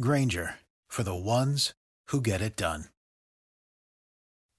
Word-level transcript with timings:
Granger 0.00 0.58
for 0.88 1.04
the 1.04 1.14
ones 1.14 1.74
who 2.10 2.18
get 2.22 2.40
it 2.40 2.56
done. 2.56 2.84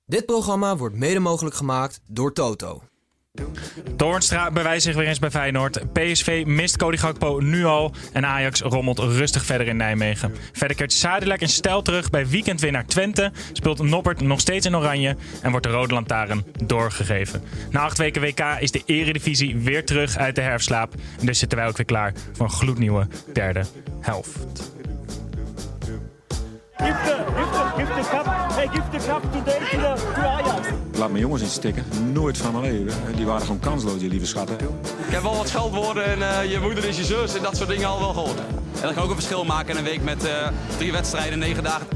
Dit 0.06 0.26
programma 0.26 0.78
wordt 0.78 0.96
mede 0.96 1.20
mogelijk 1.20 1.56
gemaakt 1.56 2.02
door 2.08 2.34
Toto. 2.34 2.84
Doornstra 3.96 4.52
bewijst 4.52 4.86
zich 4.86 4.96
weer 4.96 5.08
eens 5.08 5.20
bij 5.20 5.32
Feyenoord. 5.32 5.94
PSV 5.94 6.44
mist 6.48 6.78
Cody 6.78 6.98
Gakpo 6.98 7.40
nu 7.40 7.66
al. 7.66 7.92
En 8.14 8.26
Ajax 8.26 8.62
rommelt 8.62 9.00
rustig 9.00 9.46
verder 9.46 9.68
in 9.68 9.78
Nijmegen. 9.78 10.36
Verder 10.52 10.78
keert 10.78 10.94
Zadelijk 10.94 11.42
in 11.42 11.50
stijl 11.50 11.82
terug 11.82 12.10
bij 12.10 12.28
weekendwinnaar 12.28 12.86
Twente. 12.86 13.32
Speelt 13.52 13.84
Noppert 13.84 14.22
nog 14.22 14.40
steeds 14.40 14.66
in 14.66 14.76
oranje. 14.76 15.16
En 15.42 15.52
wordt 15.52 15.66
de 15.66 15.72
rode 15.72 15.94
lantaarn 15.94 16.46
doorgegeven. 16.66 17.44
Na 17.72 17.82
acht 17.82 17.98
weken 17.98 18.22
WK 18.22 18.40
is 18.60 18.72
de 18.72 18.84
eredivisie 18.86 19.58
weer 19.58 19.86
terug 19.86 20.18
uit 20.18 20.36
de 20.36 20.42
herfstslaap. 20.42 20.94
En 21.20 21.26
dus 21.26 21.40
zitten 21.40 21.58
wij 21.58 21.68
ook 21.68 21.78
weer 21.78 21.86
klaar 21.86 22.14
voor 22.34 22.46
een 22.46 22.52
gloednieuwe 22.52 23.08
derde 23.34 23.66
helft. 24.00 24.74
Give 26.78 26.88
the, 27.06 27.16
give 27.38 27.52
the, 27.52 27.74
give 27.78 27.88
the 27.88 28.10
cup, 28.10 28.26
hey, 28.52 28.68
give 28.68 28.92
the 28.92 29.00
cup 29.08 29.22
today 29.32 29.60
to, 29.60 29.78
the, 29.78 30.14
to 30.16 30.28
Ajax. 30.28 30.68
Laat 30.98 31.10
mijn 31.10 31.22
jongens 31.22 31.42
in 31.42 31.48
stikken. 31.48 31.86
Nooit 32.12 32.38
van 32.38 32.52
mijn 32.52 32.64
leven. 32.64 33.16
Die 33.16 33.26
waren 33.26 33.42
gewoon 33.42 33.60
kansloos, 33.60 34.00
die 34.00 34.10
lieve 34.10 34.26
schatten. 34.26 34.58
Ik 35.08 35.14
heb 35.14 35.22
wel 35.22 35.36
wat 35.36 35.48
scheldwoorden 35.48 36.06
en 36.06 36.22
eh, 36.22 36.52
je 36.52 36.60
moeder 36.60 36.86
is 36.86 36.98
je 36.98 37.04
zus 37.04 37.36
en 37.36 37.44
dat 37.44 37.58
soort 37.58 37.70
dingen 37.70 37.88
al 37.88 38.00
wel 38.00 38.14
gehoord. 38.14 38.40
En 38.40 38.82
dat 38.82 38.94
kan 38.94 39.04
ook 39.04 39.10
een 39.10 39.16
verschil 39.16 39.46
maken 39.46 39.70
in 39.70 39.78
een 39.78 39.84
week 39.84 40.04
met 40.04 40.26
eh, 40.26 40.48
drie 40.78 40.92
wedstrijden, 40.92 41.40
negen 41.40 41.64
dagen. 41.64 41.88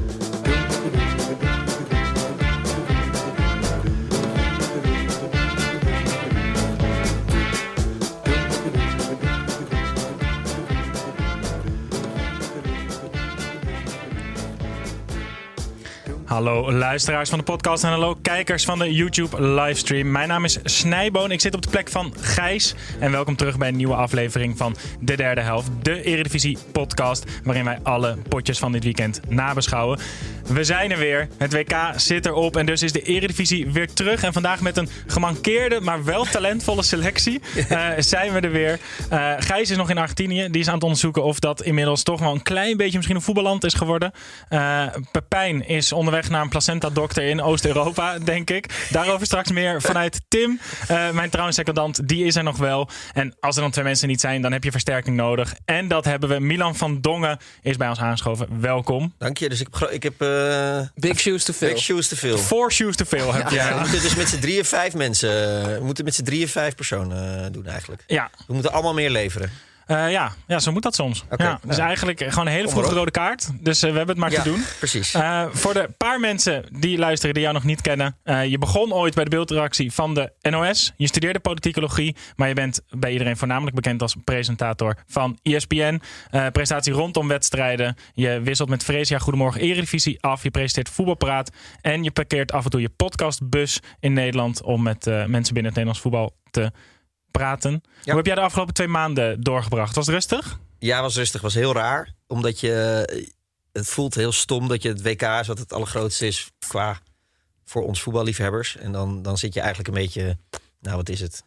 Hallo 16.40 16.72
luisteraars 16.72 17.28
van 17.28 17.38
de 17.38 17.44
podcast 17.44 17.84
en 17.84 17.90
hallo 17.90 18.16
kijkers 18.22 18.64
van 18.64 18.78
de 18.78 18.92
YouTube 18.92 19.42
livestream. 19.42 20.10
Mijn 20.10 20.28
naam 20.28 20.44
is 20.44 20.58
Snijboon. 20.64 21.30
Ik 21.30 21.40
zit 21.40 21.54
op 21.54 21.62
de 21.62 21.70
plek 21.70 21.88
van 21.88 22.14
Gijs. 22.20 22.74
En 23.00 23.10
welkom 23.10 23.36
terug 23.36 23.58
bij 23.58 23.68
een 23.68 23.76
nieuwe 23.76 23.94
aflevering 23.94 24.56
van 24.56 24.76
De 25.00 25.16
Derde 25.16 25.40
Helft. 25.40 25.70
De 25.82 26.02
Eredivisie 26.02 26.58
podcast 26.72 27.24
waarin 27.44 27.64
wij 27.64 27.78
alle 27.82 28.16
potjes 28.28 28.58
van 28.58 28.72
dit 28.72 28.84
weekend 28.84 29.20
nabeschouwen. 29.28 29.98
We 30.52 30.64
zijn 30.64 30.90
er 30.90 30.98
weer. 30.98 31.28
Het 31.38 31.52
WK 31.52 31.74
zit 31.96 32.26
erop 32.26 32.56
en 32.56 32.66
dus 32.66 32.82
is 32.82 32.92
de 32.92 33.02
Eredivisie 33.02 33.70
weer 33.70 33.92
terug. 33.92 34.22
En 34.22 34.32
vandaag 34.32 34.60
met 34.60 34.76
een 34.76 34.88
gemankeerde, 35.06 35.80
maar 35.80 36.04
wel 36.04 36.24
talentvolle 36.24 36.82
selectie 36.82 37.40
uh, 37.70 37.88
zijn 37.98 38.32
we 38.32 38.40
er 38.40 38.50
weer. 38.50 38.78
Uh, 39.12 39.32
Gijs 39.38 39.70
is 39.70 39.76
nog 39.76 39.90
in 39.90 39.98
Argentinië. 39.98 40.48
Die 40.50 40.60
is 40.60 40.68
aan 40.68 40.74
het 40.74 40.82
onderzoeken 40.82 41.24
of 41.24 41.38
dat 41.38 41.62
inmiddels 41.62 42.02
toch 42.02 42.20
wel 42.20 42.32
een 42.32 42.42
klein 42.42 42.76
beetje 42.76 42.96
misschien 42.96 43.16
een 43.16 43.22
voetballand 43.22 43.64
is 43.64 43.74
geworden. 43.74 44.12
Uh, 44.50 44.86
Pepijn 45.12 45.68
is 45.68 45.92
onderweg 45.92 46.30
naar 46.30 46.42
een 46.42 46.48
placenta-dokter 46.48 47.22
in 47.22 47.42
Oost-Europa, 47.42 48.18
denk 48.18 48.50
ik. 48.50 48.88
Daarover 48.90 49.26
straks 49.26 49.50
meer 49.50 49.82
vanuit 49.82 50.20
Tim. 50.28 50.60
Mijn 51.12 51.30
trouwensecondant, 51.30 52.08
die 52.08 52.24
is 52.24 52.36
er 52.36 52.42
nog 52.42 52.56
wel. 52.56 52.88
En 53.12 53.36
als 53.40 53.56
er 53.56 53.62
dan 53.62 53.70
twee 53.70 53.84
mensen 53.84 54.08
niet 54.08 54.20
zijn, 54.20 54.42
dan 54.42 54.52
heb 54.52 54.64
je 54.64 54.70
versterking 54.70 55.16
nodig. 55.16 55.54
En 55.64 55.88
dat 55.88 56.04
hebben 56.04 56.28
we. 56.28 56.40
Milan 56.40 56.76
van 56.76 57.00
Dongen 57.00 57.38
is 57.62 57.76
bij 57.76 57.88
ons 57.88 58.00
aangeschoven. 58.00 58.60
Welkom. 58.60 59.14
Dank 59.18 59.38
je. 59.38 59.48
Dus 59.48 59.60
ik, 59.60 59.68
ik 59.90 60.02
heb... 60.02 60.14
Uh, 60.48 60.86
big 60.94 61.18
shoes 61.18 61.44
to 61.44 61.52
fill. 61.52 61.68
Big 61.68 61.78
shoes 61.78 62.08
to 62.08 62.16
fill. 62.16 62.38
Four 62.38 62.72
shoes 62.72 62.96
to 62.96 63.04
fill 63.04 63.32
heb 63.32 63.48
je. 63.48 63.54
Ja, 63.54 63.74
we 63.74 63.80
moeten 63.80 64.02
dus 64.02 64.14
met 64.14 64.28
z'n 64.28 64.38
drieën 64.38 64.64
vijf 64.64 64.94
mensen... 64.94 65.30
We 65.78 65.84
moeten 65.84 66.04
met 66.04 66.14
z'n 66.14 66.22
drieën 66.22 66.48
vijf 66.48 66.74
personen 66.74 67.52
doen 67.52 67.66
eigenlijk. 67.66 68.04
Ja. 68.06 68.30
We 68.46 68.52
moeten 68.52 68.72
allemaal 68.72 68.94
meer 68.94 69.10
leveren. 69.10 69.50
Uh, 69.90 70.10
ja. 70.10 70.32
ja, 70.46 70.58
zo 70.58 70.72
moet 70.72 70.82
dat 70.82 70.94
soms. 70.94 71.24
Okay, 71.30 71.46
ja, 71.46 71.60
dus 71.66 71.76
ja. 71.76 71.86
eigenlijk 71.86 72.20
gewoon 72.28 72.46
een 72.46 72.52
hele 72.52 72.68
vroege 72.68 72.94
rode 72.94 73.10
kaart. 73.10 73.50
Dus 73.60 73.84
uh, 73.84 73.90
we 73.90 73.96
hebben 73.96 74.16
het 74.16 74.24
maar 74.24 74.32
ja, 74.32 74.42
te 74.42 74.48
doen. 74.48 74.64
Precies. 74.78 75.14
Uh, 75.14 75.46
voor 75.50 75.74
de 75.74 75.88
paar 75.96 76.20
mensen 76.20 76.64
die 76.72 76.98
luisteren 76.98 77.34
die 77.34 77.42
jou 77.42 77.54
nog 77.54 77.64
niet 77.64 77.80
kennen. 77.80 78.16
je 78.24 78.58
begon 78.58 78.92
ooit 78.92 79.14
bij 79.14 79.24
de 79.24 79.30
beeldredactie 79.30 79.92
van 79.92 80.14
de 80.14 80.32
NOS. 80.40 80.92
Je 80.96 81.06
studeerde 81.06 81.40
politicologie. 81.40 82.16
Maar 82.36 82.48
je 82.48 82.54
bent 82.54 82.80
bij 82.88 83.12
iedereen 83.12 83.36
voornamelijk 83.36 83.76
bekend 83.76 84.02
als 84.02 84.16
presentator 84.24 84.96
van 85.06 85.38
ESPN. 85.42 86.00
presentatie 86.30 86.92
rondom 86.92 87.28
wedstrijden. 87.28 87.96
Je 88.14 88.40
wisselt 88.40 88.68
met 88.68 88.84
Freesia 88.84 89.18
Goedemorgen 89.18 89.60
Eredivisie 89.60 90.22
af. 90.22 90.42
Je 90.42 90.50
presenteert 90.50 90.94
voetbalpraat. 90.94 91.50
En 91.80 92.02
je 92.02 92.10
parkeert 92.10 92.52
af 92.52 92.64
en 92.64 92.70
toe 92.70 92.80
je 92.80 92.90
podcastbus 92.96 93.80
in 94.00 94.12
Nederland. 94.12 94.62
Om 94.62 94.82
met 94.82 95.04
mensen 95.04 95.54
binnen 95.54 95.72
het 95.72 95.74
Nederlands 95.74 96.00
voetbal 96.00 96.34
te 96.50 96.72
praten. 97.30 97.72
Ja. 97.72 97.80
Hoe 98.04 98.16
heb 98.16 98.26
jij 98.26 98.34
de 98.34 98.40
afgelopen 98.40 98.74
twee 98.74 98.88
maanden 98.88 99.42
doorgebracht? 99.42 99.94
Was 99.94 100.06
het 100.06 100.14
rustig? 100.14 100.58
Ja, 100.78 101.00
was 101.00 101.16
rustig. 101.16 101.40
Was 101.40 101.54
heel 101.54 101.72
raar. 101.72 102.14
Omdat 102.26 102.60
je... 102.60 103.28
Het 103.72 103.88
voelt 103.88 104.14
heel 104.14 104.32
stom 104.32 104.68
dat 104.68 104.82
je 104.82 104.88
het 104.88 105.02
WK 105.02 105.22
is 105.22 105.46
wat 105.46 105.58
het 105.58 105.72
allergrootste 105.72 106.26
is 106.26 106.50
qua 106.68 107.00
voor 107.64 107.86
ons 107.86 108.02
voetballiefhebbers. 108.02 108.76
En 108.76 108.92
dan, 108.92 109.22
dan 109.22 109.38
zit 109.38 109.54
je 109.54 109.60
eigenlijk 109.60 109.88
een 109.88 110.02
beetje... 110.02 110.36
Nou, 110.80 110.96
wat 110.96 111.08
is 111.08 111.20
het? 111.20 111.44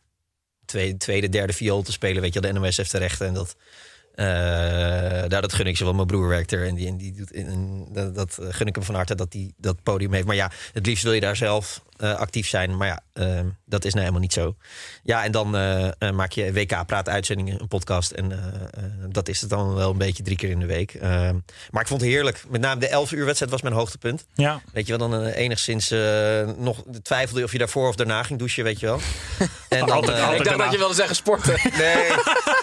Tweede, 0.65 0.97
tweede 0.97 1.29
derde 1.29 1.53
viool 1.53 1.81
te 1.81 1.91
spelen. 1.91 2.21
Weet 2.21 2.33
je, 2.33 2.41
de 2.41 2.51
NOS 2.51 2.77
heeft 2.77 2.91
de 2.91 2.97
rechten 2.97 3.27
en 3.27 3.33
dat... 3.33 3.55
Uh, 4.15 4.25
daar 5.27 5.41
dat 5.41 5.53
gun 5.53 5.67
ik 5.67 5.77
ze 5.77 5.83
wel. 5.83 5.93
Mijn 5.93 6.07
broer 6.07 6.27
werkt 6.27 6.51
er 6.51 6.67
en 6.67 6.75
die, 6.75 6.87
en 6.87 6.97
die 6.97 7.13
doet 7.13 7.31
en 7.31 7.85
dat, 7.91 8.15
dat 8.15 8.37
gun 8.39 8.67
ik 8.67 8.75
hem 8.75 8.83
van 8.83 8.95
harte 8.95 9.15
dat 9.15 9.33
hij 9.33 9.53
dat 9.57 9.83
podium 9.83 10.13
heeft. 10.13 10.25
Maar 10.25 10.35
ja, 10.35 10.51
het 10.73 10.85
liefst 10.85 11.03
wil 11.03 11.13
je 11.13 11.19
daar 11.19 11.35
zelf 11.35 11.83
uh, 12.03 12.15
actief 12.15 12.47
zijn. 12.47 12.77
Maar 12.77 12.87
ja, 12.87 12.99
uh, 13.13 13.39
dat 13.65 13.85
is 13.85 13.91
nou 13.91 13.99
helemaal 13.99 14.21
niet 14.21 14.33
zo. 14.33 14.55
Ja, 15.03 15.23
en 15.23 15.31
dan 15.31 15.55
uh, 15.55 15.89
maak 16.13 16.31
je 16.31 16.53
WK-praat 16.53 17.09
uitzendingen, 17.09 17.61
een 17.61 17.67
podcast. 17.67 18.11
En 18.11 18.31
dat 19.09 19.27
is 19.27 19.41
het 19.41 19.49
dan 19.49 19.75
wel 19.75 19.89
een 19.89 19.97
beetje 19.97 20.23
drie 20.23 20.37
keer 20.37 20.49
in 20.49 20.59
de 20.59 20.65
week. 20.65 21.01
maar 21.71 21.81
ik 21.81 21.87
vond 21.87 22.01
het 22.01 22.09
heerlijk. 22.09 22.43
Met 22.49 22.61
name 22.61 22.79
de 22.79 22.87
11 22.87 23.11
uur 23.11 23.25
wedstrijd 23.25 23.51
was 23.51 23.61
mijn 23.61 23.73
hoogtepunt. 23.73 24.25
Ja. 24.33 24.61
Weet 24.73 24.87
je 24.87 24.97
wel, 24.97 25.09
dan 25.09 25.25
enigszins 25.25 25.89
nog 26.57 26.83
twijfelde 27.01 27.43
of 27.43 27.51
je 27.51 27.57
daarvoor 27.57 27.87
of 27.87 27.95
daarna 27.95 28.23
ging 28.23 28.39
douchen, 28.39 28.63
weet 28.63 28.79
je 28.79 28.85
wel. 28.85 28.99
En 29.69 29.79
dan, 29.79 29.91
altijd, 29.91 30.21
altijd 30.21 30.39
ik 30.39 30.45
dacht 30.45 30.57
dat 30.57 30.71
je 30.71 30.77
wilde 30.77 30.93
zeggen 30.93 31.15
sporten. 31.15 31.59
Nee, 31.77 32.11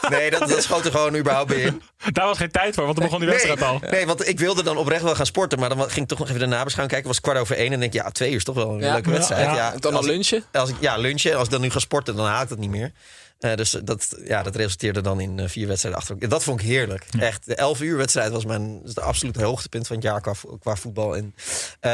nee 0.08 0.30
dat, 0.30 0.48
dat 0.48 0.62
schoot 0.62 0.84
er 0.84 0.90
gewoon 0.90 1.16
überhaupt 1.16 1.48
bij 1.48 1.60
in. 1.60 1.82
Daar 2.12 2.26
was 2.26 2.38
geen 2.38 2.50
tijd 2.50 2.74
voor, 2.74 2.84
want 2.84 2.96
dan 2.96 3.04
begon 3.04 3.20
die 3.20 3.28
wedstrijd 3.28 3.60
nee, 3.60 3.68
al. 3.68 3.80
Nee, 3.90 4.06
want 4.06 4.28
ik 4.28 4.38
wilde 4.38 4.62
dan 4.62 4.76
oprecht 4.76 5.02
wel 5.02 5.14
gaan 5.14 5.26
sporten. 5.26 5.58
Maar 5.58 5.68
dan 5.68 5.78
ging 5.78 6.02
ik 6.02 6.08
toch 6.08 6.18
nog 6.18 6.28
even 6.28 6.40
de 6.40 6.46
nabeschouwing 6.46 6.92
kijken. 6.92 6.96
Het 6.96 7.06
was 7.06 7.20
kwart 7.20 7.38
over 7.38 7.56
één. 7.56 7.72
En 7.72 7.80
denk 7.80 7.94
ik, 7.94 8.02
ja, 8.02 8.10
twee 8.10 8.30
uur 8.30 8.36
is 8.36 8.44
toch 8.44 8.54
wel 8.54 8.70
een 8.70 8.80
ja. 8.80 8.92
leuke 8.92 9.10
wedstrijd. 9.10 9.29
Ja, 9.38 9.54
ja. 9.54 9.74
Dan 9.76 9.94
al 9.94 10.04
lunchen? 10.04 10.44
Als 10.52 10.70
ik, 10.70 10.76
ja, 10.80 10.96
lunchen. 10.96 11.36
Als 11.36 11.44
ik 11.44 11.50
dan 11.50 11.60
nu 11.60 11.70
ga 11.70 11.78
sporten, 11.78 12.16
dan 12.16 12.26
haal 12.26 12.42
ik 12.42 12.48
dat 12.48 12.58
niet 12.58 12.70
meer. 12.70 12.92
Uh, 13.40 13.54
dus 13.54 13.70
dat, 13.70 14.16
ja, 14.24 14.42
dat 14.42 14.56
resulteerde 14.56 15.00
dan 15.00 15.20
in 15.20 15.38
uh, 15.38 15.48
vier 15.48 15.66
wedstrijden 15.66 16.00
achter. 16.00 16.28
Dat 16.28 16.42
vond 16.42 16.60
ik 16.60 16.66
heerlijk. 16.66 17.06
Ja. 17.10 17.20
Echt, 17.20 17.46
de 17.46 17.54
11 17.54 17.80
uur 17.80 17.96
wedstrijd 17.96 18.32
was 18.32 18.44
mijn 18.44 18.80
de 18.84 19.00
absolute 19.00 19.44
hoogtepunt 19.44 19.86
van 19.86 19.96
het 19.96 20.04
jaar 20.04 20.20
qua, 20.20 20.32
qua 20.60 20.76
voetbal. 20.76 21.16
En, 21.16 21.24
uh, 21.24 21.90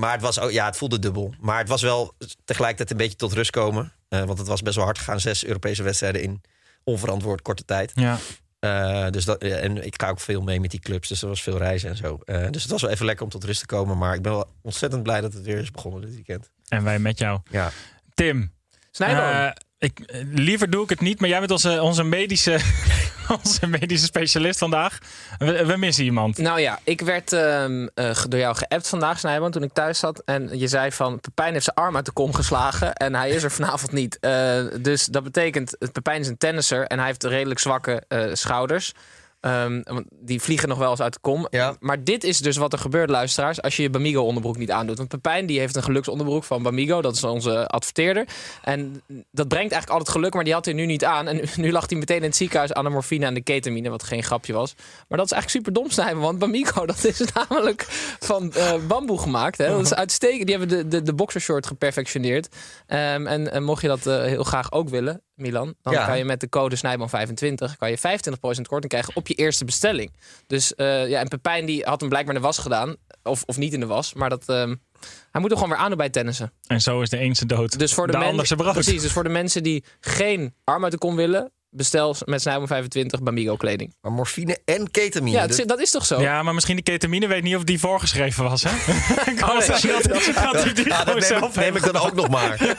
maar 0.00 0.12
het 0.12 0.20
was 0.20 0.40
ook, 0.40 0.50
ja, 0.50 0.66
het 0.66 0.76
voelde 0.76 0.98
dubbel. 0.98 1.34
Maar 1.40 1.58
het 1.58 1.68
was 1.68 1.82
wel 1.82 2.14
tegelijkertijd 2.44 2.90
een 2.90 2.96
beetje 2.96 3.16
tot 3.16 3.32
rust 3.32 3.50
komen. 3.50 3.92
want 4.08 4.38
het 4.38 4.46
was 4.46 4.62
best 4.62 4.76
wel 4.76 4.84
hard 4.84 4.98
gegaan. 4.98 5.20
Zes 5.20 5.44
Europese 5.44 5.82
wedstrijden 5.82 6.22
in 6.22 6.42
onverantwoord 6.84 7.42
korte 7.42 7.64
tijd. 7.64 7.92
Ja. 7.94 8.18
Uh, 8.64 9.10
dus 9.10 9.24
dat, 9.24 9.42
en 9.42 9.84
ik 9.84 10.02
ga 10.02 10.08
ook 10.08 10.20
veel 10.20 10.42
mee 10.42 10.60
met 10.60 10.70
die 10.70 10.80
clubs, 10.80 11.08
dus 11.08 11.22
er 11.22 11.28
was 11.28 11.42
veel 11.42 11.58
reizen 11.58 11.90
en 11.90 11.96
zo. 11.96 12.18
Uh, 12.24 12.50
dus 12.50 12.62
het 12.62 12.70
was 12.70 12.82
wel 12.82 12.90
even 12.90 13.06
lekker 13.06 13.24
om 13.24 13.30
tot 13.30 13.44
rust 13.44 13.60
te 13.60 13.66
komen. 13.66 13.98
Maar 13.98 14.14
ik 14.14 14.22
ben 14.22 14.32
wel 14.32 14.48
ontzettend 14.62 15.02
blij 15.02 15.20
dat 15.20 15.32
het 15.32 15.42
weer 15.42 15.58
is 15.58 15.70
begonnen 15.70 16.00
dit 16.00 16.14
weekend. 16.14 16.50
En 16.68 16.84
wij 16.84 16.98
met 16.98 17.18
jou. 17.18 17.40
Ja. 17.50 17.70
Tim. 18.14 18.52
Snijboom. 18.90 19.24
Uh, 19.24 19.50
ik, 19.78 20.24
liever 20.32 20.70
doe 20.70 20.82
ik 20.82 20.88
het 20.88 21.00
niet, 21.00 21.20
maar 21.20 21.28
jij 21.28 21.38
bent 21.38 21.50
onze, 21.50 21.82
onze 21.82 22.04
medische 22.04 22.60
onze 23.42 23.66
medische 23.66 24.06
specialist 24.06 24.58
vandaag. 24.58 24.98
We, 25.38 25.66
we 25.66 25.76
missen 25.76 26.04
iemand. 26.04 26.38
Nou 26.38 26.60
ja, 26.60 26.78
ik 26.84 27.00
werd 27.00 27.32
ehm, 27.32 27.86
eh, 27.94 28.24
door 28.28 28.40
jou 28.40 28.56
geappt 28.56 28.88
vandaag, 28.88 29.18
Snijman, 29.18 29.50
toen 29.50 29.62
ik 29.62 29.72
thuis 29.72 29.98
zat. 29.98 30.22
En 30.24 30.58
je 30.58 30.68
zei 30.68 30.92
van, 30.92 31.20
Pepijn 31.20 31.52
heeft 31.52 31.64
zijn 31.64 31.76
arm 31.76 31.96
uit 31.96 32.06
de 32.06 32.12
kom 32.12 32.34
geslagen 32.34 32.94
en 32.94 33.14
hij 33.14 33.30
is 33.30 33.42
er 33.42 33.50
vanavond 33.60 33.92
niet. 33.92 34.18
Eh, 34.20 34.64
dus 34.80 35.06
dat 35.06 35.22
betekent, 35.22 35.76
Pepijn 35.92 36.20
is 36.20 36.28
een 36.28 36.38
tennisser 36.38 36.86
en 36.86 36.98
hij 36.98 37.06
heeft 37.06 37.24
redelijk 37.24 37.60
zwakke 37.60 38.02
eh, 38.08 38.26
schouders. 38.32 38.92
Ehm, 39.44 39.80
want 39.84 40.04
die 40.10 40.40
vliegen 40.40 40.68
nog 40.68 40.78
wel 40.78 40.90
eens 40.90 41.00
uit 41.00 41.12
de 41.12 41.18
kom. 41.20 41.46
Ja. 41.50 41.76
Maar 41.80 42.04
dit 42.04 42.24
is 42.24 42.38
dus 42.38 42.56
wat 42.56 42.72
er 42.72 42.78
gebeurt, 42.78 43.10
luisteraars, 43.10 43.62
als 43.62 43.76
je 43.76 43.82
je 43.82 43.90
Bamigo 43.90 44.22
onderbroek 44.22 44.56
niet 44.56 44.70
aandoet. 44.70 44.96
Want 44.96 45.08
Pepijn 45.08 45.46
die 45.46 45.58
heeft 45.58 45.76
een 45.76 45.82
geluksonderbroek 45.82 46.44
van 46.44 46.62
Bamigo, 46.62 47.02
dat 47.02 47.14
is 47.14 47.24
onze 47.24 47.66
adverteerder. 47.66 48.28
En 48.62 49.02
dat 49.08 49.48
brengt 49.48 49.72
eigenlijk 49.72 49.90
altijd 49.90 50.08
geluk, 50.08 50.34
maar 50.34 50.44
die 50.44 50.52
had 50.52 50.64
hij 50.64 50.74
nu 50.74 50.86
niet 50.86 51.04
aan. 51.04 51.26
En 51.28 51.40
nu, 51.56 51.72
lag 51.72 51.88
hij 51.88 51.98
meteen 51.98 52.16
in 52.16 52.22
het 52.22 52.36
ziekenhuis 52.36 52.72
aan 52.72 52.84
de 52.84 52.90
morfine 52.90 53.26
en 53.26 53.34
de 53.34 53.42
ketamine, 53.42 53.88
wat 53.90 54.02
geen 54.02 54.22
grapje 54.22 54.52
was. 54.52 54.74
Maar 55.08 55.18
dat 55.18 55.26
is 55.26 55.32
eigenlijk 55.32 55.64
super 55.64 55.82
dom 55.82 55.90
snijden, 55.90 56.18
want 56.18 56.38
Bamigo 56.38 56.86
dat 56.94 57.04
is 57.04 57.22
namelijk 57.34 57.86
van 58.20 58.52
eh, 58.52 58.74
bamboe 58.86 59.18
gemaakt. 59.18 59.58
Hè? 59.58 59.68
Dat 59.68 59.80
is 59.80 59.94
uitstekend. 59.94 60.46
Die 60.46 60.56
hebben 60.56 60.78
de, 60.78 60.88
de, 60.88 61.02
de 61.02 61.14
boxershort 61.14 61.66
geperfectioneerd. 61.66 62.48
Ehm, 62.86 63.26
en, 63.26 63.52
en 63.52 63.62
mocht 63.64 63.82
je 63.82 63.88
dat 63.88 64.06
eh, 64.06 64.22
heel 64.22 64.44
graag 64.44 64.72
ook 64.72 64.88
willen, 64.88 65.22
Milan, 65.34 65.74
dan 65.82 65.92
Ja. 65.92 66.06
kan 66.06 66.18
je 66.18 66.24
met 66.24 66.40
de 66.40 66.48
code 66.48 66.76
Snijman25 66.76 67.76
kan 67.78 67.90
je 67.90 67.98
25% 67.98 68.66
korting 68.68 68.88
krijgen 68.88 69.16
op 69.16 69.28
je 69.28 69.34
eerste 69.34 69.64
bestelling. 69.64 70.12
Dus 70.46 70.74
eh, 70.74 71.08
ja, 71.08 71.20
en 71.20 71.28
Pepijn 71.28 71.66
die 71.66 71.82
had 71.84 72.00
hem 72.00 72.08
blijkbaar 72.08 72.34
in 72.34 72.40
de 72.40 72.46
was 72.46 72.58
gedaan. 72.58 72.96
Of, 73.22 73.42
of 73.46 73.56
niet 73.56 73.72
in 73.72 73.80
de 73.80 73.86
was. 73.86 74.14
Maar 74.14 74.28
dat, 74.28 74.48
ehm, 74.48 74.74
hij 75.30 75.40
moet 75.40 75.50
er 75.50 75.56
gewoon 75.56 75.72
weer 75.72 75.82
aan 75.82 75.88
doen 75.88 75.96
bij 75.98 76.10
tennissen. 76.10 76.52
En 76.66 76.80
zo 76.80 77.00
is 77.00 77.08
de 77.08 77.20
een 77.20 77.34
zijn 77.36 77.48
dood. 77.48 77.78
Dus 77.78 77.94
voor 77.94 78.06
de, 78.06 78.12
de 78.12 78.18
men- 78.18 78.26
ander 78.28 78.46
zijn 78.46 78.58
brood. 78.58 78.72
Precies, 78.72 79.02
dus 79.02 79.12
voor 79.12 79.22
de 79.22 79.28
mensen 79.28 79.62
die 79.62 79.84
geen 80.00 80.54
arm 80.64 80.82
uit 80.82 80.92
de 80.92 80.98
kom 80.98 81.16
willen... 81.16 81.52
bestel 81.70 82.16
met 82.24 82.40
Snijman 82.40 82.66
25 82.66 83.22
Bamigo 83.22 83.56
kleding. 83.56 83.94
Maar 84.00 84.12
morfine 84.12 84.58
en 84.64 84.90
ketamine. 84.90 85.36
Ja, 85.36 85.46
dus- 85.46 85.56
dat 85.56 85.80
is 85.80 85.90
toch 85.90 86.06
zo? 86.06 86.20
Ja, 86.20 86.42
maar 86.42 86.54
misschien 86.54 86.76
de 86.76 86.82
ketamine 86.82 87.26
weet 87.26 87.42
niet 87.42 87.56
of 87.56 87.64
die 87.64 87.78
voorgeschreven 87.80 88.44
was, 88.44 88.62
hè? 88.62 88.70
Oh, 89.42 89.58
nee. 89.58 89.68
dat, 89.68 89.82
dat 90.52 90.74
die 90.74 90.88
dat 90.88 91.06
neem, 91.30 91.44
ik, 91.44 91.54
neem 91.54 91.76
ik 91.76 91.82
dan 91.82 91.96
ook 91.96 92.14
nog 92.14 92.28
maar. 92.28 92.58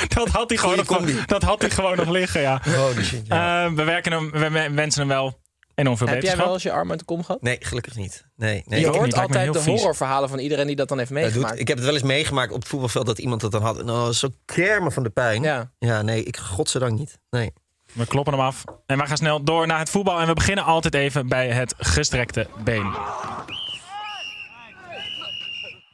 Dat 0.14 0.28
had 0.28 0.48
hij 0.48 0.58
gewoon, 0.58 0.76
nog, 0.76 1.24
dat 1.26 1.42
had 1.42 1.60
hij 1.60 1.70
gewoon 1.70 1.96
nog 1.96 2.08
liggen, 2.08 2.40
ja. 2.40 2.60
Holy 2.76 3.04
shit, 3.04 3.26
ja. 3.26 3.64
Eh, 3.64 3.72
we, 3.72 3.84
werken 3.84 4.12
hem, 4.12 4.30
we 4.30 4.50
we 4.50 4.70
wensen 4.70 5.00
hem 5.00 5.08
wel 5.08 5.40
enorm 5.74 5.96
veel 5.96 6.06
Heb 6.06 6.22
jij 6.22 6.36
wel 6.36 6.52
eens 6.52 6.62
je 6.62 6.72
arm 6.72 6.90
uit 6.90 6.98
de 6.98 7.04
kom 7.04 7.24
gehad? 7.24 7.42
Nee, 7.42 7.56
gelukkig 7.60 7.96
niet. 7.96 8.24
Nee, 8.36 8.62
nee. 8.66 8.80
je 8.80 8.86
hoort 8.86 9.04
niet, 9.04 9.14
altijd 9.14 9.52
de 9.52 9.60
vies. 9.60 9.74
horrorverhalen 9.78 10.28
van 10.28 10.38
iedereen 10.38 10.66
die 10.66 10.76
dat 10.76 10.88
dan 10.88 10.98
heeft 10.98 11.10
dat 11.10 11.18
doet- 11.22 11.32
meegemaakt. 11.32 11.60
ik 11.60 11.68
heb 11.68 11.76
het 11.76 11.86
wel 11.86 11.94
eens 11.94 12.02
meegemaakt 12.02 12.52
op 12.52 12.58
het 12.60 12.68
voetbalveld 12.68 13.06
dat 13.06 13.18
iemand 13.18 13.40
dat 13.40 13.52
dan 13.52 13.62
had. 13.62 13.84
Nou, 13.84 14.12
zo 14.12 14.28
kermen 14.44 14.92
van 14.92 15.02
de 15.02 15.10
pijn. 15.10 15.42
Ja. 15.42 15.70
ja 15.78 16.02
nee, 16.02 16.22
ik 16.22 16.36
godzijdank 16.36 16.98
niet. 16.98 17.18
Nee. 17.30 17.52
We 17.92 18.06
kloppen 18.06 18.32
hem 18.32 18.42
af. 18.42 18.64
En 18.86 18.98
we 18.98 19.06
gaan 19.06 19.16
snel 19.16 19.44
door 19.44 19.66
naar 19.66 19.78
het 19.78 19.90
voetbal. 19.90 20.20
En 20.20 20.26
we 20.26 20.32
beginnen 20.32 20.64
altijd 20.64 20.94
even 20.94 21.28
bij 21.28 21.48
het 21.48 21.74
gestrekte 21.78 22.46
been. 22.64 22.92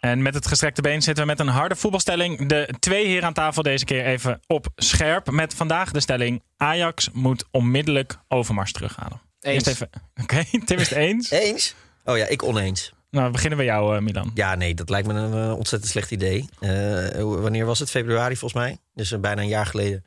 En 0.00 0.22
met 0.22 0.34
het 0.34 0.46
gestrekte 0.46 0.82
been 0.82 1.02
zitten 1.02 1.24
we 1.24 1.30
met 1.30 1.40
een 1.40 1.48
harde 1.48 1.76
voetbalstelling. 1.76 2.48
De 2.48 2.74
twee 2.78 3.06
hier 3.06 3.24
aan 3.24 3.32
tafel 3.32 3.62
deze 3.62 3.84
keer 3.84 4.04
even 4.04 4.40
op 4.46 4.66
scherp. 4.76 5.30
Met 5.30 5.54
vandaag 5.54 5.90
de 5.90 6.00
stelling: 6.00 6.42
Ajax 6.56 7.10
moet 7.12 7.44
onmiddellijk 7.50 8.18
Overmars 8.28 8.72
terughalen. 8.72 9.20
Eens. 9.40 9.82
Oké, 10.22 10.44
Tim 10.64 10.78
is 10.78 10.88
het 10.88 10.98
eens. 10.98 11.30
Eens? 11.30 11.74
Oh 12.04 12.16
ja, 12.16 12.26
ik 12.26 12.42
oneens. 12.42 12.92
Nou, 13.10 13.26
we 13.26 13.32
beginnen 13.32 13.58
bij 13.58 13.66
jou, 13.66 13.96
eh, 13.96 14.02
Milan. 14.02 14.30
Ja, 14.34 14.54
nee, 14.54 14.74
dat 14.74 14.90
lijkt 14.90 15.06
me 15.06 15.14
een 15.14 15.50
eh, 15.50 15.56
ontzettend 15.56 15.90
slecht 15.90 16.10
idee. 16.10 16.48
Eh, 16.60 17.22
wanneer 17.22 17.66
was 17.66 17.78
het? 17.78 17.90
Februari 17.90 18.36
volgens 18.36 18.62
mij. 18.62 18.78
Dus 18.94 19.20
bijna 19.20 19.42
een 19.42 19.48
jaar 19.48 19.66
geleden 19.66 20.04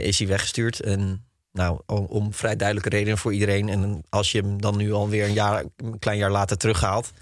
is 0.00 0.18
hij 0.18 0.28
weggestuurd. 0.28 0.80
En 0.80 1.24
nou, 1.52 1.80
om, 1.86 2.04
om 2.08 2.34
vrij 2.34 2.56
duidelijke 2.56 2.96
redenen 2.96 3.18
voor 3.18 3.32
iedereen. 3.32 3.68
En 3.68 4.04
als 4.08 4.32
je 4.32 4.40
hem 4.40 4.60
dan 4.60 4.76
nu 4.76 4.92
alweer 4.92 5.24
een, 5.24 5.32
jaar, 5.32 5.64
een 5.76 5.98
klein 5.98 6.18
jaar 6.18 6.30
later 6.30 6.56
terughaalt... 6.56 7.12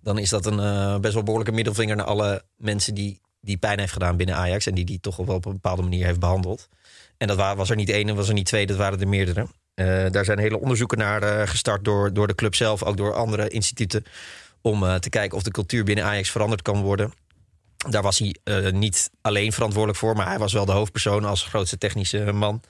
dan 0.00 0.18
is 0.18 0.28
dat 0.30 0.46
een 0.46 0.60
eh, 0.60 0.98
best 0.98 1.14
wel 1.14 1.22
behoorlijke 1.22 1.54
middelvinger 1.54 1.96
naar 1.96 2.06
alle 2.06 2.42
mensen 2.56 2.94
die, 2.94 3.20
die 3.40 3.56
pijn 3.56 3.78
heeft 3.78 3.92
gedaan 3.92 4.16
binnen 4.16 4.36
Ajax. 4.36 4.66
En 4.66 4.74
die 4.74 4.84
die 4.84 5.00
toch 5.00 5.16
wel 5.16 5.34
op 5.34 5.44
een 5.44 5.52
bepaalde 5.52 5.82
manier 5.82 6.06
heeft 6.06 6.20
behandeld. 6.20 6.68
En 7.16 7.26
dat 7.26 7.36
wa- 7.36 7.56
was 7.56 7.70
er 7.70 7.76
niet 7.76 7.90
één 7.90 8.08
en 8.08 8.14
was 8.16 8.28
er 8.28 8.34
niet 8.34 8.46
twee, 8.46 8.66
dat 8.66 8.76
waren 8.76 9.00
er 9.00 9.08
meerdere. 9.08 9.46
Eh, 9.74 10.10
daar 10.10 10.24
zijn 10.24 10.38
hele 10.38 10.60
onderzoeken 10.60 10.98
naar 10.98 11.22
eh, 11.22 11.48
gestart 11.48 11.84
door, 11.84 12.12
door 12.12 12.26
de 12.26 12.34
club 12.34 12.54
zelf, 12.54 12.82
ook 12.82 12.96
door 12.96 13.14
andere 13.14 13.48
instituten. 13.48 14.04
Om 14.62 15.00
te 15.00 15.08
kijken 15.10 15.36
of 15.36 15.42
de 15.42 15.50
cultuur 15.50 15.84
binnen 15.84 16.04
Ajax 16.04 16.30
veranderd 16.30 16.62
kan 16.62 16.82
worden. 16.82 17.12
Daar 17.90 18.02
was 18.02 18.18
hij 18.18 18.36
niet 18.70 19.10
alleen 19.20 19.52
verantwoordelijk 19.52 19.98
voor, 19.98 20.16
maar 20.16 20.26
hij 20.26 20.38
was 20.38 20.52
wel 20.52 20.64
de 20.64 20.72
hoofdpersoon 20.72 21.24
als 21.24 21.42
grootste 21.42 21.78
technische 21.78 22.32
man. 22.32 22.60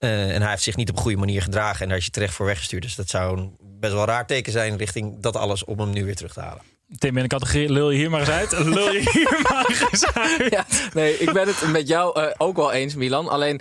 Eh, 0.00 0.34
en 0.34 0.40
hij 0.40 0.50
heeft 0.50 0.62
zich 0.62 0.76
niet 0.76 0.90
op 0.90 0.96
een 0.96 1.02
goede 1.02 1.16
manier 1.16 1.42
gedragen 1.42 1.82
en 1.82 1.88
daar 1.88 1.96
is 1.96 2.02
hij 2.02 2.12
terecht 2.12 2.34
voor 2.34 2.46
weggestuurd. 2.46 2.82
Dus 2.82 2.94
dat 2.94 3.08
zou 3.08 3.38
een 3.38 3.56
best 3.80 3.92
wel 3.92 4.04
raar 4.04 4.26
teken 4.26 4.52
zijn 4.52 4.76
richting 4.76 5.22
dat 5.22 5.36
alles 5.36 5.64
om 5.64 5.80
hem 5.80 5.90
nu 5.90 6.04
weer 6.04 6.16
terug 6.16 6.32
te 6.32 6.40
halen. 6.40 6.62
Tim, 6.98 7.16
in 7.16 7.22
de 7.22 7.28
categorie 7.28 7.72
lul 7.72 7.90
je 7.90 7.98
hier 7.98 8.10
maar 8.10 8.20
eens 8.20 8.30
uit. 8.30 8.52
Lul 8.58 8.92
je 8.92 9.10
hier 9.12 9.40
maar 9.50 9.88
eens 9.90 10.12
uit. 10.12 10.50
Ja, 10.50 10.66
nee, 10.94 11.18
ik 11.18 11.32
ben 11.32 11.46
het 11.46 11.66
met 11.72 11.88
jou 11.88 12.20
eh, 12.20 12.30
ook 12.36 12.56
wel 12.56 12.72
eens, 12.72 12.94
Milan. 12.94 13.28
Alleen, 13.28 13.60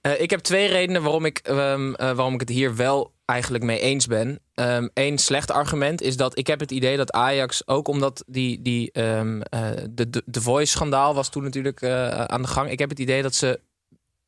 eh, 0.00 0.20
ik 0.20 0.30
heb 0.30 0.40
twee 0.40 0.68
redenen 0.68 1.02
waarom 1.02 1.24
ik, 1.24 1.38
ehm, 1.38 1.94
eh, 1.94 2.12
waarom 2.12 2.34
ik 2.34 2.40
het 2.40 2.48
hier 2.48 2.76
wel 2.76 3.12
eigenlijk 3.30 3.64
mee 3.64 3.80
eens 3.80 4.06
ben. 4.06 4.40
Eén 4.94 5.18
slecht 5.18 5.50
argument 5.50 6.02
is 6.02 6.16
dat 6.16 6.38
ik 6.38 6.46
heb 6.46 6.60
het 6.60 6.70
idee 6.70 6.96
dat 6.96 7.12
Ajax, 7.12 7.66
ook 7.66 7.88
omdat 7.88 8.24
die, 8.26 8.62
die, 8.62 8.92
ehm, 8.92 9.40
eh, 9.40 9.70
de, 9.90 10.10
de, 10.10 10.22
de 10.26 10.40
Voice-schandaal 10.40 11.14
was 11.14 11.30
toen 11.30 11.42
natuurlijk 11.42 11.82
eh, 11.82 12.08
aan 12.24 12.42
de 12.42 12.48
gang. 12.48 12.70
Ik 12.70 12.78
heb 12.78 12.88
het 12.88 12.98
idee 12.98 13.22
dat 13.22 13.34
ze, 13.34 13.60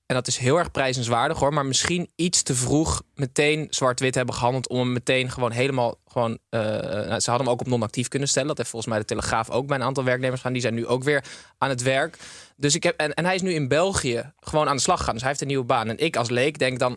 en 0.06 0.14
dat 0.14 0.26
is 0.26 0.36
heel 0.36 0.58
erg 0.58 0.70
prijzenswaardig 0.70 1.38
hoor, 1.38 1.52
maar 1.52 1.66
misschien 1.66 2.10
iets 2.16 2.42
te 2.42 2.54
vroeg 2.54 3.02
meteen 3.14 3.66
zwart-wit 3.70 4.14
hebben 4.14 4.34
gehandeld 4.34 4.68
om 4.68 4.78
hem 4.78 4.92
meteen 4.92 5.30
gewoon 5.30 5.50
helemaal 5.50 5.94
gewoon. 6.06 6.38
eh, 6.48 6.60
nou, 6.60 7.20
ze 7.20 7.30
hadden 7.30 7.46
hem 7.46 7.48
ook 7.48 7.60
op 7.60 7.66
non-actief 7.66 8.08
kunnen 8.08 8.28
stellen. 8.28 8.48
Dat 8.48 8.56
heeft 8.56 8.70
volgens 8.70 8.90
mij 8.92 9.00
de 9.00 9.06
Telegraaf 9.06 9.50
ook 9.50 9.66
bij 9.66 9.76
een 9.76 9.82
aantal 9.82 10.04
werknemers 10.04 10.36
gedaan. 10.40 10.52
Die 10.52 10.62
zijn 10.62 10.74
nu 10.74 10.86
ook 10.86 11.04
weer 11.04 11.24
aan 11.58 11.68
het 11.68 11.82
werk. 11.82 12.18
Dus 12.56 12.74
ik 12.74 12.82
heb, 12.82 12.96
en, 12.96 13.14
en 13.14 13.24
hij 13.24 13.34
is 13.34 13.42
nu 13.42 13.52
in 13.52 13.68
België 13.68 14.32
gewoon 14.40 14.68
aan 14.68 14.76
de 14.76 14.82
slag 14.82 14.98
gegaan. 14.98 15.12
Dus 15.12 15.22
hij 15.22 15.30
heeft 15.30 15.42
een 15.42 15.48
nieuwe 15.48 15.64
baan. 15.64 15.88
En 15.88 15.98
ik 15.98 16.16
als 16.16 16.30
leek 16.30 16.58
denk 16.58 16.78
dan, 16.78 16.96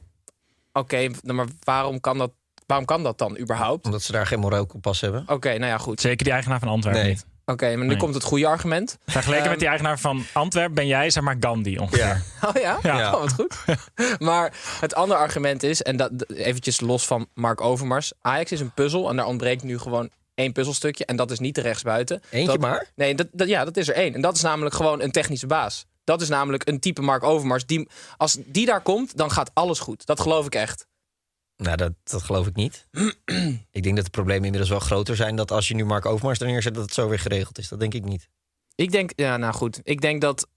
oké, 0.73 1.09
maar 1.23 1.47
waarom 1.63 1.99
kan 1.99 2.17
dat? 2.17 2.31
Waarom 2.65 2.85
kan 2.85 3.03
dat 3.03 3.17
dan 3.17 3.37
überhaupt? 3.39 3.85
Omdat 3.85 4.01
ze 4.01 4.11
daar 4.11 4.27
geen 4.27 4.39
moreel 4.39 4.65
kompas 4.65 5.01
hebben. 5.01 5.23
Oké, 5.27 5.49
nou 5.49 5.65
ja, 5.71 5.77
goed. 5.77 6.01
Zeker 6.01 6.23
die 6.23 6.33
eigenaar 6.33 6.59
van 6.59 6.67
Antwerpen 6.67 7.01
Nee. 7.01 7.11
niet. 7.11 7.25
Oké, 7.45 7.65
maar 7.67 7.77
nu 7.77 7.85
Nee. 7.87 7.97
komt 7.97 8.13
het 8.13 8.23
goede 8.23 8.47
argument. 8.47 8.97
Vergeleken 9.05 9.41
Ehm, 9.41 9.49
met 9.49 9.59
die 9.59 9.67
eigenaar 9.67 9.99
van 9.99 10.23
Antwerpen 10.33 10.73
ben 10.73 10.87
jij 10.87 11.09
zeg 11.09 11.23
maar 11.23 11.35
Gandhi 11.39 11.77
ongeveer. 11.77 11.99
Ja. 12.05 12.21
Oh 12.49 12.61
ja? 12.61 12.79
Ja. 12.83 13.13
Oh, 13.13 13.19
wat 13.19 13.33
goed. 13.33 13.55
maar 14.19 14.53
het 14.79 14.95
andere 14.95 15.19
argument 15.19 15.63
is, 15.63 15.81
en 15.81 15.97
dat 15.97 16.11
eventjes 16.29 16.79
los 16.79 17.05
van 17.05 17.27
Mark 17.33 17.61
Overmars. 17.61 18.11
Ajax 18.21 18.51
is 18.51 18.59
een 18.59 18.71
puzzel 18.73 19.09
en 19.09 19.15
daar 19.15 19.25
ontbreekt 19.25 19.63
nu 19.63 19.77
gewoon 19.79 20.09
één 20.35 20.51
puzzelstukje. 20.51 21.05
En 21.05 21.15
dat 21.15 21.31
is 21.31 21.39
niet 21.39 21.55
de 21.55 21.61
rechtsbuiten. 21.61 22.21
Eentje 22.29 22.51
Dat- 22.51 22.59
maar? 22.61 22.91
Nee, 22.95 23.15
dat, 23.15 23.27
dat, 23.31 23.47
ja, 23.47 23.65
dat 23.65 23.77
is 23.77 23.87
er 23.87 23.95
één. 23.95 24.13
En 24.13 24.21
dat 24.21 24.35
is 24.35 24.41
namelijk 24.41 24.75
gewoon 24.75 25.01
een 25.01 25.11
technische 25.11 25.47
baas. 25.47 25.85
Dat 26.03 26.21
is 26.21 26.29
namelijk 26.29 26.67
een 26.67 26.79
type 26.79 27.01
Mark 27.01 27.23
Overmars. 27.23 27.65
Die, 27.65 27.87
als 28.17 28.37
die 28.45 28.65
daar 28.65 28.81
komt, 28.81 29.17
dan 29.17 29.31
gaat 29.31 29.51
alles 29.53 29.79
goed. 29.79 30.05
Dat 30.05 30.19
geloof 30.19 30.45
ik 30.45 30.55
echt. 30.55 30.85
Nou, 31.57 31.77
dat, 31.77 31.93
dat 32.03 32.23
geloof 32.23 32.47
ik 32.47 32.55
niet. 32.55 32.87
ik 33.71 33.83
denk 33.83 33.95
dat 33.95 34.05
de 34.05 34.11
problemen 34.11 34.43
inmiddels 34.43 34.69
wel 34.69 34.79
groter 34.79 35.15
zijn... 35.15 35.35
dat 35.35 35.51
als 35.51 35.67
je 35.67 35.75
nu 35.75 35.85
Mark 35.85 36.05
Overmars 36.05 36.39
er 36.39 36.47
neerzet, 36.47 36.73
dat 36.73 36.83
het 36.83 36.93
zo 36.93 37.09
weer 37.09 37.19
geregeld 37.19 37.57
is. 37.57 37.67
Dat 37.67 37.79
denk 37.79 37.93
ik 37.93 38.03
niet. 38.03 38.29
Ik 38.75 38.91
denk, 38.91 39.11
ja, 39.15 39.37
nou 39.37 39.53
goed. 39.53 39.79
Ik 39.83 40.01
denk 40.01 40.21
dat, 40.21 40.47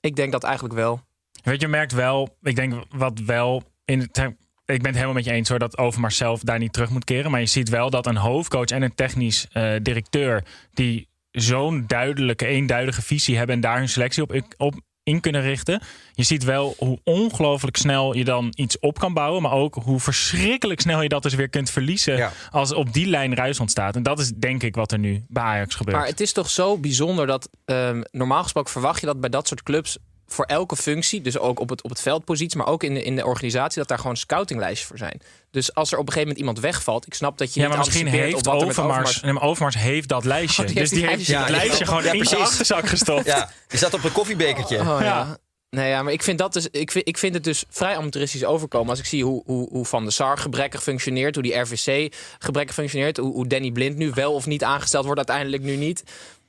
ik 0.00 0.16
denk 0.16 0.32
dat 0.32 0.42
eigenlijk 0.42 0.74
wel. 0.74 1.00
Weet 1.42 1.60
je, 1.60 1.66
je 1.66 1.68
merkt 1.68 1.92
wel, 1.92 2.36
ik 2.42 2.56
denk 2.56 2.84
wat 2.88 3.18
wel 3.18 3.62
in 3.84 4.00
het. 4.00 4.18
Ik 4.64 4.82
ben 4.82 4.86
het 4.86 4.94
helemaal 4.94 5.14
met 5.14 5.24
je 5.24 5.32
eens 5.32 5.48
hoor 5.48 5.58
dat 5.58 5.78
Overmars 5.78 6.16
zelf 6.16 6.40
daar 6.40 6.58
niet 6.58 6.72
terug 6.72 6.90
moet 6.90 7.04
keren. 7.04 7.30
Maar 7.30 7.40
je 7.40 7.46
ziet 7.46 7.68
wel 7.68 7.90
dat 7.90 8.06
een 8.06 8.16
hoofdcoach 8.16 8.68
en 8.68 8.82
een 8.82 8.94
technisch 8.94 9.46
eh, 9.52 9.74
directeur 9.82 10.44
die 10.72 11.08
zo'n 11.30 11.84
duidelijke, 11.86 12.46
eenduidige 12.46 13.02
visie 13.02 13.36
hebben 13.36 13.54
en 13.54 13.60
daar 13.60 13.78
hun 13.78 13.88
selectie 13.88 14.22
op, 14.22 14.42
op 14.56 14.80
in 15.04 15.20
kunnen 15.20 15.42
richten. 15.42 15.80
Je 16.12 16.22
ziet 16.22 16.44
wel 16.44 16.74
hoe 16.78 16.98
ongelooflijk 17.04 17.76
snel 17.76 18.14
je 18.16 18.24
dan 18.24 18.52
iets 18.54 18.78
op 18.78 18.98
kan 18.98 19.14
bouwen, 19.14 19.42
maar 19.42 19.52
ook 19.52 19.74
hoe 19.74 20.00
verschrikkelijk 20.00 20.80
snel 20.80 21.02
je 21.02 21.08
dat 21.08 21.22
dus 21.22 21.34
weer 21.34 21.48
kunt 21.48 21.70
verliezen 21.70 22.16
Ja. 22.16 22.32
als 22.50 22.72
op 22.74 22.92
die 22.92 23.06
lijn 23.06 23.34
ruis 23.34 23.60
ontstaat. 23.60 23.96
En 23.96 24.02
dat 24.02 24.18
is 24.18 24.32
denk 24.36 24.62
ik 24.62 24.74
wat 24.74 24.92
er 24.92 24.98
nu 24.98 25.24
bij 25.28 25.42
Ajax 25.42 25.74
gebeurt. 25.74 25.96
Maar 25.96 26.06
het 26.06 26.20
is 26.20 26.32
toch 26.32 26.50
zo 26.50 26.78
bijzonder 26.78 27.26
dat 27.26 27.48
ehm, 27.64 28.02
normaal 28.10 28.42
gesproken 28.42 28.72
verwacht 28.72 29.00
je 29.00 29.06
dat 29.06 29.20
bij 29.20 29.30
dat 29.30 29.48
soort 29.48 29.62
clubs 29.62 29.98
voor 30.32 30.44
elke 30.44 30.76
functie, 30.76 31.20
dus 31.20 31.38
ook 31.38 31.60
op 31.60 31.68
het, 31.68 31.82
op 31.82 31.90
het 31.90 32.00
veldpositie, 32.00 32.58
maar 32.58 32.66
ook 32.66 32.82
in 32.82 32.94
de, 32.94 33.02
in 33.02 33.16
de 33.16 33.26
organisatie, 33.26 33.78
dat 33.78 33.88
daar 33.88 33.98
gewoon 33.98 34.16
scoutinglijstjes 34.16 34.88
voor 34.88 34.98
zijn. 34.98 35.20
Dus 35.50 35.74
als 35.74 35.92
er 35.92 35.98
op 35.98 36.06
een 36.06 36.12
gegeven 36.12 36.28
moment 36.28 36.38
iemand 36.38 36.60
wegvalt, 36.60 37.06
ik 37.06 37.14
snap 37.14 37.38
dat 37.38 37.54
je 37.54 37.60
ja, 37.60 37.66
niet 37.66 37.76
maar 37.76 37.84
misschien 37.84 38.06
anticipeert 38.06 38.32
heeft 38.34 38.46
op 38.46 38.52
wat 38.52 38.60
er 38.60 38.66
met 38.66 38.78
Overmars, 38.78 39.20
nee, 39.20 39.32
maar 39.32 39.42
Overmars 39.42 39.76
heeft 39.76 40.08
dat 40.08 40.24
lijstje. 40.24 40.62
Oh, 40.62 40.68
die 40.68 40.78
dus 40.78 40.90
heeft 40.90 40.92
die 40.92 41.00
die 41.00 41.08
heeft 41.08 41.28
lijstjes. 41.28 41.38
het 41.38 41.48
Ja, 41.48 41.56
lijstje 41.56 41.84
ja, 41.84 41.90
gewoon 41.90 42.04
ja, 42.04 42.12
in 42.12 42.24
zijn 42.24 42.40
precies. 42.40 42.52
achterzak 42.52 42.88
gestopt. 42.88 43.24
Ja, 43.24 43.50
die 43.68 43.78
staat 43.78 43.94
op 43.94 44.04
een 44.04 44.12
koffiebekertje. 44.12 44.78
Oh, 44.78 44.84
ja. 44.86 45.00
Ja. 45.00 45.38
Nee, 45.76 45.88
ja, 45.88 46.02
maar 46.02 46.12
ik 46.12 46.22
vind, 46.22 46.38
dat 46.38 46.52
dus, 46.52 46.68
ik, 46.70 46.90
vind, 46.90 47.08
ik 47.08 47.18
vind 47.18 47.34
het 47.34 47.44
dus 47.44 47.64
vrij 47.68 47.96
amateuristisch 47.96 48.44
overkomen. 48.44 48.90
Als 48.90 48.98
ik 48.98 49.04
zie 49.04 49.24
hoe, 49.24 49.42
hoe, 49.46 49.68
hoe 49.68 49.84
Van 49.84 50.02
der 50.02 50.12
Sar 50.12 50.38
gebrekkig 50.38 50.82
functioneert, 50.82 51.34
hoe 51.34 51.44
die 51.44 51.54
RVC 51.58 52.14
gebrekkig 52.38 52.74
functioneert, 52.74 53.16
hoe, 53.16 53.32
hoe 53.32 53.46
Danny 53.46 53.70
Blind 53.70 53.96
nu 53.96 54.10
wel 54.14 54.32
of 54.34 54.46
niet 54.46 54.64
aangesteld 54.64 55.04
wordt, 55.04 55.18
uiteindelijk 55.28 55.62
nu 55.62 55.76
niet. 55.76 56.02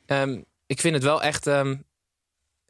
Ehm, 0.06 0.42
ik 0.66 0.80
vind 0.80 0.94
het 0.94 1.04
wel 1.04 1.22
echt, 1.22 1.48
ehm, 1.48 1.76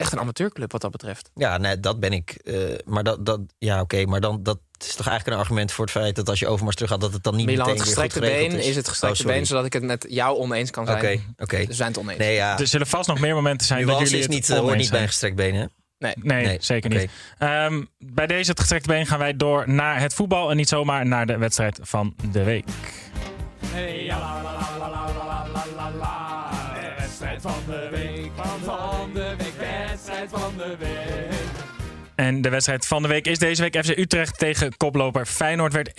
echt 0.03 0.11
een 0.11 0.19
amateurclub 0.19 0.71
wat 0.71 0.81
dat 0.81 0.91
betreft. 0.91 1.29
Ja, 1.35 1.57
nee, 1.57 1.79
dat 1.79 1.99
ben 1.99 2.13
ik. 2.13 2.31
Eh, 2.31 2.55
maar 2.85 3.03
dat, 3.03 3.25
dat 3.25 3.39
ja, 3.57 3.81
oké, 3.81 4.05
maar 4.05 4.21
dan 4.21 4.43
dat 4.43 4.59
is 4.79 4.95
toch 4.95 5.07
eigenlijk 5.07 5.37
een 5.37 5.43
argument 5.43 5.71
voor 5.71 5.85
het 5.85 5.93
feit 5.93 6.15
dat 6.15 6.29
als 6.29 6.39
je 6.39 6.47
Overmars 6.47 6.75
terug 6.75 6.91
gaat, 6.91 7.01
dat 7.01 7.13
het 7.13 7.23
dan 7.23 7.35
niet 7.35 7.45
Milan, 7.45 7.65
meteen 7.65 7.79
het 7.79 7.87
gestrekte 7.87 8.19
been 8.19 8.51
is. 8.51 8.67
is. 8.67 8.75
het 8.75 8.87
gestrekte 8.87 9.23
oh, 9.23 9.27
been, 9.27 9.45
zodat 9.45 9.65
ik 9.65 9.73
het 9.73 9.83
met 9.83 10.05
jou 10.09 10.37
oneens 10.37 10.71
kan 10.71 10.85
zijn. 10.85 10.97
Oké, 10.97 11.07
oké. 11.07 11.21
Dus 11.25 11.43
okay. 11.45 11.67
Zijn 11.69 11.87
het 11.87 11.97
oneens. 11.97 12.19
Nee, 12.19 12.33
ja. 12.33 12.59
Er 12.59 12.67
zullen 12.67 12.87
vast 12.87 13.07
nog 13.07 13.19
meer 13.19 13.35
momenten 13.35 13.67
zijn 13.67 13.85
dat 13.85 13.99
jullie 13.99 14.17
is 14.17 14.27
niet, 14.27 14.49
eh, 14.49 14.65
het 14.65 14.75
niet 14.75 14.89
bij 14.89 15.01
een 15.01 15.07
gestrekt 15.07 15.35
been. 15.35 15.69
Nee, 15.97 16.13
nee, 16.21 16.57
zeker 16.59 16.89
niet. 16.89 17.09
Ehm, 17.37 17.83
bij 17.97 18.27
deze 18.27 18.49
het 18.49 18.59
gestrekte 18.59 18.87
been 18.87 19.05
gaan 19.05 19.19
wij 19.19 19.35
door 19.35 19.69
naar 19.69 19.99
het 19.99 20.13
voetbal 20.13 20.49
en 20.49 20.57
niet 20.57 20.69
zomaar 20.69 21.05
naar 21.05 21.25
de 21.25 21.37
wedstrijd 21.37 21.79
van 21.81 22.15
de 22.31 22.43
week. 22.43 22.65
De 22.65 24.23
wedstrijd 26.97 27.41
van 27.41 27.53
de 27.67 27.87
week. 27.91 28.02
En 32.23 32.41
de 32.41 32.49
wedstrijd 32.49 32.87
van 32.87 33.01
de 33.01 33.07
week 33.07 33.27
is 33.27 33.39
deze 33.39 33.61
week 33.61 33.85
FC 33.85 33.97
Utrecht 33.97 34.39
tegen 34.39 34.77
koploper 34.77 35.25
Feyenoord. 35.25 35.73
Werd 35.73 35.89
1-1. 35.89 35.93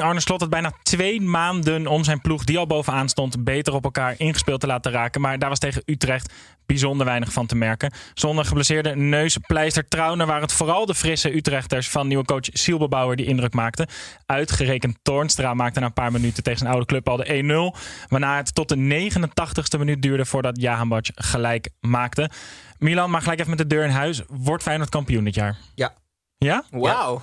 Arne 0.00 0.20
Slot 0.20 0.40
had 0.40 0.50
bijna 0.50 0.72
twee 0.82 1.20
maanden 1.20 1.86
om 1.86 2.04
zijn 2.04 2.20
ploeg, 2.20 2.44
die 2.44 2.58
al 2.58 2.66
bovenaan 2.66 3.08
stond, 3.08 3.44
beter 3.44 3.74
op 3.74 3.84
elkaar 3.84 4.14
ingespeeld 4.18 4.60
te 4.60 4.66
laten 4.66 4.92
raken. 4.92 5.20
Maar 5.20 5.38
daar 5.38 5.48
was 5.48 5.58
tegen 5.58 5.82
Utrecht 5.84 6.32
bijzonder 6.68 7.06
weinig 7.06 7.32
van 7.32 7.46
te 7.46 7.56
merken. 7.56 7.92
Zonder 8.14 8.44
geblesseerde 8.44 8.96
neuspleister 8.96 9.88
Trauner 9.88 10.26
waren 10.26 10.42
het 10.42 10.52
vooral 10.52 10.86
de 10.86 10.94
frisse 10.94 11.36
Utrechters 11.36 11.88
van 11.90 12.06
nieuwe 12.06 12.24
coach 12.24 12.48
Sielbebouwer 12.52 13.16
die 13.16 13.26
indruk 13.26 13.52
maakten. 13.54 13.86
Uitgerekend 14.26 14.98
Toornstra 15.02 15.54
maakte 15.54 15.80
na 15.80 15.86
een 15.86 15.92
paar 15.92 16.12
minuten 16.12 16.42
tegen 16.42 16.58
zijn 16.58 16.70
oude 16.70 16.86
club 16.86 17.08
al 17.08 17.16
de 17.16 17.72
1-0. 17.74 18.08
Waarna 18.08 18.36
het 18.36 18.54
tot 18.54 18.68
de 18.68 19.10
89ste 19.10 19.78
minuut 19.78 20.02
duurde 20.02 20.24
voordat 20.24 20.60
Jahanbac 20.60 21.06
gelijk 21.14 21.68
maakte. 21.80 22.30
Milan, 22.78 23.10
maar 23.10 23.20
gelijk 23.22 23.38
even 23.38 23.50
met 23.50 23.58
de 23.60 23.66
deur 23.74 23.84
in 23.84 23.90
huis. 23.90 24.22
Wordt 24.28 24.62
Feyenoord 24.62 24.90
kampioen 24.90 25.24
dit 25.24 25.34
jaar? 25.34 25.56
Ja. 25.74 25.94
Ja? 26.38 26.64
Wauw. 26.70 27.22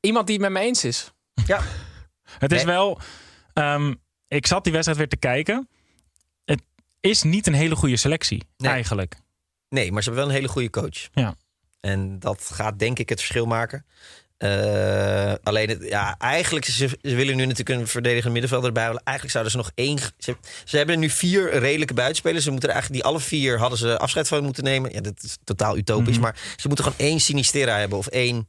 Iemand 0.00 0.26
die 0.26 0.36
het 0.40 0.44
met 0.52 0.62
me 0.62 0.66
eens 0.68 0.84
is. 0.84 1.12
Ja. 1.46 1.60
Het 2.38 2.52
is 2.52 2.64
Nee. 2.64 2.74
wel... 2.74 2.98
ehm, 3.52 3.94
ik 4.28 4.46
zat 4.46 4.64
die 4.64 4.72
wedstrijd 4.72 4.98
weer 4.98 5.08
te 5.08 5.16
kijken. 5.16 5.68
Is 7.10 7.22
niet 7.22 7.46
een 7.46 7.54
hele 7.54 7.76
goede 7.76 7.96
selectie, 7.96 8.42
Nee. 8.56 8.70
eigenlijk. 8.72 9.14
Nee, 9.68 9.92
maar 9.92 10.02
ze 10.02 10.08
hebben 10.08 10.26
wel 10.26 10.34
een 10.34 10.40
hele 10.40 10.52
goede 10.52 10.70
coach. 10.70 11.08
Ja. 11.12 11.34
En 11.80 12.18
dat 12.18 12.50
gaat 12.52 12.78
denk 12.78 12.98
ik 12.98 13.08
het 13.08 13.18
verschil 13.18 13.46
maken. 13.46 13.86
Eh, 14.36 15.32
alleen, 15.42 15.68
het, 15.68 15.82
ja, 15.88 16.14
eigenlijk, 16.18 16.64
ze, 16.64 16.88
ze 17.02 17.14
willen 17.14 17.36
nu 17.36 17.46
natuurlijk 17.46 17.80
een 17.80 17.86
verdedigende 17.86 18.30
middenvelder 18.32 18.68
erbij. 18.68 18.84
halen. 18.84 19.02
Eigenlijk 19.04 19.30
zouden 19.36 19.52
ze 19.52 19.58
nog 19.58 19.70
één... 19.74 19.98
Ze, 20.18 20.36
ze 20.64 20.76
hebben 20.76 20.98
nu 20.98 21.10
vier 21.10 21.58
redelijke 21.58 21.94
buitenspelers. 21.94 22.44
Ze 22.44 22.50
moeten 22.50 22.68
er 22.68 22.74
eigenlijk, 22.74 23.04
die 23.04 23.12
alle 23.12 23.22
vier 23.24 23.58
hadden 23.58 23.78
ze 23.78 23.98
afscheid 23.98 24.28
van 24.28 24.44
moeten 24.44 24.64
nemen. 24.64 24.92
Ja, 24.92 25.00
dat 25.00 25.22
is 25.22 25.36
totaal 25.44 25.76
utopisch. 25.76 26.14
Mhm. 26.14 26.22
Maar 26.22 26.36
ze 26.56 26.66
moeten 26.66 26.84
gewoon 26.84 27.00
één 27.08 27.20
Sinistera 27.20 27.78
hebben. 27.78 27.98
Of 27.98 28.06
één 28.06 28.44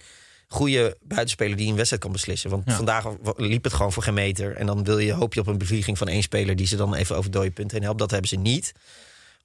goede 0.48 0.98
buitenspeler 1.02 1.58
die 1.58 1.68
een 1.70 1.76
wedstrijd 1.76 2.02
kan 2.02 2.12
beslissen. 2.12 2.50
Want 2.50 2.64
Ja. 2.66 2.76
vandaag 2.76 3.06
liep 3.38 3.64
het 3.64 3.74
gewoon 3.74 3.92
voor 3.94 4.04
geen 4.04 4.14
meter. 4.14 4.56
En 4.56 4.66
dan 4.66 4.84
wil 4.84 4.98
je, 5.00 5.12
hoop 5.14 5.34
je 5.34 5.40
op 5.40 5.48
een 5.48 5.58
bevlieging 5.58 5.98
van 5.98 6.08
één 6.08 6.22
speler... 6.24 6.56
die 6.56 6.68
ze 6.68 6.76
dan 6.76 6.96
even 6.96 7.16
over 7.18 7.32
dode 7.32 7.52
punten 7.52 7.76
heen 7.76 7.86
helpt. 7.86 8.00
Dat 8.00 8.12
hebben 8.12 8.30
ze 8.30 8.36
niet. 8.36 8.72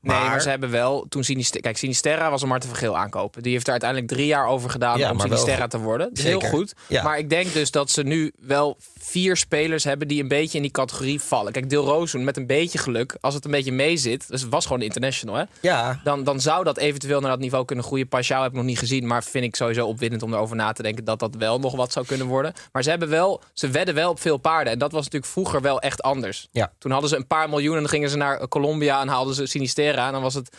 Nee, 0.03 0.19
Maar- 0.19 0.41
ze 0.41 0.49
hebben 0.49 0.71
wel 0.71 1.07
toen 1.09 1.25
Sinisterra... 1.25 1.61
Kijk, 1.63 1.77
Sinisterra 1.77 2.31
was 2.31 2.43
een 2.43 2.49
Marten 2.49 2.69
Vergeel 2.69 2.97
aankopen. 2.97 3.43
Die 3.43 3.53
heeft 3.53 3.65
er 3.67 3.71
uiteindelijk 3.71 4.11
drie 4.13 4.27
jaar 4.27 4.47
over 4.47 4.71
gedaan 4.71 4.99
Ja, 4.99 5.11
om 5.11 5.17
wel 5.17 5.27
Sinisterra 5.27 5.67
te 5.67 5.79
worden. 5.79 6.09
Dat 6.09 6.19
is 6.19 6.25
Zeker. 6.25 6.41
heel 6.41 6.51
goed. 6.51 6.75
Ja. 6.89 7.03
Maar 7.03 7.19
ik 7.19 7.31
denk 7.31 7.53
dus 7.53 7.71
dat 7.71 7.91
ze 7.91 8.03
nu 8.03 8.33
wel 8.41 8.77
vier 8.99 9.37
spelers 9.37 9.85
hebben 9.85 10.09
die 10.09 10.23
een 10.23 10.29
beetje 10.29 10.57
in 10.57 10.63
die 10.63 10.73
categorie 10.73 11.21
vallen. 11.21 11.53
Kijk, 11.53 11.71
Dil 11.71 11.85
Rozen 11.85 12.25
met 12.25 12.37
een 12.37 12.47
beetje 12.47 12.79
geluk, 12.79 13.17
als 13.21 13.35
het 13.35 13.45
een 13.45 13.51
beetje 13.51 13.73
mee 13.73 13.97
zit... 13.97 14.29
Dus 14.29 14.41
het 14.41 14.51
was 14.51 14.67
gewoon 14.67 14.83
international, 14.83 15.35
hè? 15.37 15.45
Ja, 15.61 16.01
Dan, 16.05 16.25
dan 16.25 16.41
zou 16.41 16.65
dat 16.65 16.79
eventueel 16.79 17.21
naar 17.21 17.31
dat 17.31 17.41
niveau 17.41 17.65
kunnen 17.65 17.85
groeien. 17.85 18.09
Pashao 18.09 18.43
heb 18.43 18.51
ik 18.51 18.57
nog 18.57 18.67
niet 18.67 18.79
gezien, 18.79 19.07
maar 19.07 19.25
vind 19.25 19.45
ik 19.45 19.57
sowieso 19.57 19.87
opwindend 19.87 20.23
om 20.23 20.33
erover 20.35 20.57
na 20.57 20.73
te 20.73 20.83
denken 20.83 21.05
dat 21.05 21.19
dat 21.19 21.35
wel 21.35 21.59
nog 21.59 21.77
wat 21.77 21.93
zou 21.93 22.07
kunnen 22.07 22.27
worden. 22.27 22.53
Maar 22.73 22.83
ze 22.83 22.91
hebben 22.91 23.09
wel, 23.09 23.43
ze 23.53 23.69
wedden 23.69 23.95
wel 23.95 24.11
op 24.11 24.21
veel 24.21 24.37
paarden. 24.37 24.73
En 24.73 24.79
dat 24.79 24.93
was 24.93 25.05
natuurlijk 25.05 25.33
vroeger 25.33 25.61
wel 25.61 25.81
echt 25.81 26.03
anders. 26.03 26.49
Ja. 26.51 26.73
Toen 26.79 26.91
hadden 26.93 27.11
ze 27.11 27.17
een 27.17 27.27
paar 27.27 27.49
miljoen 27.49 27.75
en 27.75 27.81
dan 27.81 27.91
gingen 27.91 28.11
ze 28.11 28.17
naar 28.17 28.49
Colombia 28.49 29.01
en 29.01 29.09
haalden 29.09 29.35
ze 29.35 29.47
En 30.07 30.13
dan 30.13 30.23
was 30.23 30.35
het 30.35 30.57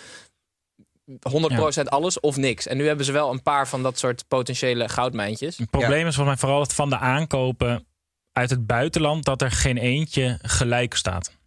100% 1.80 1.84
alles 1.84 2.20
of 2.20 2.38
niks. 2.38 2.68
En 2.68 2.78
nu 2.78 2.88
hebben 2.88 3.06
ze 3.06 3.12
wel 3.12 3.32
een 3.32 3.42
paar 3.44 3.68
van 3.68 3.84
dat 3.84 4.00
soort 4.00 4.28
potentiële 4.28 4.90
goudmijntjes. 4.90 5.58
Het 5.58 5.70
probleem 5.70 6.08
is 6.08 6.16
volgens 6.16 6.26
mij 6.28 6.38
vooral 6.38 6.60
dat 6.60 6.74
van 6.74 6.90
de 6.90 6.98
aankopen 6.98 7.86
uit 8.32 8.50
het 8.50 8.66
buitenland... 8.68 9.26
dat 9.26 9.42
er 9.42 9.52
geen 9.52 9.78
eentje 9.78 10.40
gelijk 10.42 10.94
staat. 10.96 11.40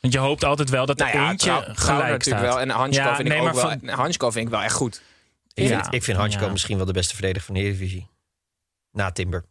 Want 0.00 0.12
je 0.12 0.18
hoopt 0.20 0.44
altijd 0.44 0.70
wel 0.70 0.86
dat 0.86 1.00
er 1.00 1.06
Nou 1.06 1.18
ja, 1.18 1.30
eentje 1.30 1.46
Trauner 1.46 1.76
gelijk 1.76 2.08
natuurlijk 2.10 2.44
staat. 2.44 2.54
wel. 2.54 2.60
En 2.60 2.70
Hansko 2.70 3.02
Ja, 3.02 3.16
vind, 3.16 3.28
nee, 3.28 3.36
ik 3.38 3.42
ook 3.46 3.54
maar 3.54 3.62
wel, 3.68 3.78
van- 3.80 3.88
Hansko 3.88 4.30
vind 4.30 4.44
ik 4.46 4.50
wel 4.52 4.62
echt 4.62 4.74
goed. 4.74 5.02
Ik 5.54 5.68
Ja. 5.68 5.82
vind, 5.82 5.94
ik 5.94 6.02
vind 6.04 6.18
Hansko 6.18 6.44
Ja. 6.44 6.50
misschien 6.50 6.76
wel 6.76 6.86
de 6.86 6.92
beste 6.92 7.14
verdediger 7.14 7.44
van 7.46 7.54
de 7.54 7.60
Eredivisie. 7.60 8.08
Na 8.90 9.10
Timber. 9.12 9.44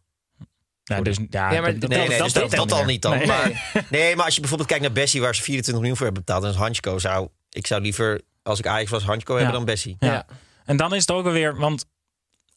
Ja, 0.82 1.00
dus, 1.00 1.16
ja, 1.30 1.52
Ja, 1.52 1.60
maar 1.60 1.72
dat, 1.72 1.80
dat- 1.80 1.90
Nee, 1.90 2.08
nee, 2.08 2.22
dus 2.22 2.32
dat 2.32 2.50
telt 2.50 2.72
al 2.72 2.84
niet 2.84 3.02
dan. 3.02 3.16
Nee. 3.18 3.26
Maar, 3.26 3.70
nee, 3.90 4.16
maar 4.16 4.24
als 4.24 4.34
je 4.34 4.40
bijvoorbeeld 4.40 4.68
kijkt 4.70 4.84
naar 4.84 4.94
Bessie, 4.94 5.20
waar 5.20 5.34
ze 5.34 5.42
24 5.42 5.74
miljoen 5.74 5.96
voor 5.96 6.06
hebben 6.06 6.24
betaald, 6.24 6.42
dan 6.42 6.52
is 6.52 6.58
Hansko 6.58 6.98
zou... 6.98 7.28
Ik 7.56 7.66
zou 7.66 7.80
liever, 7.82 8.20
als 8.42 8.58
ik 8.58 8.66
Ajax 8.66 8.90
was, 8.90 9.02
Hansko 9.02 9.34
hebben 9.34 9.52
dan 9.54 9.64
Bessie. 9.64 9.96
Ja. 9.98 10.12
Ja. 10.12 10.26
En 10.64 10.76
dan 10.76 10.94
is 10.94 11.00
het 11.00 11.10
ook 11.10 11.26
alweer, 11.26 11.56
want 11.56 11.84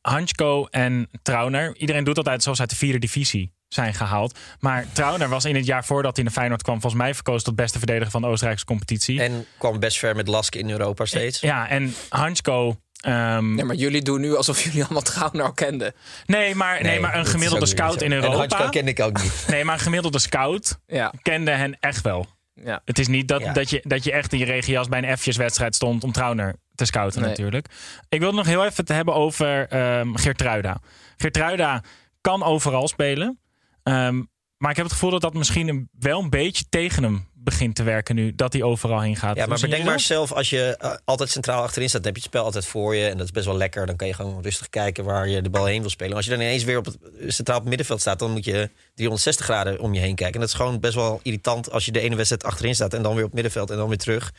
Hansko 0.01 0.65
en 0.65 1.09
Trauner, 1.21 1.75
iedereen 1.77 2.03
doet 2.03 2.17
altijd 2.17 2.43
zoals 2.43 2.59
uit 2.59 2.69
de 2.69 2.75
vierde 2.75 2.99
divisie 2.99 3.51
zijn 3.67 3.93
gehaald. 3.93 4.37
Maar 4.59 4.85
Trauner 4.93 5.29
was 5.29 5.45
in 5.45 5.55
het 5.55 5.65
jaar 5.65 5.85
voordat 5.85 6.15
hij 6.15 6.23
naar 6.23 6.33
Feyenoord 6.33 6.61
kwam, 6.61 6.81
volgens 6.81 7.01
mij 7.01 7.13
verkozen 7.13 7.43
tot 7.43 7.55
beste 7.55 7.77
verdediger 7.77 8.11
van 8.11 8.21
de 8.21 8.27
Oostenrijkse 8.27 8.65
competitie. 8.65 9.21
En 9.21 9.45
kwam 9.57 9.79
best 9.79 9.97
ver 9.97 10.15
met 10.15 10.27
Lask 10.27 10.55
in 10.55 10.69
Europa 10.69 11.05
steeds. 11.05 11.39
ja, 11.39 11.69
en 11.69 11.93
Hansko. 12.09 12.79
ehm, 12.99 13.55
Nee, 13.55 13.65
maar 13.65 13.75
jullie 13.75 14.01
doen 14.01 14.21
nu 14.21 14.35
alsof 14.35 14.61
jullie 14.63 14.83
allemaal 14.83 15.01
Trauner 15.01 15.43
al 15.45 15.53
kenden. 15.53 15.93
nee, 16.25 16.55
maar, 16.55 16.81
nee, 16.83 16.99
maar 16.99 17.15
een 17.15 17.25
gemiddelde 17.25 17.65
weer 17.65 17.75
scout 17.75 18.01
in 18.01 18.11
En 18.11 18.17
Hansko 18.23 18.41
Europa. 18.57 18.69
ken 18.69 18.87
ik 18.87 18.99
ook 18.99 19.21
niet. 19.21 19.45
Nee, 19.47 19.63
maar 19.63 19.73
een 19.75 19.81
gemiddelde 19.81 20.19
scout 20.19 20.79
Ja, 20.87 21.13
kende 21.21 21.51
hen 21.51 21.77
echt 21.79 22.01
wel. 22.01 22.25
Ja. 22.63 22.81
Het 22.85 22.99
is 22.99 23.07
niet 23.07 23.27
dat, 23.27 23.41
Ja. 23.41 23.53
dat, 23.53 23.69
je, 23.69 23.83
dat 23.87 24.03
je 24.03 24.11
echt 24.11 24.33
in 24.33 24.39
je 24.39 24.45
regenjas 24.45 24.87
bij 24.87 25.03
een 25.03 25.17
F'jeswedstrijd 25.17 25.75
stond 25.75 26.03
om 26.03 26.11
Trauner 26.11 26.55
te 26.75 26.85
scouten 26.85 27.19
Nee. 27.21 27.29
natuurlijk. 27.29 27.67
Ik 28.09 28.19
wil 28.19 28.31
nog 28.33 28.45
heel 28.45 28.63
even 28.65 28.75
het 28.77 28.87
hebben 28.87 29.13
over 29.13 29.67
ehm 29.67 30.15
Geertruida. 30.15 30.81
Geertruida 31.17 31.83
kan 32.21 32.43
overal 32.43 32.87
spelen. 32.87 33.39
Ehm, 33.83 34.23
maar 34.57 34.69
ik 34.71 34.75
heb 34.75 34.85
het 34.85 34.93
gevoel 34.93 35.11
dat 35.11 35.21
dat 35.21 35.33
misschien 35.33 35.67
een, 35.67 35.89
wel 35.99 36.21
een 36.21 36.29
beetje 36.29 36.65
tegen 36.69 37.03
hem 37.03 37.27
begint 37.43 37.75
te 37.75 37.83
werken 37.83 38.15
nu. 38.15 38.35
Dat 38.35 38.53
hij 38.53 38.63
overal 38.63 39.01
heen 39.01 39.15
gaat. 39.15 39.35
Ja, 39.35 39.45
maar 39.45 39.57
zien 39.57 39.69
bedenk 39.69 39.87
maar 39.87 39.99
zelf, 39.99 40.31
als 40.31 40.49
je 40.49 40.75
eh, 40.79 40.91
altijd 41.05 41.29
centraal 41.29 41.63
achterin 41.63 41.89
staat, 41.89 42.03
dan 42.03 42.11
heb 42.11 42.21
je 42.21 42.27
het 42.27 42.35
spel 42.35 42.45
altijd 42.45 42.65
voor 42.65 42.95
je. 42.95 43.07
En 43.07 43.17
dat 43.17 43.25
is 43.25 43.31
best 43.31 43.45
wel 43.45 43.57
lekker. 43.57 43.85
Dan 43.85 43.95
kan 43.95 44.07
je 44.07 44.13
gewoon 44.13 44.41
rustig 44.41 44.69
kijken 44.69 45.03
waar 45.03 45.27
je 45.27 45.41
de 45.41 45.49
bal 45.49 45.65
heen 45.65 45.81
wil 45.81 45.89
spelen. 45.89 46.15
Als 46.15 46.25
je 46.25 46.31
dan 46.31 46.39
ineens 46.39 46.63
weer 46.63 46.77
op 46.77 46.85
het 46.85 46.97
centraal 47.27 47.55
op 47.55 47.61
het 47.61 47.69
middenveld 47.69 48.01
staat, 48.01 48.19
dan 48.19 48.31
moet 48.31 48.45
je 48.45 48.69
360 48.93 49.45
graden 49.45 49.79
om 49.79 49.93
je 49.93 49.99
heen 49.99 50.15
kijken. 50.15 50.33
En 50.33 50.39
dat 50.39 50.49
is 50.49 50.55
gewoon 50.55 50.79
best 50.79 50.95
wel 50.95 51.19
irritant 51.23 51.71
als 51.71 51.85
je 51.85 51.91
de 51.91 51.99
ene 51.99 52.15
wedstrijd 52.15 52.43
achterin 52.43 52.75
staat 52.75 52.93
en 52.93 53.01
dan 53.01 53.13
weer 53.13 53.23
op 53.23 53.31
het 53.31 53.41
middenveld 53.41 53.69
en 53.69 53.77
dan 53.77 53.87
weer 53.87 53.97
terug. 53.97 54.31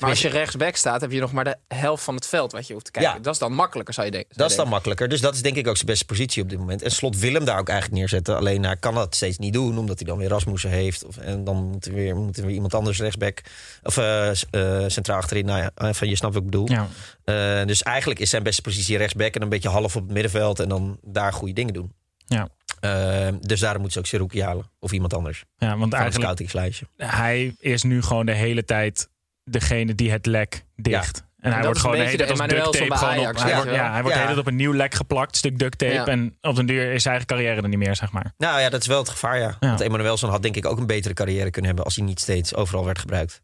Maar 0.00 0.10
als 0.10 0.22
je 0.22 0.28
rechtsback 0.28 0.76
staat, 0.76 1.00
heb 1.00 1.10
je 1.10 1.20
nog 1.20 1.32
maar 1.32 1.44
de 1.44 1.56
helft 1.68 2.04
van 2.04 2.14
het 2.14 2.26
veld 2.26 2.52
wat 2.52 2.66
je 2.66 2.72
hoeft 2.72 2.84
te 2.84 2.90
kijken. 2.90 3.12
Ja. 3.12 3.18
Dat 3.18 3.32
is 3.32 3.38
dan 3.38 3.52
makkelijker, 3.52 3.94
zou 3.94 4.06
je 4.06 4.12
denken. 4.12 4.36
Dat 4.36 4.50
is 4.50 4.56
dan 4.56 4.68
makkelijker. 4.68 5.08
Dus 5.08 5.20
dat 5.20 5.34
is 5.34 5.42
denk 5.42 5.56
ik 5.56 5.68
ook 5.68 5.74
zijn 5.76 5.86
beste 5.86 6.04
positie 6.04 6.42
op 6.42 6.48
dit 6.48 6.58
moment. 6.58 6.82
En 6.82 6.90
Slot 6.90 7.18
wil 7.18 7.32
hem 7.32 7.44
daar 7.44 7.58
ook 7.58 7.68
eigenlijk 7.68 7.98
neerzetten. 8.00 8.36
Alleen 8.36 8.64
hij 8.64 8.76
kan 8.76 8.94
dat 8.94 9.14
steeds 9.14 9.38
niet 9.38 9.52
doen, 9.52 9.78
omdat 9.78 9.98
hij 9.98 10.08
dan 10.08 10.18
weer 10.18 10.28
Rasmussen 10.28 10.70
heeft. 10.70 11.04
Of, 11.04 11.16
en 11.16 11.44
dan 11.44 11.56
moet 11.70 11.86
er 11.86 11.92
weer, 11.94 12.16
moet 12.16 12.36
er 12.36 12.44
weer 12.44 12.54
iemand 12.54 12.74
anders 12.74 12.98
rechtsback. 13.00 13.40
Of 13.82 13.96
eh, 13.96 14.30
eh, 14.30 14.36
centraal 14.86 15.16
achterin. 15.18 15.44
Nou 15.44 15.58
ja, 15.58 15.70
eh, 15.74 15.92
van 15.92 16.08
je 16.08 16.16
snapt 16.16 16.34
wat 16.34 16.42
ik 16.42 16.50
bedoel. 16.50 16.68
Ja. 16.70 16.88
Eh, 17.24 17.66
dus 17.66 17.82
eigenlijk 17.82 18.20
is 18.20 18.30
zijn 18.30 18.42
beste 18.42 18.62
positie 18.62 18.96
rechtsback. 18.96 19.34
En 19.34 19.42
een 19.42 19.48
beetje 19.48 19.68
half 19.68 19.96
op 19.96 20.02
het 20.02 20.12
middenveld. 20.12 20.60
En 20.60 20.68
dan 20.68 20.98
daar 21.02 21.32
goede 21.32 21.54
dingen 21.54 21.74
doen. 21.74 21.92
Ja. 22.26 22.48
Dus 23.40 23.60
daarom 23.60 23.80
moeten 23.80 23.92
ze 23.92 23.98
ook 23.98 24.06
Seruki 24.06 24.42
halen. 24.42 24.70
Of 24.78 24.92
iemand 24.92 25.14
anders. 25.14 25.44
Ja, 25.58 25.66
want 25.68 25.78
Van 25.78 25.82
het 25.82 25.92
eigenlijk 25.92 26.22
scoutingslijstje. 26.22 26.86
hij 26.96 27.54
is 27.58 27.82
nu 27.82 28.02
gewoon 28.02 28.26
de 28.26 28.34
hele 28.34 28.64
tijd 28.64 29.08
degene 29.44 29.94
die 29.94 30.10
het 30.10 30.26
lek 30.26 30.64
dicht. 30.76 31.28
En 31.40 31.52
hij 31.52 31.62
wordt 31.64 31.78
gewoon 31.78 31.96
de 31.96 32.26
als 32.26 32.38
duct 32.38 32.72
tape 32.72 32.96
gewoon 32.96 33.18
op. 33.18 33.24
Ajax, 33.24 33.42
Hij 33.42 33.54
wordt, 33.54 33.70
ja, 33.70 33.92
hij 33.92 34.02
wordt 34.02 34.16
Ja. 34.16 34.38
op 34.38 34.46
een 34.46 34.56
nieuw 34.56 34.72
lek 34.72 34.94
geplakt, 34.94 35.36
stuk 35.36 35.58
duct 35.58 35.78
tape. 35.78 35.92
Ja. 35.92 36.06
En 36.06 36.36
op 36.40 36.56
den 36.56 36.66
duur 36.66 36.92
is 36.92 37.02
zijn 37.02 37.14
eigen 37.14 37.26
carrière 37.26 37.62
er 37.62 37.68
niet 37.68 37.78
meer, 37.78 37.96
zeg 37.96 38.12
maar. 38.12 38.34
Nou 38.38 38.60
ja, 38.60 38.68
dat 38.68 38.80
is 38.80 38.86
wel 38.86 38.98
het 38.98 39.08
gevaar, 39.08 39.38
ja. 39.38 39.56
Want 39.60 39.80
Emmanuelson 39.80 40.30
had 40.30 40.42
denk 40.42 40.56
ik 40.56 40.66
ook 40.66 40.78
een 40.78 40.86
betere 40.86 41.14
carrière 41.14 41.50
kunnen 41.50 41.66
hebben... 41.66 41.84
als 41.84 41.96
hij 41.96 42.04
niet 42.04 42.20
steeds 42.20 42.54
overal 42.54 42.84
werd 42.84 42.98
gebruikt. 42.98 43.42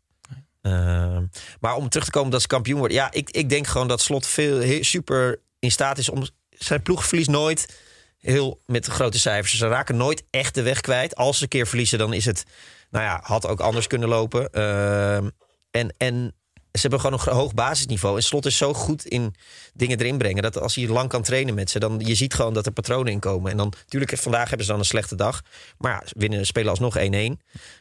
Ehm, 0.62 1.24
maar 1.60 1.74
om 1.74 1.88
terug 1.88 2.04
te 2.04 2.10
komen 2.10 2.30
dat 2.30 2.40
ze 2.40 2.46
kampioen 2.46 2.78
worden... 2.78 2.96
Ja, 2.96 3.12
ik, 3.12 3.30
ik 3.30 3.48
denk 3.48 3.66
gewoon 3.66 3.88
dat 3.88 4.00
Slot 4.00 4.26
veel, 4.26 4.58
heel, 4.58 4.84
super 4.84 5.40
in 5.58 5.70
staat 5.70 5.98
is 5.98 6.08
om... 6.08 6.26
Zijn 6.50 6.82
ploeg 6.82 7.06
verliest 7.06 7.30
nooit 7.30 7.78
heel 8.18 8.60
met 8.66 8.86
grote 8.86 9.18
cijfers. 9.18 9.58
Ze 9.58 9.68
raken 9.68 9.96
nooit 9.96 10.24
echt 10.30 10.54
de 10.54 10.62
weg 10.62 10.80
kwijt. 10.80 11.16
Als 11.16 11.36
ze 11.36 11.42
een 11.42 11.48
keer 11.48 11.66
verliezen, 11.66 11.98
dan 11.98 12.12
is 12.12 12.24
het... 12.24 12.44
Nou 12.90 13.04
ja, 13.04 13.20
had 13.22 13.46
ook 13.46 13.60
anders 13.60 13.86
kunnen 13.86 14.08
lopen. 14.08 14.52
Ehm, 14.52 15.28
en, 15.76 15.94
en 15.96 16.34
ze 16.72 16.80
hebben 16.80 17.00
gewoon 17.00 17.20
een 17.26 17.32
hoog 17.32 17.54
basisniveau. 17.54 18.16
En 18.16 18.22
Slot 18.22 18.46
is 18.46 18.56
zo 18.56 18.74
goed 18.74 19.06
in 19.06 19.34
dingen 19.74 19.98
erin 19.98 20.18
brengen. 20.18 20.42
Dat 20.42 20.60
als 20.60 20.74
hij 20.74 20.88
lang 20.88 21.08
kan 21.08 21.22
trainen 21.22 21.54
met 21.54 21.70
ze, 21.70 21.78
dan 21.78 22.00
je 22.04 22.14
ziet 22.14 22.34
gewoon 22.34 22.54
dat 22.54 22.66
er 22.66 22.72
patronen 22.72 23.12
in 23.12 23.18
komen. 23.18 23.50
En 23.50 23.56
dan, 23.56 23.72
natuurlijk, 23.78 24.18
vandaag 24.18 24.48
hebben 24.48 24.66
ze 24.66 24.70
dan 24.70 24.80
een 24.80 24.86
slechte 24.86 25.16
dag. 25.16 25.42
Maar 25.78 25.92
ja, 25.92 26.02
winnen, 26.16 26.46
spelen 26.46 26.70
alsnog 26.70 26.98
1-1. 26.98 27.00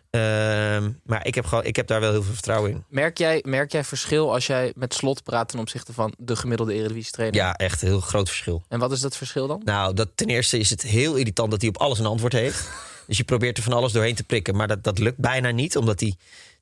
Ehm, 0.09 0.91
maar 1.03 1.25
ik 1.25 1.35
heb, 1.35 1.45
gewoon, 1.45 1.63
ik 1.63 1.75
heb 1.75 1.87
daar 1.87 1.99
wel 1.99 2.11
heel 2.11 2.23
veel 2.23 2.33
vertrouwen 2.33 2.71
in. 2.71 2.83
Merk 2.89 3.17
jij, 3.17 3.43
merk 3.45 3.71
jij 3.71 3.83
verschil 3.83 4.33
als 4.33 4.47
jij 4.47 4.73
met 4.75 4.93
slot 4.93 5.23
praat 5.23 5.49
ten 5.49 5.59
opzichte 5.59 5.93
van 5.93 6.13
de 6.17 6.35
gemiddelde 6.35 6.73
Eredivisie 6.73 7.11
trainer? 7.11 7.39
Ja, 7.39 7.55
echt 7.55 7.81
een 7.81 7.87
heel 7.87 7.99
groot 7.99 8.27
verschil. 8.27 8.63
En 8.67 8.79
wat 8.79 8.91
is 8.91 8.99
dat 8.99 9.17
verschil 9.17 9.47
dan? 9.47 9.61
Nou, 9.63 9.93
dat, 9.93 10.09
ten 10.15 10.27
eerste 10.27 10.57
is 10.57 10.69
het 10.69 10.81
heel 10.81 11.15
irritant 11.15 11.51
dat 11.51 11.61
hij 11.61 11.69
op 11.69 11.77
alles 11.77 11.99
een 11.99 12.05
antwoord 12.05 12.33
heeft. 12.33 12.69
dus 13.07 13.17
je 13.17 13.23
probeert 13.23 13.57
er 13.57 13.63
van 13.63 13.73
alles 13.73 13.91
doorheen 13.91 14.15
te 14.15 14.23
prikken. 14.23 14.55
Maar 14.55 14.67
dat, 14.67 14.83
dat 14.83 14.99
lukt 14.99 15.17
bijna 15.17 15.49
niet. 15.49 15.77
Omdat 15.77 15.99
hij 15.99 16.15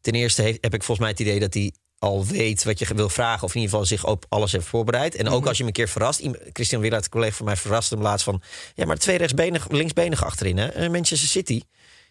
ten 0.04 0.14
eerste 0.14 0.42
heb 0.42 0.74
ik 0.74 0.84
volgens 0.84 1.00
mij 1.00 1.10
het 1.10 1.20
idee 1.20 1.40
dat 1.40 1.54
hij 1.54 1.74
al 2.00 2.26
weet 2.26 2.64
wat 2.64 2.80
je 2.80 2.94
wil 2.96 3.10
vragen. 3.10 3.44
Of 3.44 3.56
in 3.56 3.62
ieder 3.62 3.70
geval 3.70 3.86
zich 3.86 4.06
op 4.06 4.26
alles 4.30 4.52
heeft 4.52 4.66
voorbereid. 4.66 5.16
En 5.16 5.30
ook 5.30 5.46
als 5.46 5.58
je 5.58 5.64
hem 5.64 5.68
een 5.68 5.74
keer 5.74 5.88
verrast. 5.88 6.22
Christian 6.54 6.82
Willard, 6.82 7.04
een 7.04 7.10
collega 7.10 7.36
van 7.36 7.46
mij, 7.46 7.56
verraste 7.56 7.94
hem 7.94 8.04
laatst 8.04 8.26
van... 8.26 8.42
Ja, 8.76 8.86
maar 8.86 8.98
twee 8.98 9.18
rechtsbenig, 9.18 9.70
linksbenigen 9.70 10.26
achterin. 10.26 10.58
Hè? 10.58 10.68
Eh, 10.68 10.90
Manchester 10.90 11.30
City. 11.30 11.62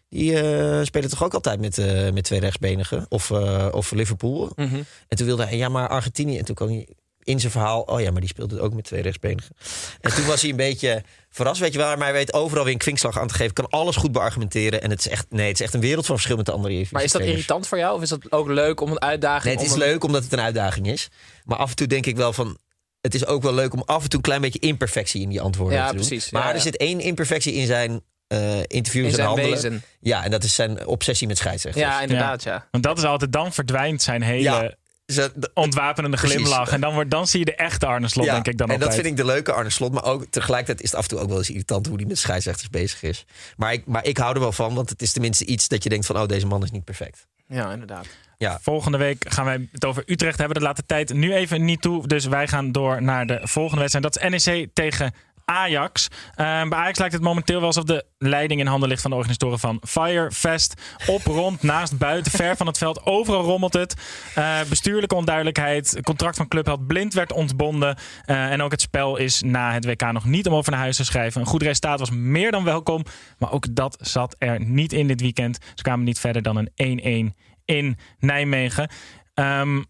Die 0.09 0.41
eh, 0.41 0.85
spelen 0.85 1.11
toch 1.11 1.25
ook 1.25 1.35
altijd 1.35 1.61
met, 1.61 1.79
eh, 1.79 2.11
met 2.11 2.25
twee 2.25 2.41
rechtsbenigen. 2.41 3.07
Of, 3.09 3.31
of 3.71 3.91
Liverpool. 3.91 4.53
Mhm. 4.57 4.83
En 5.09 5.17
toen 5.17 5.27
wilde 5.27 5.45
hij, 5.45 5.57
ja, 5.57 5.69
maar 5.69 5.89
Argentinië. 5.89 6.39
En 6.39 6.45
toen 6.45 6.55
kwam 6.55 6.69
hij 6.69 6.89
in 7.25 7.41
zijn 7.41 7.53
verhaal, 7.53 7.81
oh 7.81 8.01
ja, 8.01 8.11
maar 8.11 8.21
die 8.21 8.29
speelde 8.31 8.61
ook 8.61 8.75
met 8.75 8.85
twee 8.85 9.03
rechtsbenigen. 9.03 9.57
En 10.01 10.15
toen 10.15 10.27
was 10.27 10.41
hij 10.41 10.51
een 10.51 10.57
beetje 10.57 11.03
verrast, 11.31 11.61
weet 11.61 11.73
je 11.73 11.79
wel. 11.79 11.89
Maar 11.97 12.05
hij 12.05 12.13
weet 12.13 12.33
overal 12.33 12.65
weer 12.65 12.73
een 12.73 12.79
kwinkslag 12.79 13.19
aan 13.19 13.27
te 13.27 13.35
geven. 13.35 13.53
Kan 13.53 13.69
alles 13.71 13.97
goed 13.97 14.13
beargumenteren. 14.13 14.83
En 14.83 14.91
het 14.91 14.99
is 14.99 15.09
echt, 15.09 15.27
nee, 15.31 15.47
het 15.49 15.55
is 15.61 15.65
echt 15.65 15.75
een 15.75 15.81
wereld 15.81 16.07
van 16.07 16.15
verschil 16.15 16.37
met 16.37 16.47
de 16.47 16.53
andere 16.53 16.75
Maar 16.75 16.83
is 16.83 16.91
dat 16.91 17.01
trainers. 17.21 17.33
irritant 17.33 17.67
voor 17.69 17.79
jou? 17.79 17.97
Of 17.97 18.03
is 18.03 18.09
dat 18.09 18.33
ook 18.33 18.49
leuk 18.49 18.81
om 18.81 18.91
een 18.91 19.01
uitdaging? 19.01 19.45
Nee, 19.45 19.55
het 19.55 19.63
is 19.67 19.73
om 19.73 19.81
een- 19.83 19.89
leuk 19.89 20.05
omdat 20.05 20.23
het 20.25 20.33
een 20.33 20.41
uitdaging 20.41 20.87
is. 20.89 21.09
Maar 21.45 21.59
af 21.59 21.71
en 21.71 21.77
toe 21.77 21.87
denk 21.87 22.07
ik 22.07 22.17
wel 22.17 22.33
van... 22.33 22.59
Het 23.01 23.15
is 23.15 23.27
ook 23.27 23.43
wel 23.43 23.55
leuk 23.55 23.73
om 23.73 23.83
af 23.87 24.03
en 24.03 24.09
toe 24.09 24.19
een 24.19 24.25
klein 24.25 24.41
beetje 24.41 24.59
imperfectie 24.59 25.23
in 25.23 25.29
die 25.29 25.41
antwoorden 25.41 25.79
Ja, 25.79 25.89
te 25.89 25.97
doen. 25.97 26.07
precies. 26.07 26.31
Maar 26.31 26.43
Ja, 26.43 26.49
er 26.49 26.55
ja. 26.55 26.61
zit 26.61 26.77
één 26.77 27.01
imperfectie 27.01 27.53
in 27.53 27.67
zijn 27.67 28.03
eh 28.27 28.59
interviews 28.67 29.13
In 29.13 29.19
en 29.19 29.25
handelen. 29.25 29.51
wezen. 29.51 29.83
Ja, 30.01 30.25
en 30.25 30.31
dat 30.31 30.45
is 30.45 30.55
zijn 30.55 30.87
obsessie 30.87 31.27
met 31.27 31.39
scheidsrechters. 31.39 31.85
Ja, 31.87 32.01
inderdaad, 32.01 32.43
ja. 32.43 32.67
Want 32.71 32.85
dat 32.85 32.99
is 32.99 33.05
altijd, 33.05 33.33
dan 33.33 33.53
verdwijnt 33.53 34.03
zijn 34.03 34.23
hele 34.23 34.43
Ja, 34.43 34.75
Ze- 35.07 35.51
ontwapenende 35.55 36.17
Precies. 36.17 36.37
glimlach. 36.37 36.71
En 36.71 36.81
dan, 36.81 36.95
wordt, 36.95 37.11
dan 37.11 37.27
zie 37.27 37.39
je 37.39 37.45
de 37.45 37.55
echte 37.55 37.87
Arne 37.87 38.09
Slot, 38.09 38.25
ja, 38.25 38.33
denk 38.33 38.47
ik 38.47 38.59
dan 38.59 38.67
en 38.67 38.73
altijd. 38.73 38.91
dat 38.91 39.01
vind 39.01 39.19
ik 39.19 39.25
de 39.25 39.33
leuke 39.33 39.53
Arne 39.53 39.71
Slot. 39.71 39.93
Maar 39.93 40.05
ook 40.05 40.25
tegelijkertijd 40.31 40.81
is 40.83 40.91
het 40.91 40.99
af 40.99 41.03
en 41.03 41.09
toe 41.11 41.19
ook 41.19 41.29
wel 41.29 41.39
eens 41.39 41.51
irritant 41.51 41.87
hoe 41.87 41.97
hij 41.97 42.07
met 42.07 42.19
scheidsrechters 42.19 42.71
bezig 42.71 43.03
is. 43.03 43.25
Maar 43.57 43.73
ik, 43.73 43.87
maar 43.87 44.05
ik 44.05 44.19
hou 44.19 44.35
er 44.35 44.41
wel 44.41 44.53
van, 44.53 44.75
want 44.75 44.91
het 44.91 45.03
is 45.03 45.13
tenminste 45.13 45.45
iets 45.45 45.69
dat 45.69 45.83
je 45.83 45.89
denkt 45.89 46.07
van... 46.07 46.17
oh, 46.19 46.27
deze 46.27 46.47
man 46.47 46.63
is 46.63 46.71
niet 46.71 46.85
perfect. 46.85 47.27
Ja, 47.47 47.73
inderdaad. 47.73 48.07
Ja, 48.39 48.59
Volgende 48.63 48.99
week 48.99 49.25
gaan 49.29 49.45
wij 49.45 49.69
het 49.73 49.85
over 49.85 50.03
Utrecht 50.07 50.39
hebben. 50.39 50.55
Dat 50.55 50.65
laat 50.65 50.77
de 50.77 50.87
tijd 50.87 51.13
nu 51.13 51.35
even 51.35 51.65
niet 51.65 51.81
toe. 51.83 52.07
Dus 52.07 52.25
wij 52.27 52.49
gaan 52.49 52.73
door 52.73 53.03
naar 53.03 53.27
de 53.27 53.41
volgende 53.43 53.81
wedstrijd. 53.81 54.15
Dat 54.15 54.33
is 54.33 54.45
NEC 54.45 54.69
tegen 54.73 55.15
Ajax. 55.53 56.09
Eh, 56.31 56.37
bij 56.69 56.79
Ajax 56.79 56.99
lijkt 56.99 57.15
het 57.15 57.23
momenteel 57.23 57.59
wel 57.59 57.67
alsof 57.67 57.85
de 57.85 58.05
leiding 58.19 58.61
in 58.61 58.67
handen 58.67 58.89
ligt 58.89 59.03
van 59.03 59.11
de 59.11 59.17
organisatoren 59.17 59.59
van 59.59 59.81
Firefest. 59.87 60.75
Op, 61.07 61.27
rond, 61.27 61.63
naast, 61.73 61.99
buiten, 61.99 62.33
ver 62.33 62.57
van 62.57 62.67
het 62.67 62.79
veld. 62.79 63.07
Overal 63.07 63.43
rommelt 63.43 63.73
het. 63.73 63.95
Eh, 64.35 64.61
bestuurlijke 64.69 65.15
onduidelijkheid. 65.15 66.01
Contract 66.03 66.37
van 66.37 66.49
Clubheld 66.49 66.87
Blind 66.87 67.15
werd 67.15 67.33
ontbonden. 67.33 67.97
Eh, 68.25 68.51
en 68.51 68.63
ook 68.63 68.71
het 68.71 68.81
spel 68.81 69.17
is 69.17 69.43
na 69.43 69.73
het 69.73 69.85
WK 69.85 70.13
nog 70.13 70.25
niet 70.25 70.47
om 70.47 70.55
over 70.55 70.73
naar 70.73 70.81
huis 70.81 70.97
te 70.97 71.05
schrijven. 71.05 71.41
Een 71.41 71.47
goed 71.47 71.63
resultaat 71.63 71.99
was 71.99 72.11
meer 72.11 72.51
dan 72.51 72.65
welkom. 72.65 73.05
Maar 73.39 73.53
ook 73.53 73.75
dat 73.75 73.97
zat 74.01 74.37
er 74.39 74.65
niet 74.65 74.93
in 74.93 75.07
dit 75.07 75.21
weekend. 75.21 75.59
Ze 75.75 75.83
kwamen 75.83 76.05
niet 76.05 76.21
verder 76.21 76.43
dan 76.43 76.57
een 76.57 76.71
1-1 76.75 77.37
in 77.65 77.99
Nijmegen. 78.19 78.91
Ehm, 79.35 79.83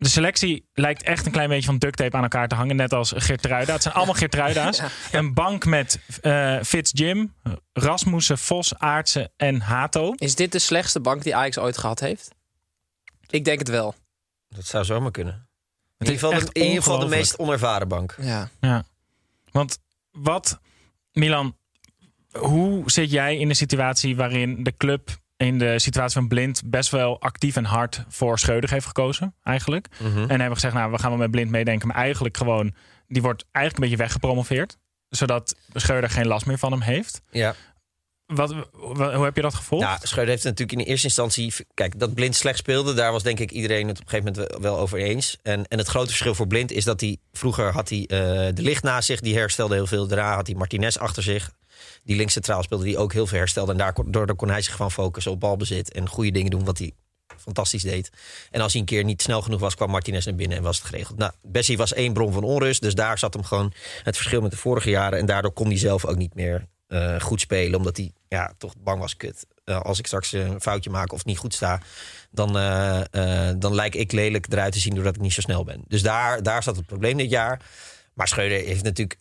de 0.00 0.08
selectie 0.08 0.68
lijkt 0.72 1.02
echt 1.02 1.26
een 1.26 1.32
klein 1.32 1.48
beetje 1.48 1.64
van 1.66 1.78
duct 1.78 1.96
tape 1.96 2.16
aan 2.16 2.22
elkaar 2.22 2.48
te 2.48 2.54
hangen. 2.54 2.76
Net 2.76 2.92
als 2.92 3.12
Geertruida. 3.16 3.72
Het 3.72 3.82
zijn 3.82 3.94
allemaal 3.94 4.14
Geertruida's. 4.14 4.82
Een 5.12 5.34
bank 5.34 5.64
met 5.64 6.00
eh 6.20 6.58
Fitz 6.62 6.90
Jim, 6.94 7.34
Rasmussen, 7.72 8.38
Vos, 8.38 8.78
Aartsen 8.78 9.32
en 9.36 9.60
Hato. 9.60 10.12
Is 10.16 10.34
dit 10.34 10.52
de 10.52 10.58
slechtste 10.58 11.00
bank 11.00 11.22
die 11.22 11.36
Ajax 11.36 11.58
ooit 11.58 11.78
gehad 11.78 12.00
heeft? 12.00 12.30
Ik 13.30 13.44
denk 13.44 13.58
het 13.58 13.68
wel. 13.68 13.94
dat 14.48 14.66
zou 14.66 14.84
zomaar 14.84 15.10
kunnen. 15.10 15.32
In 15.34 16.06
Het 16.06 16.08
ieder 16.08 16.28
geval, 16.28 16.44
de, 16.52 16.60
in 16.60 16.66
ieder 16.66 16.82
geval 16.82 16.98
de 16.98 17.06
meest 17.06 17.38
onervaren 17.38 17.88
bank. 17.88 18.16
Ja. 18.20 18.48
Ja. 18.60 18.84
Want 19.52 19.78
wat, 20.10 20.60
Milan, 21.12 21.56
hoe 22.38 22.90
zit 22.90 23.10
jij 23.10 23.36
in 23.38 23.48
de 23.48 23.54
situatie 23.54 24.16
waarin 24.16 24.62
de 24.64 24.76
club 24.76 25.10
in 25.40 25.58
de 25.58 25.78
situatie 25.78 26.18
van 26.18 26.28
Blind 26.28 26.62
best 26.64 26.90
wel 26.90 27.20
actief 27.20 27.56
en 27.56 27.64
hard 27.64 28.04
voor 28.08 28.38
Schreuder 28.38 28.70
heeft 28.70 28.86
gekozen, 28.86 29.34
eigenlijk? 29.42 29.86
En 30.28 30.28
hebben 30.40 30.52
gezegd, 30.54 30.74
nou, 30.74 30.90
we 30.92 30.98
gaan 30.98 31.10
wel 31.10 31.18
met 31.18 31.30
Blind 31.30 31.50
meedenken, 31.50 31.88
maar 31.88 31.96
eigenlijk 31.96 32.36
gewoon, 32.36 32.74
die 33.08 33.22
wordt 33.22 33.44
eigenlijk 33.52 33.74
een 33.84 33.90
beetje 33.90 34.04
weggepromoveerd, 34.04 34.76
zodat 35.08 35.56
Schreuder 35.74 36.10
geen 36.10 36.26
last 36.26 36.46
meer 36.46 36.58
van 36.58 36.72
hem 36.72 36.80
heeft. 36.80 37.22
Ja. 37.30 37.54
Wat, 38.26 38.54
wa- 38.72 39.14
hoe 39.14 39.24
heb 39.24 39.36
je 39.36 39.42
dat 39.42 39.54
gevolgd? 39.54 39.84
Ja, 39.84 39.98
Schreuder 40.02 40.32
heeft 40.32 40.44
natuurlijk 40.44 40.78
in 40.78 40.84
eerste 40.86 41.06
instantie... 41.06 41.54
Kijk, 41.74 41.98
dat 41.98 42.14
Blind 42.14 42.34
slecht 42.36 42.58
speelde, 42.58 42.94
daar 42.94 43.12
was 43.12 43.22
denk 43.22 43.38
ik 43.38 43.50
iedereen 43.50 43.88
het 43.88 43.98
op 44.00 44.04
een 44.04 44.10
gegeven 44.10 44.32
moment 44.32 44.62
wel 44.62 44.78
over 44.78 44.98
eens. 44.98 45.36
En, 45.42 45.64
en 45.68 45.78
het 45.78 45.88
grote 45.88 46.06
verschil 46.08 46.34
voor 46.34 46.46
Blind 46.46 46.72
is 46.72 46.84
dat 46.84 47.00
hij... 47.00 47.16
Vroeger 47.32 47.72
had 47.72 47.88
hij 47.88 47.98
eh, 48.06 48.18
de 48.54 48.62
licht 48.62 48.82
naast 48.82 49.06
zich, 49.06 49.20
die 49.20 49.36
herstelde 49.36 49.74
heel 49.74 49.86
veel. 49.86 50.06
Daarna 50.06 50.34
had 50.34 50.46
hij 50.46 50.56
Martinez 50.56 50.96
achter 50.96 51.22
zich. 51.22 51.50
Die 52.10 52.18
links 52.18 52.34
centraal 52.34 52.62
speelde, 52.62 52.84
die 52.84 52.98
ook 52.98 53.12
heel 53.12 53.26
veel 53.26 53.38
herstelde. 53.38 53.72
En 53.72 53.78
daardoor 53.78 54.36
kon 54.36 54.50
hij 54.50 54.62
zich 54.62 54.72
gewoon 54.72 54.90
focussen 54.90 55.32
op 55.32 55.40
balbezit 55.40 55.92
en 55.92 56.08
goede 56.08 56.30
dingen 56.30 56.50
doen, 56.50 56.64
wat 56.64 56.78
hij 56.78 56.92
fantastisch 57.38 57.82
deed. 57.82 58.10
En 58.50 58.60
als 58.60 58.72
hij 58.72 58.80
een 58.80 58.86
keer 58.86 59.04
niet 59.04 59.22
snel 59.22 59.42
genoeg 59.42 59.60
was, 59.60 59.74
kwam 59.74 59.90
Martinez 59.90 60.24
naar 60.24 60.34
binnen 60.34 60.56
en 60.56 60.62
was 60.62 60.78
het 60.78 60.86
geregeld. 60.86 61.18
Nou, 61.18 61.32
Bessie 61.42 61.76
was 61.76 61.92
één 61.92 62.12
bron 62.12 62.32
van 62.32 62.42
onrust, 62.42 62.82
dus 62.82 62.94
daar 62.94 63.18
zat 63.18 63.34
hem 63.34 63.44
gewoon 63.44 63.72
het 64.02 64.16
verschil 64.16 64.40
met 64.40 64.50
de 64.50 64.56
vorige 64.56 64.90
jaren. 64.90 65.18
En 65.18 65.26
daardoor 65.26 65.52
kon 65.52 65.66
hij 65.66 65.76
zelf 65.76 66.04
ook 66.04 66.16
niet 66.16 66.34
meer 66.34 66.66
eh, 66.86 67.20
goed 67.20 67.40
spelen, 67.40 67.78
omdat 67.78 67.96
hij 67.96 68.12
ja, 68.28 68.52
toch 68.58 68.74
bang 68.78 69.00
was, 69.00 69.16
kut. 69.16 69.46
Eh, 69.64 69.80
als 69.80 69.98
ik 69.98 70.06
straks 70.06 70.32
een 70.32 70.60
foutje 70.60 70.90
maak 70.90 71.12
of 71.12 71.24
niet 71.24 71.38
goed 71.38 71.54
sta, 71.54 71.80
dan, 72.30 72.58
eh, 72.58 73.50
dan 73.56 73.74
lijk 73.74 73.94
ik 73.94 74.12
lelijk 74.12 74.46
eruit 74.52 74.72
te 74.72 74.80
zien 74.80 74.94
doordat 74.94 75.16
ik 75.16 75.22
niet 75.22 75.32
zo 75.32 75.40
snel 75.40 75.64
ben. 75.64 75.84
Dus 75.88 76.02
daar, 76.02 76.42
daar 76.42 76.62
zat 76.62 76.76
het 76.76 76.86
probleem 76.86 77.16
dit 77.16 77.30
jaar. 77.30 77.60
Maar 78.20 78.28
Schreuder 78.28 78.58
heeft 78.58 78.82
natuurlijk. 78.84 79.16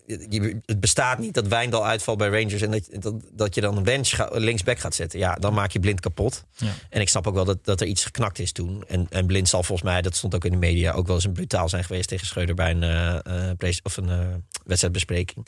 Het 0.66 0.80
bestaat 0.80 1.20
niet 1.20 1.34
dat 1.34 1.48
Wijndal 1.48 1.86
uitvalt 1.86 2.18
bij 2.18 2.28
Rangers. 2.30 2.62
en 2.62 2.72
dat, 2.72 2.88
dat, 2.92 3.14
dat 3.32 3.56
je 3.56 3.62
dan 3.62 3.78
een 3.78 3.84
bench 3.84 4.08
ga- 4.10 4.30
linksback 4.32 4.80
gaat 4.80 4.96
zetten. 4.96 5.20
Ja, 5.20 5.36
dan 5.36 5.54
maak 5.54 5.72
je 5.72 5.80
blind 5.80 6.00
kapot. 6.00 6.44
Ja. 6.56 6.74
En 6.90 7.02
ik 7.02 7.10
snap 7.10 7.28
ook 7.28 7.34
wel 7.34 7.46
dat, 7.46 7.66
dat 7.66 7.82
er 7.82 7.88
iets 7.88 8.04
geknakt 8.04 8.40
is 8.40 8.52
toen. 8.52 8.84
En, 8.88 9.08
en 9.10 9.26
blind 9.26 9.50
zal 9.50 9.64
volgens 9.64 9.90
mij, 9.90 10.02
dat 10.02 10.16
stond 10.16 10.36
ook 10.36 10.46
in 10.46 10.52
de 10.52 10.58
media. 10.58 10.92
ook 10.92 11.08
wel 11.08 11.16
eens 11.16 11.26
een 11.26 11.32
brutaal 11.34 11.70
zijn 11.70 11.84
geweest 11.84 12.08
tegen 12.10 12.28
Schreuder 12.28 12.56
bij 12.56 12.72
een, 12.76 13.58
pres- 13.58 13.82
of 13.82 13.98
een 13.98 14.10
eh, 14.10 14.20
wedstrijdbespreking. 14.66 15.48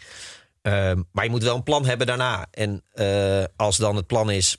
Ehm, 0.61 1.01
maar 1.11 1.23
je 1.23 1.29
moet 1.29 1.43
wel 1.43 1.55
een 1.55 1.63
plan 1.63 1.85
hebben 1.85 2.07
daarna. 2.07 2.47
En 2.51 2.83
als 3.55 3.77
dan 3.77 3.95
het 3.95 4.07
plan 4.07 4.29
is. 4.31 4.57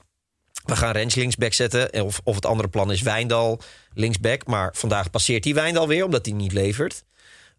We 0.65 0.77
gaan 0.77 0.93
Rens 0.93 1.15
linksback 1.15 1.53
zetten. 1.53 2.03
Of, 2.05 2.21
of 2.25 2.35
het 2.35 2.47
andere 2.47 2.69
plan 2.69 2.93
is 2.93 3.03
Wijndal 3.03 3.61
linksback. 3.95 4.47
Maar 4.47 4.75
vandaag 4.77 5.11
passeert 5.11 5.43
die 5.43 5.55
Wijndal 5.55 5.89
weer, 5.89 6.05
omdat 6.05 6.27
hij 6.27 6.35
niet 6.35 6.53
levert. 6.53 7.05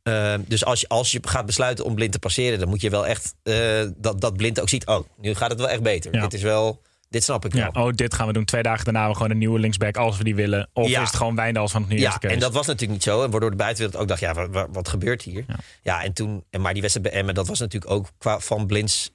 Ehm, 0.03 0.41
dus 0.47 0.65
als 0.65 0.81
je, 0.81 0.87
als 0.87 1.11
je 1.11 1.19
gaat 1.21 1.45
besluiten 1.45 1.85
om 1.85 1.95
blind 1.95 2.11
te 2.11 2.19
passeren, 2.19 2.59
dan 2.59 2.69
moet 2.69 2.81
je 2.81 2.89
wel 2.89 3.07
echt 3.07 3.35
eh, 3.43 3.83
dat, 3.95 4.21
dat 4.21 4.37
blind 4.37 4.59
ook 4.61 4.69
ziet. 4.69 4.85
Oh, 4.85 5.07
nu 5.17 5.33
gaat 5.35 5.49
het 5.49 5.59
wel 5.59 5.69
echt 5.69 5.81
beter. 5.81 6.13
Ja. 6.15 6.21
Dit 6.21 6.33
is 6.33 6.41
wel, 6.41 6.81
dit 7.09 7.23
snap 7.23 7.45
ik 7.45 7.53
Ja, 7.53 7.69
wel. 7.71 7.83
oh, 7.85 7.91
dit 7.93 8.13
gaan 8.13 8.27
we 8.27 8.33
doen. 8.33 8.45
Twee 8.45 8.63
dagen 8.63 8.83
daarna 8.85 9.07
we 9.07 9.15
gewoon 9.15 9.31
een 9.31 9.37
nieuwe 9.37 9.59
linksback 9.59 9.97
als 9.97 10.17
we 10.17 10.23
die 10.23 10.35
willen. 10.35 10.69
Of 10.73 10.87
Ja. 10.89 11.01
is 11.01 11.07
het 11.07 11.17
gewoon 11.17 11.35
Wijndals 11.35 11.71
van 11.71 11.81
het 11.81 11.89
nu 11.89 11.99
Ja, 11.99 12.19
en 12.19 12.39
dat 12.39 12.53
was 12.53 12.65
natuurlijk 12.65 12.91
niet 12.93 13.03
zo. 13.03 13.23
En 13.23 13.31
waardoor 13.31 13.49
de 13.51 13.55
buitenwereld 13.55 14.01
ook 14.01 14.07
dacht, 14.07 14.19
ja, 14.19 14.33
wat, 14.33 14.49
wat, 14.51 14.67
wat 14.71 14.87
gebeurt 14.87 15.21
hier? 15.21 15.43
Ja. 15.47 15.55
Ja. 15.83 16.03
en 16.03 16.13
toen, 16.13 16.43
en 16.49 16.61
maar 16.61 16.73
die 16.73 16.81
wedstrijd 16.81 17.09
bij 17.09 17.19
Emmen, 17.19 17.35
dat 17.35 17.47
was 17.47 17.59
natuurlijk 17.59 17.91
ook 17.91 18.07
qua 18.17 18.39
van 18.39 18.65
Blinds, 18.67 19.11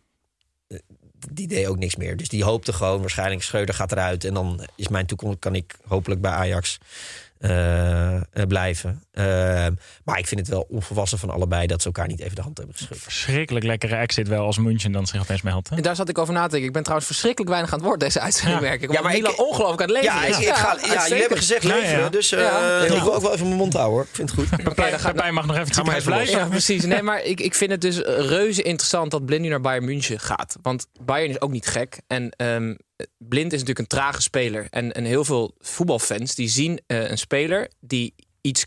eh, 0.69 0.79
die 1.33 1.49
deed 1.49 1.67
ook 1.67 1.79
niks 1.79 1.97
meer. 1.97 2.17
Dus 2.17 2.29
die 2.29 2.45
hoopte 2.45 2.73
gewoon, 2.73 3.01
waarschijnlijk 3.01 3.43
Schreuder 3.43 3.75
gaat 3.75 3.93
eruit. 3.93 4.25
En 4.25 4.35
dan 4.35 4.61
is 4.77 4.89
mijn 4.89 5.07
toekomst, 5.07 5.39
kan 5.39 5.55
ik 5.55 5.77
hopelijk 5.87 6.21
bij 6.21 6.31
Ajax 6.31 6.79
eh, 7.39 8.15
eh, 8.17 8.23
blijven. 8.49 9.03
Ehm, 9.13 9.73
maar 10.05 10.19
ik 10.19 10.27
vind 10.27 10.41
het 10.41 10.49
wel 10.49 10.67
onvolwassen 10.69 11.19
van 11.19 11.31
allebei 11.31 11.67
dat 11.67 11.81
ze 11.81 11.87
elkaar 11.87 12.07
niet 12.07 12.21
even 12.21 12.35
de 12.35 12.43
hand 12.43 12.59
hebben 12.59 12.77
geschud. 12.77 12.99
Verschrikkelijk 12.99 13.65
lekkere 13.65 13.97
exit 13.97 14.29
wel 14.29 14.45
als 14.45 14.59
München 14.59 14.93
dan 14.93 15.07
zich 15.07 15.21
opeens 15.21 15.43
meldt. 15.43 15.69
hè? 15.69 15.77
En 15.77 15.83
daar 15.83 15.97
zat 15.97 16.09
ik 16.09 16.19
over 16.19 16.35
na 16.35 16.43
te 16.43 16.49
denken. 16.49 16.67
Ik 16.67 16.73
ben 16.73 16.83
trouwens 16.83 17.09
verschrikkelijk 17.09 17.51
weinig 17.51 17.73
aan 17.73 17.79
het 17.79 17.87
woord 17.89 18.01
deze 18.01 18.21
uitzending, 18.21 18.61
Ja. 18.61 18.67
merk 18.69 18.83
ik. 18.83 18.89
Ja, 18.89 18.95
Ja, 18.95 19.03
maar 19.03 19.13
maar 19.13 19.21
Milan 19.21 19.39
ongelooflijk 19.47 19.81
aan 19.81 19.89
het 19.89 19.97
leven 20.05 20.21
Ja, 20.21 20.27
ik, 20.27 20.55
ga, 20.55 20.77
ja, 20.83 21.03
jullie 21.03 21.21
hebben 21.21 21.39
gezegd 21.39 21.63
ja. 21.63 22.09
dus 22.09 22.33
eh, 22.33 22.41
Ja, 22.41 22.81
heel 22.81 22.97
ik 22.97 23.03
wil 23.03 23.15
ook 23.15 23.23
wel 23.23 23.33
even 23.33 23.47
mijn 23.47 23.59
mond 23.59 23.73
houden 23.73 23.95
hoor. 23.95 24.03
Ik 24.03 24.15
vind 24.15 24.31
het 24.31 24.39
goed. 24.39 24.59
Ik 24.59 24.65
Pepijn 25.03 25.35
mag 25.35 25.47
nog 25.47 25.57
even 25.57 25.75
Ga 25.75 25.83
maar 25.83 26.03
blijven. 26.03 26.39
Ja, 26.39 26.47
precies. 26.47 26.85
Nee, 26.85 27.03
maar 27.03 27.23
ik, 27.23 27.41
ik 27.41 27.55
vind 27.55 27.71
het 27.71 27.81
dus 27.81 27.99
reuze 28.07 28.63
interessant 28.63 29.11
dat 29.11 29.25
Blind 29.27 29.43
nu 29.43 29.49
naar 29.49 29.61
Bayern 29.61 29.85
München 29.85 30.21
gaat. 30.21 30.57
Want 30.63 30.87
Bayern 31.01 31.31
is 31.31 31.41
ook 31.41 31.51
niet 31.51 31.67
gek. 31.67 32.01
En 32.07 32.31
ehm, 32.31 32.75
Blind 33.19 33.53
is 33.53 33.59
natuurlijk 33.59 33.79
een 33.79 33.99
trage 33.99 34.23
speler. 34.23 34.67
En, 34.71 34.93
en 34.93 35.05
heel 35.05 35.25
veel 35.25 35.55
voetbalfans 35.59 36.35
die 36.35 36.49
zien 36.49 36.81
eh, 36.87 37.11
een 37.11 37.19
speler 37.19 37.71
die 37.81 38.15
iets 38.41 38.67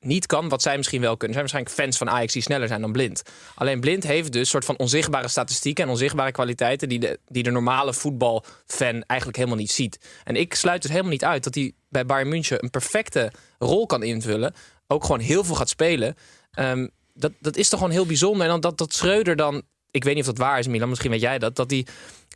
niet 0.00 0.26
kan 0.26 0.48
wat 0.48 0.62
zij 0.62 0.76
misschien 0.76 1.00
wel 1.00 1.16
kunnen. 1.16 1.36
Zijn 1.36 1.48
waarschijnlijk 1.48 1.82
fans 1.82 1.96
van 1.96 2.10
Ajax 2.10 2.32
die 2.32 2.42
sneller 2.42 2.68
zijn 2.68 2.80
dan 2.80 2.92
Blind. 2.92 3.22
Alleen 3.54 3.80
Blind 3.80 4.04
heeft 4.04 4.32
dus 4.32 4.40
een 4.40 4.46
soort 4.46 4.64
van 4.64 4.78
onzichtbare 4.78 5.28
statistieken 5.28 5.84
en 5.84 5.90
onzichtbare 5.90 6.32
kwaliteiten 6.32 6.88
die 6.88 6.98
de, 6.98 7.18
die 7.26 7.42
de 7.42 7.50
normale 7.50 7.94
voetbalfan 7.94 9.02
eigenlijk 9.06 9.36
helemaal 9.36 9.58
niet 9.58 9.70
ziet. 9.70 9.98
En 10.24 10.36
ik 10.36 10.54
sluit 10.54 10.82
dus 10.82 10.90
helemaal 10.90 11.12
niet 11.12 11.24
uit 11.24 11.44
dat 11.44 11.54
hij 11.54 11.72
bij 11.88 12.06
Bayern 12.06 12.28
München 12.28 12.62
een 12.62 12.70
perfecte 12.70 13.32
rol 13.58 13.86
kan 13.86 14.02
invullen. 14.02 14.54
Ook 14.86 15.04
gewoon 15.04 15.20
heel 15.20 15.44
veel 15.44 15.54
gaat 15.54 15.68
spelen. 15.68 16.14
Ehm, 16.50 16.86
dat, 17.14 17.32
dat 17.40 17.56
is 17.56 17.68
toch 17.68 17.78
gewoon 17.78 17.94
heel 17.94 18.06
bijzonder. 18.06 18.42
En 18.42 18.48
dan 18.48 18.60
dat, 18.60 18.78
dat 18.78 18.94
Schreuder 18.94 19.36
dan, 19.36 19.62
ik 19.90 20.04
weet 20.04 20.14
niet 20.14 20.28
of 20.28 20.34
dat 20.34 20.46
waar 20.46 20.58
is, 20.58 20.66
Milan, 20.66 20.88
misschien 20.88 21.10
weet 21.10 21.20
jij 21.20 21.38
dat, 21.38 21.56
dat 21.56 21.68
die 21.68 21.86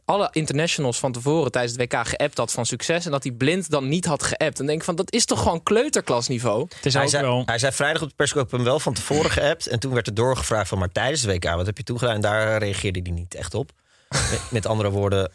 alle 0.04 0.28
internationals 0.32 0.98
van 0.98 1.12
tevoren 1.12 1.52
tijdens 1.52 1.76
het 1.76 1.92
WK 1.92 2.06
geappt 2.06 2.36
had 2.36 2.52
van 2.52 2.66
succes. 2.66 3.04
En 3.04 3.10
dat 3.10 3.22
hij 3.22 3.32
blind 3.32 3.70
dan 3.70 3.88
niet 3.88 4.04
had 4.04 4.22
geappt. 4.22 4.40
En 4.40 4.52
dan 4.54 4.66
denk 4.66 4.78
ik 4.78 4.84
van, 4.84 4.96
dat 4.96 5.12
is 5.12 5.24
toch 5.24 5.42
gewoon 5.42 5.62
kleuterklasniveau? 5.62 6.66
Het 6.76 6.86
is 6.86 6.94
Hij 6.94 7.02
ook 7.02 7.08
zei, 7.08 7.22
wel... 7.22 7.42
hij 7.46 7.58
zei 7.58 7.72
vrijdag 7.72 8.02
op 8.02 8.08
de 8.08 8.14
persconferentie 8.14 8.64
hem 8.64 8.76
wel 8.76 8.80
van 8.80 8.94
tevoren 8.94 9.30
geappt. 9.40 9.66
En 9.66 9.80
toen 9.80 9.92
werd 9.94 10.06
er 10.06 10.14
doorgevraagd 10.14 10.68
van, 10.68 10.78
maar 10.78 10.92
tijdens 10.92 11.22
het 11.22 11.30
WK, 11.30 11.54
wat 11.54 11.66
heb 11.66 11.76
je 11.76 11.84
toen 11.84 11.98
gedaan? 11.98 12.14
En 12.14 12.20
daar 12.20 12.58
reageerde 12.58 13.00
hij 13.02 13.12
niet 13.12 13.34
echt 13.34 13.54
op. 13.54 13.70
met, 14.30 14.40
met 14.50 14.66
andere 14.66 14.90
woorden, 14.90 15.30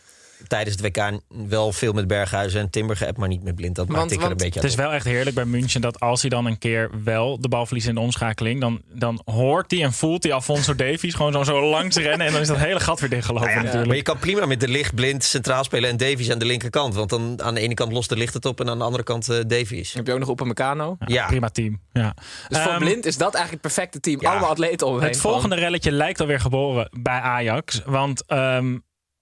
tijdens 0.47 0.75
het 0.81 0.85
WK 0.85 1.19
wel 1.49 1.71
veel 1.71 1.93
met 1.93 2.07
Berghuizen 2.07 2.59
en 2.61 2.69
Timber 2.69 2.97
geappt, 2.97 3.17
maar 3.17 3.27
niet 3.27 3.43
met 3.43 3.55
Blind. 3.55 3.75
Dat 3.75 3.87
Want- 3.87 3.99
maakte 3.99 4.13
ik 4.15 4.21
er 4.21 4.31
een 4.31 4.37
beetje 4.37 4.59
Het 4.59 4.63
is 4.69 4.75
op. 4.75 4.79
wel 4.79 4.91
echt 4.91 5.05
heerlijk 5.05 5.35
bij 5.35 5.45
München 5.45 5.81
dat 5.81 5.99
als 5.99 6.21
hij 6.21 6.29
dan 6.29 6.45
een 6.45 6.57
keer 6.57 6.89
wel 7.03 7.39
de 7.41 7.47
bal 7.49 7.65
verliest 7.65 7.87
in 7.87 7.95
de 7.95 8.01
omschakeling, 8.01 8.61
dan, 8.61 8.81
dan 8.93 9.21
hoort 9.25 9.71
hij 9.71 9.83
en 9.83 9.93
voelt 9.93 10.23
hij 10.23 10.33
Alfonso 10.33 10.75
Davies 10.85 11.13
gewoon 11.13 11.31
zo, 11.33 11.43
zo 11.43 11.69
langs 11.69 11.95
rennen 11.97 12.27
en 12.27 12.31
dan 12.33 12.41
is 12.41 12.47
dat 12.47 12.57
hele 12.57 12.79
gat 12.79 12.99
weer 12.99 13.09
dichtgelopen 13.09 13.45
Nou 13.47 13.57
ja, 13.57 13.63
natuurlijk. 13.63 13.87
Maar 13.87 13.97
je 13.97 14.03
kan 14.03 14.17
prima 14.19 14.45
met 14.45 14.59
de 14.59 14.67
licht 14.67 14.95
blind 14.95 15.23
centraal 15.23 15.63
spelen 15.63 15.89
en 15.89 15.97
Davies 15.97 16.31
aan 16.31 16.39
de 16.39 16.45
linkerkant. 16.45 16.95
Want 16.95 17.09
dan 17.09 17.41
aan 17.43 17.53
de 17.53 17.59
ene 17.61 17.73
kant 17.73 17.91
lost 17.91 18.09
de 18.09 18.17
licht 18.17 18.33
het 18.33 18.45
op 18.45 18.59
en 18.59 18.69
aan 18.69 18.77
de 18.77 18.83
andere 18.83 19.03
kant 19.03 19.29
eh 19.29 19.39
Davies. 19.47 19.93
Heb 19.93 20.07
je 20.07 20.13
ook 20.13 20.19
nog 20.19 20.29
Upamecano? 20.29 20.97
Ja, 21.05 21.25
Prima 21.27 21.49
team. 21.49 21.81
Ja. 21.93 22.13
Dus 22.47 22.57
voor 22.59 22.71
Ehm, 22.71 22.79
blind 22.79 23.05
is 23.05 23.17
dat 23.17 23.33
eigenlijk 23.33 23.63
het 23.63 23.73
perfecte 23.73 23.99
team. 23.99 24.21
ja. 24.21 24.29
Allemaal 24.31 24.49
atleten 24.49 24.87
om 24.87 24.93
hem 24.93 25.01
heen. 25.01 25.11
Het 25.11 25.19
volgende 25.21 25.55
relletje 25.55 25.91
lijkt 25.91 26.19
alweer 26.21 26.39
geboren 26.39 26.89
bij 26.99 27.19
Ajax. 27.19 27.81
Want 27.85 28.25
ehm 28.25 28.77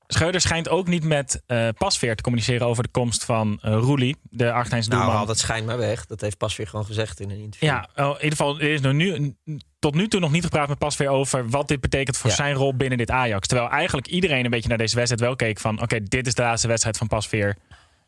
Schreuder 0.08 0.41
schijnt 0.41 0.70
ook 0.70 0.88
niet 0.88 1.04
met 1.04 1.41
eh 1.46 1.68
Pasveer 1.78 2.15
te 2.15 2.24
communiceren 2.24 2.68
over 2.68 2.84
de 2.84 2.89
komst 2.89 3.24
van 3.26 3.60
eh 3.62 3.74
Roelie, 3.74 4.15
de 4.22 4.52
Argentijnse 4.52 4.89
nou 4.89 5.02
doelman. 5.02 5.18
haal 5.20 5.28
dat 5.28 5.39
schijnt 5.39 5.65
maar 5.65 5.78
weg. 5.78 6.06
Dat 6.06 6.22
heeft 6.22 6.38
pas 6.38 6.56
weer 6.56 6.68
gewoon 6.68 6.86
gezegd 6.86 7.20
in 7.20 7.30
een 7.30 7.39
interview. 7.39 7.70
Ja, 7.70 7.89
oh, 7.96 8.06
in 8.08 8.24
ieder 8.24 8.38
geval 8.38 8.60
er 8.60 8.72
is 8.72 8.82
nog 8.82 8.94
nu, 8.94 9.36
tot 9.80 9.96
nu 9.96 10.08
toe 10.08 10.20
nog 10.20 10.32
niet 10.32 10.44
gepraat 10.44 10.68
met 10.68 10.78
Pasveer 10.78 11.10
over 11.10 11.50
wat 11.50 11.68
dit 11.68 11.82
betekent 11.82 12.18
voor 12.18 12.30
Ja. 12.30 12.36
zijn 12.36 12.56
rol 12.56 12.76
binnen 12.76 12.98
dit 12.98 13.12
Ajax. 13.12 13.48
Terwijl 13.48 13.70
eigenlijk 13.70 14.08
iedereen 14.08 14.46
een 14.46 14.52
beetje 14.52 14.70
naar 14.70 14.78
deze 14.78 14.96
wedstrijd 14.96 15.22
wel 15.22 15.36
keek 15.36 15.60
van... 15.60 15.82
oké, 15.82 16.04
dit 16.04 16.28
is 16.28 16.34
de 16.34 16.41
laatste 16.41 16.68
wedstrijd 16.68 16.98
van 16.98 17.08
Pasveer 17.08 17.56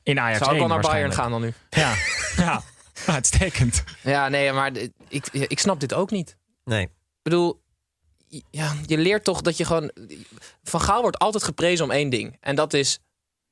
in 0.04 0.20
Ajax 0.20 0.38
Zou 0.38 0.50
ook 0.50 0.58
1 0.58 0.68
wel 0.68 0.78
naar 0.78 0.92
Bayern 0.92 1.14
gaan 1.14 1.32
dan 1.32 1.42
nu. 1.42 1.54
Ja, 1.70 1.94
ja. 2.38 2.62
uitstekend. 3.06 3.84
Ja, 4.04 4.30
nee, 4.30 4.52
maar 4.52 4.72
ik, 5.08 5.28
ik 5.32 5.60
snap 5.60 5.80
dit 5.80 5.94
ook 5.94 6.12
niet. 6.12 6.38
Nee. 6.64 6.82
Ik 6.84 6.90
bedoel, 7.24 7.62
ja, 8.50 8.76
je 8.86 8.98
leert 8.98 9.24
toch 9.24 9.42
dat 9.42 9.58
je 9.58 9.66
gewoon... 9.66 9.92
Van 10.64 10.82
Gaal 10.82 11.02
wordt 11.02 11.20
altijd 11.20 11.44
geprezen 11.44 11.86
om 11.86 11.92
één 11.92 12.10
ding. 12.10 12.38
En 12.40 12.56
dat 12.56 12.74
is, 12.74 13.00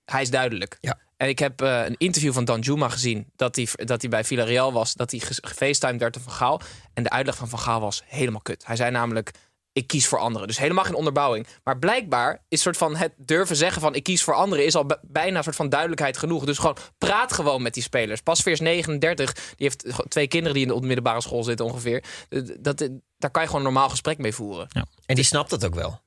hij 0.05 0.21
is 0.21 0.29
duidelijk. 0.29 0.77
Ja. 0.81 0.99
En 1.17 1.27
ik 1.27 1.39
heb 1.39 1.61
eh, 1.61 1.85
een 1.85 1.95
interview 1.97 2.33
van 2.33 2.45
Dan 2.45 2.59
Juma 2.59 2.89
gezien... 2.89 3.31
dat 3.35 3.55
hij, 3.55 3.67
dat 3.75 4.01
hij 4.01 4.09
bij 4.09 4.23
Villarreal 4.23 4.73
was, 4.73 4.93
dat 4.93 5.11
hij 5.11 5.19
ge- 5.19 5.37
gefacetimed 5.47 5.99
werd 5.99 6.13
door 6.13 6.23
Van 6.23 6.33
Gaal. 6.33 6.61
En 6.93 7.03
de 7.03 7.09
uitleg 7.09 7.35
van 7.35 7.49
Van 7.49 7.59
Gaal 7.59 7.79
was 7.79 8.03
helemaal 8.05 8.41
kut. 8.41 8.65
Hij 8.65 8.75
zei 8.75 8.91
namelijk, 8.91 9.31
ik 9.75 9.87
kies 9.87 10.07
voor 10.07 10.19
anderen. 10.19 10.47
Dus 10.47 10.57
helemaal 10.57 10.83
geen 10.83 10.95
onderbouwing. 10.95 11.47
Maar 11.63 11.77
blijkbaar 11.79 12.41
is 12.49 12.61
soort 12.61 12.77
van 12.77 12.95
het 12.95 13.13
durven 13.17 13.55
zeggen 13.55 13.81
van... 13.81 13.95
ik 13.95 14.03
kies 14.03 14.23
voor 14.23 14.33
anderen 14.33 14.65
is 14.65 14.75
al 14.75 14.85
bijna 15.01 15.37
een 15.37 15.43
soort 15.43 15.55
van 15.55 15.69
duidelijkheid 15.69 16.17
genoeg. 16.17 16.45
Dus 16.45 16.57
gewoon 16.57 16.77
praat 16.97 17.33
gewoon 17.33 17.61
met 17.61 17.73
die 17.73 17.83
spelers. 17.83 18.21
Pasveer 18.21 18.51
is 18.51 18.59
39, 18.59 19.33
die 19.33 19.43
heeft 19.57 19.85
twee 20.09 20.27
kinderen... 20.27 20.53
die 20.57 20.67
in 20.67 20.79
de 20.79 20.85
middelbare 20.87 21.21
school 21.21 21.43
zitten 21.43 21.65
ongeveer. 21.65 22.03
Eh, 22.29 22.41
Dat, 22.59 22.77
daar 23.17 23.31
kan 23.31 23.41
je 23.41 23.47
gewoon 23.47 23.65
een 23.65 23.71
normaal 23.73 23.89
gesprek 23.89 24.17
mee 24.17 24.33
voeren. 24.33 24.67
En 25.05 25.15
die 25.15 25.23
snapt 25.23 25.49
dat 25.49 25.65
ook 25.65 25.75
wel. 25.75 25.99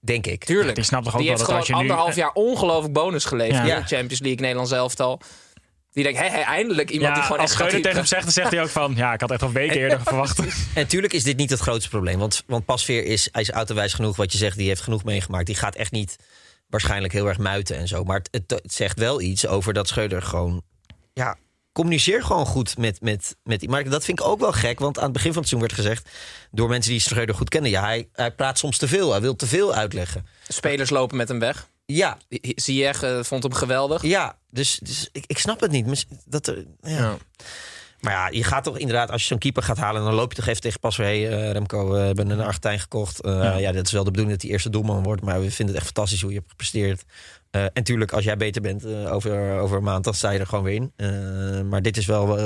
Denk 0.00 0.26
ik. 0.26 0.44
Tuurlijk. 0.44 0.74
Die 0.74 0.84
snapt 0.84 1.04
toch 1.04 1.12
ook 1.12 1.20
die 1.20 1.28
wel 1.28 1.38
heeft 1.38 1.50
dat 1.50 1.58
gewoon 1.58 1.58
als 1.60 1.68
je 1.68 1.74
nu... 1.74 1.80
anderhalf 1.80 2.14
jaar 2.14 2.32
ongelooflijk 2.32 2.92
bonus 2.94 3.24
geleverd 3.24 3.66
Ja. 3.66 3.74
in 3.76 3.82
de 3.82 3.88
Champions 3.88 4.20
League, 4.20 4.40
Nederlands 4.40 4.70
elftal. 4.72 5.20
Die 5.92 6.04
denkt, 6.04 6.18
hé, 6.18 6.28
hé, 6.28 6.40
eindelijk 6.40 6.90
iemand 6.90 7.08
Ja, 7.08 7.14
die 7.14 7.22
gewoon 7.22 7.38
als 7.40 7.50
echt 7.50 7.58
Schreuder 7.58 7.82
tegen 7.82 7.96
hem 7.96 8.06
zegt, 8.06 8.22
dan 8.22 8.32
zegt 8.32 8.50
hij 8.50 8.62
ook 8.62 8.68
van... 8.68 8.94
ja, 8.96 9.12
ik 9.12 9.20
had 9.20 9.30
echt 9.30 9.42
al 9.42 9.52
weken 9.52 9.76
eerder 9.80 10.00
verwacht. 10.02 10.40
En 10.74 10.86
tuurlijk 10.86 11.12
is 11.12 11.22
dit 11.22 11.36
niet 11.36 11.50
het 11.50 11.60
grootste 11.60 11.88
probleem. 11.88 12.18
Want, 12.18 12.42
want 12.46 12.64
Pasveer 12.64 13.04
is, 13.04 13.28
hij 13.32 13.42
is 13.42 13.50
autowijs 13.50 13.94
genoeg. 13.94 14.16
Wat 14.16 14.32
je 14.32 14.38
zegt, 14.38 14.56
die 14.56 14.68
heeft 14.68 14.80
genoeg 14.80 15.04
meegemaakt. 15.04 15.46
Die 15.46 15.54
gaat 15.54 15.74
echt 15.74 15.92
niet 15.92 16.16
waarschijnlijk 16.68 17.12
heel 17.12 17.26
erg 17.26 17.38
muiten 17.38 17.76
en 17.76 17.88
zo. 17.88 18.04
Maar 18.04 18.18
het, 18.18 18.28
het, 18.30 18.60
het 18.62 18.74
zegt 18.74 18.98
wel 18.98 19.20
iets 19.20 19.46
over 19.46 19.72
dat 19.72 19.88
Schreuder 19.88 20.22
gewoon... 20.22 20.62
Ja, 21.12 21.36
communiceer 21.72 22.22
gewoon 22.22 22.46
goed 22.46 22.78
met, 22.78 23.00
met, 23.00 23.36
met 23.42 23.60
die. 23.60 23.68
Maar 23.68 23.88
dat 23.88 24.04
vind 24.04 24.20
ik 24.20 24.26
ook 24.26 24.40
wel 24.40 24.52
gek. 24.52 24.78
Want 24.78 24.98
aan 24.98 25.04
het 25.04 25.12
begin 25.12 25.32
van 25.32 25.42
het 25.42 25.50
seizoen 25.50 25.68
werd 25.68 25.80
gezegd... 25.86 26.08
door 26.50 26.68
mensen 26.68 26.90
die 26.90 27.00
Schreuder 27.00 27.34
goed 27.34 27.48
kennen... 27.48 27.70
ja, 27.70 27.82
hij, 27.82 28.08
hij 28.12 28.30
praat 28.30 28.58
soms 28.58 28.78
te 28.78 28.88
veel. 28.88 29.10
Hij 29.10 29.20
wil 29.20 29.36
te 29.36 29.46
veel 29.46 29.74
uitleggen. 29.74 30.26
Spelers 30.48 30.90
lopen 30.90 31.16
met 31.16 31.28
hem 31.28 31.38
weg. 31.38 31.70
Ja, 31.94 32.18
Ziyech 32.54 33.02
eh, 33.02 33.22
vond 33.22 33.42
hem 33.42 33.54
geweldig. 33.54 34.02
ja 34.02 34.36
dus, 34.52 34.78
dus 34.82 35.08
ik, 35.12 35.24
ik 35.26 35.38
snap 35.38 35.60
het 35.60 35.70
niet. 35.70 36.06
Dat 36.24 36.46
er, 36.46 36.66
ja. 36.82 36.90
Ja. 36.98 37.16
Maar 38.02 38.12
ja, 38.12 38.28
je 38.30 38.44
gaat 38.44 38.64
toch 38.64 38.78
inderdaad, 38.78 39.10
als 39.10 39.20
je 39.20 39.26
zo'n 39.26 39.38
keeper 39.38 39.62
gaat 39.62 39.78
halen, 39.78 40.04
dan 40.04 40.14
loop 40.14 40.30
je 40.32 40.36
toch 40.38 40.46
even 40.46 40.60
tegen 40.60 40.80
pas 40.80 40.96
weer. 40.96 41.06
Hey, 41.06 41.28
eh, 41.28 41.52
Remco, 41.52 41.90
we 41.90 41.98
hebben 41.98 42.30
een 42.30 42.40
Argentijn 42.40 42.80
gekocht. 42.80 43.20
Eh, 43.20 43.60
ja. 43.60 43.72
dat 43.72 43.86
is 43.86 43.92
wel 43.92 44.04
de 44.04 44.10
bedoeling 44.10 44.34
dat 44.34 44.42
hij 44.42 44.50
eerste 44.50 44.70
doelman 44.70 45.02
wordt. 45.02 45.22
Maar 45.22 45.40
we 45.40 45.50
vinden 45.50 45.74
het 45.74 45.84
echt 45.84 45.84
fantastisch 45.84 46.20
hoe 46.20 46.30
je 46.30 46.36
hebt 46.36 46.50
gepresteerd. 46.50 47.04
Eh, 47.50 47.62
en 47.62 47.70
natuurlijk, 47.74 48.12
als 48.12 48.24
jij 48.24 48.36
beter 48.36 48.62
bent 48.62 48.86
over, 48.86 49.58
over 49.58 49.76
een 49.76 49.82
maand, 49.82 50.04
dan 50.04 50.14
sta 50.14 50.30
je 50.30 50.38
er 50.38 50.46
gewoon 50.46 50.64
weer 50.64 50.74
in. 50.74 50.92
Eh, 50.96 51.08
maar 51.60 51.82
dit 51.82 51.96
is 51.96 52.06
wel, 52.06 52.38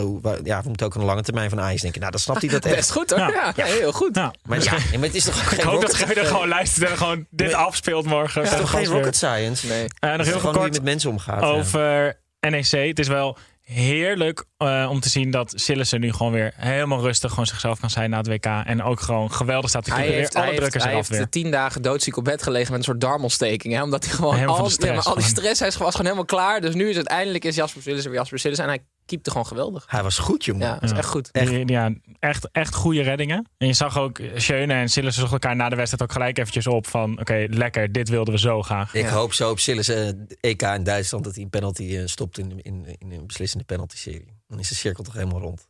ja, 0.44 0.62
we 0.62 0.68
moeten 0.68 0.86
ook 0.86 0.94
aan 0.94 1.00
de 1.00 1.06
lange 1.06 1.22
termijn 1.22 1.50
van 1.50 1.60
Ajax 1.60 1.80
denken. 1.80 2.00
Nou, 2.00 2.12
dan 2.12 2.20
snapt 2.20 2.40
hij 2.40 2.50
dat 2.50 2.64
echt. 2.66 2.76
Best 2.76 2.92
goed 2.92 3.10
hoor. 3.10 3.18
Ja. 3.18 3.28
Ja, 3.28 3.52
ja, 3.56 3.64
heel 3.64 3.92
goed. 3.92 4.16
Ja. 4.16 4.34
Maar 4.42 4.62
ja, 4.62 4.72
maar 4.92 5.00
het 5.00 5.14
is 5.14 5.24
toch 5.24 5.52
Ik 5.52 5.60
hoop 5.60 5.80
dat 5.80 5.82
rocket, 5.82 5.92
Schreuder 5.92 6.26
gewoon 6.26 6.48
luistert 6.48 6.90
en 6.90 6.96
gewoon 6.96 7.26
dit 7.30 7.54
afspeelt 7.54 8.06
morgen. 8.06 8.42
het 8.42 8.52
is 8.52 8.58
toch 8.58 8.70
geen 8.70 8.86
rocket 8.86 9.16
science? 9.16 9.66
Nee. 9.66 9.86
Nog 10.16 10.26
heel 10.26 10.38
gewoon 10.38 10.40
hoe 10.40 10.52
je 10.52 10.58
kort 10.58 10.72
met 10.72 10.82
mensen 10.82 11.10
omgaat. 11.10 11.40
ja. 11.40 11.46
over 11.46 12.20
NEC. 12.40 12.70
Het 12.70 12.98
is 12.98 13.08
wel 13.08 13.38
heerlijk 13.66 14.44
eh, 14.56 14.86
om 14.90 15.00
te 15.00 15.08
zien 15.08 15.30
dat 15.30 15.52
Sillissen 15.56 16.00
nu 16.00 16.12
gewoon 16.12 16.32
weer 16.32 16.52
helemaal 16.56 17.00
rustig 17.00 17.30
gewoon 17.30 17.46
zichzelf 17.46 17.80
kan 17.80 17.90
zijn 17.90 18.10
na 18.10 18.16
het 18.16 18.26
WK. 18.28 18.44
En 18.44 18.82
ook 18.82 19.00
gewoon 19.00 19.32
geweldig 19.32 19.70
staat 19.70 19.84
te 19.84 19.92
Hij 19.92 20.06
heeft, 20.06 20.16
Weer 20.16 20.28
hij 20.28 20.34
alle 20.34 20.44
heeft, 20.50 20.60
drukkers 20.60 20.84
hij 20.84 20.94
heeft 20.94 21.08
weer. 21.08 21.28
tien 21.28 21.50
dagen 21.50 21.82
doodziek 21.82 22.16
op 22.16 22.24
bed 22.24 22.42
gelegen 22.42 22.70
met 22.70 22.78
een 22.78 22.84
soort 22.84 23.00
darmontsteking. 23.00 23.74
Hè? 23.74 23.82
Omdat 23.82 24.04
hij 24.04 24.14
gewoon 24.14 24.46
al, 24.46 24.62
de 24.62 24.70
stress 24.70 25.04
ja, 25.04 25.10
al 25.10 25.16
die 25.16 25.24
stress, 25.24 25.60
hij 25.60 25.68
was 25.68 25.78
gewoon 25.78 25.94
helemaal 25.96 26.24
klaar. 26.24 26.60
Dus 26.60 26.74
nu 26.74 26.88
is 26.88 26.96
het 26.96 27.06
eindelijk 27.06 27.44
is 27.44 27.54
Jasper 27.54 27.82
Sillissen 27.82 28.10
weer 28.10 28.20
Jasper 28.20 28.38
Sillissen. 28.38 28.66
En 28.66 28.72
hij 28.72 28.84
keepte 29.06 29.30
gewoon 29.30 29.46
geweldig. 29.46 29.84
Hij 29.88 30.02
was 30.02 30.18
goed, 30.18 30.44
jongen. 30.44 30.66
Ja, 30.66 30.72
dat 30.74 30.82
is 30.82 30.90
Ja. 30.90 30.96
echt 30.96 31.08
goed. 31.08 31.30
Echt. 31.30 31.68
Ja, 31.68 31.92
echt, 32.18 32.48
echt 32.52 32.74
goede 32.74 33.02
reddingen. 33.02 33.48
En 33.58 33.66
je 33.66 33.72
zag 33.72 33.98
ook 33.98 34.20
Schöne 34.34 34.72
en 34.74 34.88
Sillissen 34.88 35.20
zochten 35.28 35.40
elkaar 35.40 35.56
na 35.56 35.68
de 35.68 35.76
wedstrijd 35.76 36.02
ook 36.02 36.12
gelijk 36.12 36.38
eventjes 36.38 36.66
op 36.66 36.86
van 36.86 37.20
oké, 37.20 37.46
lekker, 37.50 37.92
dit 37.92 38.08
wilden 38.08 38.34
we 38.34 38.40
zo 38.40 38.62
graag. 38.62 38.94
Ik 38.94 39.04
Ja. 39.04 39.10
hoop 39.10 39.32
zo 39.32 39.50
op 39.50 39.58
Sillis 39.58 39.88
eh, 39.88 40.08
EK 40.40 40.62
in 40.62 40.84
Duitsland 40.84 41.24
dat 41.24 41.34
hij 41.34 41.42
een 41.44 41.50
penalty 41.50 41.96
eh, 41.96 42.02
stopt 42.06 42.38
in, 42.38 42.60
in, 42.62 42.86
in 42.98 43.12
een 43.12 43.26
beslissende 43.26 43.64
penalty-serie. 43.64 44.34
Dan 44.48 44.58
is 44.58 44.68
de 44.68 44.74
cirkel 44.74 45.04
toch 45.04 45.14
helemaal 45.14 45.40
rond. 45.40 45.66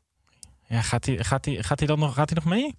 Ja, 0.69 0.83
gaat 0.83 1.07
hij 1.07 1.25
gaat 1.25 1.45
hij 1.45 1.63
gaat 1.63 1.79
hij 1.79 1.89
dan 1.89 1.99
nog, 1.99 2.15
gaat 2.15 2.31
hij 2.31 2.39
nog 2.45 2.53
mee? 2.53 2.75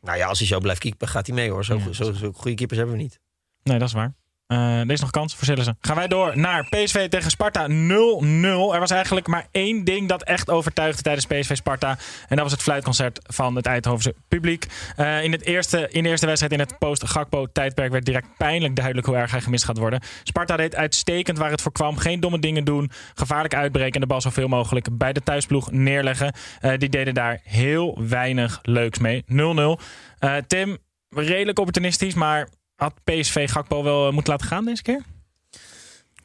Nou 0.00 0.18
ja, 0.18 0.26
als 0.26 0.38
hij 0.38 0.48
zo 0.48 0.60
blijft 0.60 0.80
keeper, 0.80 1.08
gaat 1.08 1.26
hij 1.26 1.34
mee 1.36 1.50
hoor. 1.50 1.64
Zo, 1.64 1.76
Ja, 1.78 1.92
zo, 1.92 2.12
zo 2.12 2.32
goede 2.32 2.56
keepers 2.56 2.78
hebben 2.78 2.96
we 2.96 3.02
niet. 3.02 3.18
Nee, 3.62 3.78
dat 3.78 3.88
is 3.88 3.94
waar. 3.94 4.14
Eh, 4.52 4.80
er 4.80 4.90
is 4.90 5.00
nog 5.00 5.10
kans 5.10 5.34
voor 5.34 5.44
Sillissen. 5.44 5.76
Gaan 5.80 5.96
wij 5.96 6.08
door 6.08 6.38
naar 6.38 6.68
PSV 6.68 7.08
tegen 7.08 7.30
Sparta 7.30 7.66
0-0. 7.68 8.74
Er 8.74 8.80
was 8.80 8.90
eigenlijk 8.90 9.26
maar 9.26 9.46
één 9.50 9.84
ding 9.84 10.08
dat 10.08 10.22
echt 10.22 10.50
overtuigde 10.50 11.02
tijdens 11.02 11.26
PSV 11.26 11.56
Sparta. 11.56 11.98
En 12.28 12.36
dat 12.36 12.40
was 12.40 12.52
het 12.52 12.62
fluitconcert 12.62 13.20
van 13.22 13.56
het 13.56 13.66
Eindhovense 13.66 14.14
publiek. 14.28 14.66
Eh, 14.96 15.24
in, 15.24 15.32
het 15.32 15.44
eerste, 15.44 15.88
in 15.90 16.02
de 16.02 16.08
eerste 16.08 16.26
wedstrijd 16.26 16.52
in 16.52 16.58
het 16.58 16.78
post-Gakpo-tijdperk 16.78 17.92
werd 17.92 18.04
direct 18.04 18.28
pijnlijk 18.36 18.76
duidelijk 18.76 19.06
hoe 19.06 19.16
erg 19.16 19.30
hij 19.30 19.40
gemist 19.40 19.64
gaat 19.64 19.78
worden. 19.78 20.02
Sparta 20.22 20.56
deed 20.56 20.74
uitstekend 20.74 21.38
waar 21.38 21.50
het 21.50 21.62
voor 21.62 21.72
kwam. 21.72 21.96
Geen 21.96 22.20
domme 22.20 22.38
dingen 22.38 22.64
doen. 22.64 22.90
Gevaarlijk 23.14 23.54
uitbreken 23.54 23.94
en 23.94 24.00
de 24.00 24.06
bal 24.06 24.20
zoveel 24.20 24.48
mogelijk 24.48 24.98
bij 24.98 25.12
de 25.12 25.22
thuisploeg 25.22 25.70
neerleggen. 25.70 26.34
Eh, 26.60 26.78
die 26.78 26.88
deden 26.88 27.14
daar 27.14 27.40
heel 27.42 27.98
weinig 28.08 28.58
leuks 28.62 28.98
mee. 28.98 29.24
0-0. 29.26 29.78
Eh, 30.18 30.36
Tim, 30.46 30.78
redelijk 31.08 31.58
opportunistisch, 31.58 32.14
maar 32.14 32.48
had 32.82 32.94
PSV 33.04 33.50
Gakpo 33.50 33.82
wel 33.82 34.06
eh, 34.06 34.12
moeten 34.12 34.32
laten 34.32 34.46
gaan 34.46 34.64
deze 34.64 34.82
keer? 34.82 35.02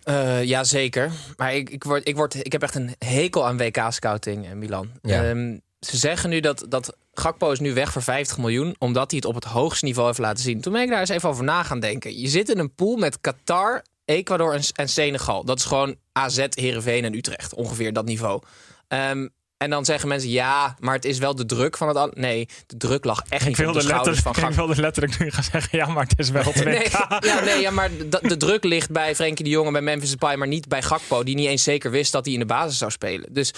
Eh 0.03 0.43
ja, 0.43 0.63
zeker. 0.63 1.11
Maar 1.37 1.55
ik, 1.55 1.69
ik, 1.69 1.83
word, 1.83 2.07
ik, 2.07 2.15
word, 2.15 2.45
ik 2.45 2.51
heb 2.51 2.61
echt 2.61 2.75
een 2.75 2.95
hekel 2.99 3.45
aan 3.45 3.57
WK-scouting 3.57 4.49
in 4.49 4.57
Milan. 4.57 4.89
Ja. 5.01 5.23
Ehm, 5.23 5.57
ze 5.79 5.97
zeggen 5.97 6.29
nu 6.29 6.39
dat, 6.39 6.65
dat 6.69 6.97
Gakpo 7.13 7.51
is 7.51 7.59
nu 7.59 7.73
weg 7.73 7.91
voor 7.91 8.01
50 8.01 8.37
miljoen... 8.37 8.75
omdat 8.77 9.11
hij 9.11 9.19
het 9.19 9.29
op 9.29 9.35
het 9.35 9.43
hoogste 9.43 9.85
niveau 9.85 10.07
heeft 10.07 10.19
laten 10.19 10.43
zien. 10.43 10.61
Toen 10.61 10.73
ben 10.73 10.81
ik 10.81 10.89
daar 10.89 10.99
eens 10.99 11.09
even 11.09 11.29
over 11.29 11.43
na 11.43 11.63
gaan 11.63 11.79
denken. 11.79 12.19
Je 12.19 12.27
zit 12.27 12.49
in 12.49 12.59
een 12.59 12.75
pool 12.75 12.95
met 12.95 13.21
Qatar, 13.21 13.83
Ecuador 14.05 14.53
en, 14.53 14.61
en 14.73 14.89
Senegal. 14.89 15.43
Dat 15.43 15.57
is 15.57 15.65
gewoon 15.65 15.95
AZ, 16.11 16.45
Heerenveen 16.49 17.03
en 17.03 17.13
Utrecht. 17.13 17.53
Ongeveer 17.53 17.93
dat 17.93 18.05
niveau. 18.05 18.41
Ehm, 18.87 19.27
en 19.57 19.69
dan 19.69 19.85
zeggen 19.85 20.07
mensen, 20.07 20.29
ja, 20.29 20.75
maar 20.79 20.95
het 20.95 21.05
is 21.05 21.17
wel 21.17 21.35
de 21.35 21.45
druk 21.45 21.77
van 21.77 21.95
het... 21.97 22.15
Nee, 22.15 22.47
de 22.67 22.77
druk 22.77 23.05
lag 23.05 23.21
echt 23.29 23.47
Ik 23.47 23.57
niet 23.57 23.67
op 23.67 23.73
de 23.73 23.81
schouders 23.81 24.19
van 24.19 24.31
ik 24.35 24.37
Gakpo. 24.37 24.55
wilde 24.55 24.81
letterlijk 24.81 25.19
nu 25.19 25.31
gaan 25.31 25.43
zeggen, 25.43 25.77
ja, 25.77 25.87
maar 25.87 26.03
het 26.07 26.19
is 26.19 26.29
wel 26.29 26.43
het. 26.53 26.63
Nee, 26.63 26.87
ja, 27.19 27.43
nee, 27.43 27.61
ja, 27.61 27.71
maar 27.71 27.89
de, 27.97 28.19
de 28.21 28.37
druk 28.37 28.63
ligt 28.63 28.91
bij 28.91 29.15
Frenkie 29.15 29.45
de 29.45 29.51
Jong 29.51 29.67
en 29.67 29.73
bij 29.73 29.81
Memphis 29.81 30.09
Depay, 30.09 30.35
maar 30.35 30.47
niet 30.47 30.67
bij 30.67 30.81
Gakpo, 30.81 31.23
die 31.23 31.35
niet 31.35 31.47
eens 31.47 31.63
zeker 31.63 31.91
wist 31.91 32.11
dat 32.11 32.25
hij 32.25 32.33
in 32.33 32.39
de 32.39 32.45
basis 32.45 32.77
zou 32.77 32.91
spelen. 32.91 33.33
Dus 33.33 33.53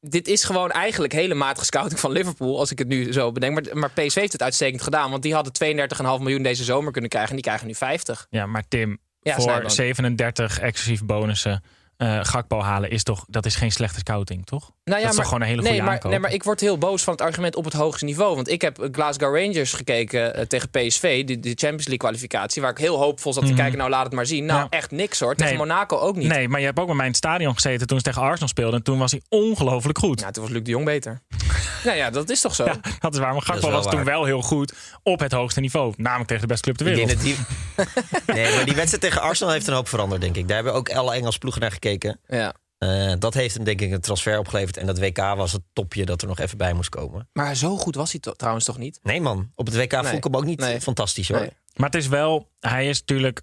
dit 0.00 0.28
is 0.28 0.44
gewoon 0.44 0.70
eigenlijk 0.70 1.12
hele 1.12 1.34
matige 1.34 1.66
scouting 1.66 2.00
van 2.00 2.10
Liverpool, 2.12 2.58
als 2.58 2.70
ik 2.70 2.78
het 2.78 2.88
nu 2.88 3.12
zo 3.12 3.32
bedenk. 3.32 3.54
Maar, 3.54 3.78
maar 3.78 3.90
PSV 3.90 4.14
heeft 4.14 4.32
het 4.32 4.42
uitstekend 4.42 4.82
gedaan, 4.82 5.10
want 5.10 5.22
die 5.22 5.34
hadden 5.34 5.52
32,5 5.64 6.22
miljoen 6.22 6.42
deze 6.42 6.64
zomer 6.64 6.92
kunnen 6.92 7.10
krijgen 7.10 7.30
en 7.30 7.36
die 7.36 7.44
krijgen 7.44 7.66
nu 7.66 7.74
50. 7.74 8.26
Ja, 8.30 8.46
maar 8.46 8.68
Tim, 8.68 8.98
Ja, 9.20 9.34
voor 9.34 9.42
Snijboon. 9.42 9.70
37 9.70 10.60
exclusief 10.60 11.04
bonussen 11.04 11.62
Gakpo 11.98 12.62
halen 12.62 12.90
is 12.90 13.02
toch, 13.02 13.24
dat 13.28 13.46
is 13.46 13.56
geen 13.56 13.72
slechte 13.72 13.98
scouting, 13.98 14.46
toch? 14.46 14.72
Nou 14.90 15.00
dat 15.00 15.10
is 15.10 15.16
toch 15.16 15.24
gewoon 15.24 15.40
een 15.40 15.46
hele 15.48 15.60
nee, 15.62 15.70
goede 15.70 15.84
maar, 15.84 15.94
aankoop? 15.94 16.10
nee, 16.10 16.20
maar 16.20 16.32
ik 16.32 16.42
word 16.42 16.60
heel 16.60 16.78
boos 16.78 17.02
van 17.02 17.12
het 17.12 17.22
argument 17.22 17.56
op 17.56 17.64
het 17.64 17.72
hoogste 17.72 18.04
niveau. 18.04 18.34
Want 18.34 18.48
ik 18.48 18.60
heb 18.62 18.88
Glasgow 18.92 19.36
Rangers 19.36 19.72
gekeken 19.72 20.34
eh, 20.34 20.42
tegen 20.44 20.70
PSV, 20.70 21.24
de, 21.24 21.40
de 21.40 21.48
Champions 21.48 21.76
League 21.86 21.96
kwalificatie. 21.96 22.62
Waar 22.62 22.70
ik 22.70 22.78
heel 22.78 22.96
hoopvol 22.96 23.32
zat 23.32 23.42
te 23.42 23.48
Mhm. 23.48 23.58
kijken, 23.58 23.78
nou 23.78 23.90
laat 23.90 24.04
het 24.04 24.12
maar 24.12 24.26
zien. 24.26 24.44
Nou, 24.44 24.60
Ja. 24.60 24.66
echt 24.70 24.90
niks 24.90 25.20
hoor. 25.20 25.34
Tegen 25.34 25.56
Nee. 25.56 25.66
Monaco 25.66 25.98
ook 25.98 26.16
niet. 26.16 26.28
Nee, 26.28 26.48
maar 26.48 26.60
je 26.60 26.66
hebt 26.66 26.78
ook 26.78 26.86
bij 26.86 26.94
mij 26.94 27.04
in 27.04 27.10
het 27.10 27.20
stadion 27.20 27.54
gezeten 27.54 27.86
toen 27.86 27.98
ze 27.98 28.04
tegen 28.04 28.22
Arsenal 28.22 28.48
speelden. 28.48 28.74
En 28.78 28.82
toen 28.84 28.98
was 28.98 29.10
hij 29.10 29.22
ongelooflijk 29.28 29.98
goed. 29.98 30.20
Ja, 30.20 30.30
toen 30.30 30.42
was 30.42 30.52
Luc 30.52 30.62
de 30.62 30.70
Jong 30.70 30.84
beter. 30.84 31.20
nou 31.84 31.96
ja, 31.96 32.10
dat 32.10 32.30
is 32.30 32.40
toch 32.40 32.54
zo? 32.54 32.64
Ja, 32.64 32.76
dat 32.98 33.14
is 33.14 33.20
waar. 33.20 33.32
Maar 33.32 33.42
Gakpo 33.42 33.70
was 33.70 33.86
toen 33.90 34.04
wel 34.04 34.24
heel 34.24 34.42
goed 34.42 34.72
op 35.02 35.20
het 35.20 35.32
hoogste 35.32 35.60
niveau. 35.60 35.94
Namelijk 35.96 36.28
tegen 36.28 36.42
de 36.42 36.48
beste 36.48 36.64
club 36.64 36.76
ter 36.76 36.86
wereld. 36.86 37.20
die... 37.22 37.36
nee, 38.36 38.54
maar 38.54 38.64
die 38.64 38.74
wedstrijd 38.74 39.00
tegen 39.00 39.20
Arsenal 39.20 39.52
heeft 39.52 39.66
een 39.66 39.74
hoop 39.74 39.88
veranderd, 39.88 40.20
denk 40.20 40.36
ik. 40.36 40.46
Daar 40.46 40.56
hebben 40.56 40.74
ook 40.74 40.90
alle 40.90 41.14
Engelse 41.14 41.38
ploegen 41.38 41.60
naar 41.60 41.70
gekeken. 41.72 42.20
Ja. 42.26 42.54
Eh, 42.78 43.12
dat 43.18 43.34
heeft 43.34 43.54
hem 43.54 43.64
denk 43.64 43.80
ik 43.80 43.90
een 43.92 44.00
transfer 44.00 44.38
opgeleverd. 44.38 44.76
En 44.76 44.86
dat 44.86 44.98
WK 44.98 45.16
was 45.16 45.52
het 45.52 45.62
topje 45.72 46.04
dat 46.04 46.22
er 46.22 46.28
nog 46.28 46.38
even 46.38 46.58
bij 46.58 46.72
moest 46.72 46.88
komen. 46.88 47.28
Maar 47.32 47.54
zo 47.54 47.76
goed 47.76 47.94
was 47.94 48.10
hij 48.12 48.20
to- 48.20 48.32
trouwens 48.32 48.64
toch 48.64 48.78
niet? 48.78 48.98
Nee 49.02 49.20
man, 49.20 49.50
op 49.54 49.66
het 49.66 49.76
WK 49.76 49.92
vond 49.94 50.12
ik 50.12 50.24
hem 50.24 50.36
ook 50.36 50.44
niet 50.44 50.60
Nee. 50.60 50.80
fantastisch 50.80 51.28
hoor. 51.28 51.38
Nee. 51.40 51.50
Maar 51.76 51.86
het 51.90 51.94
is 52.00 52.08
wel, 52.08 52.50
hij 52.60 52.88
is 52.88 52.98
natuurlijk 52.98 53.40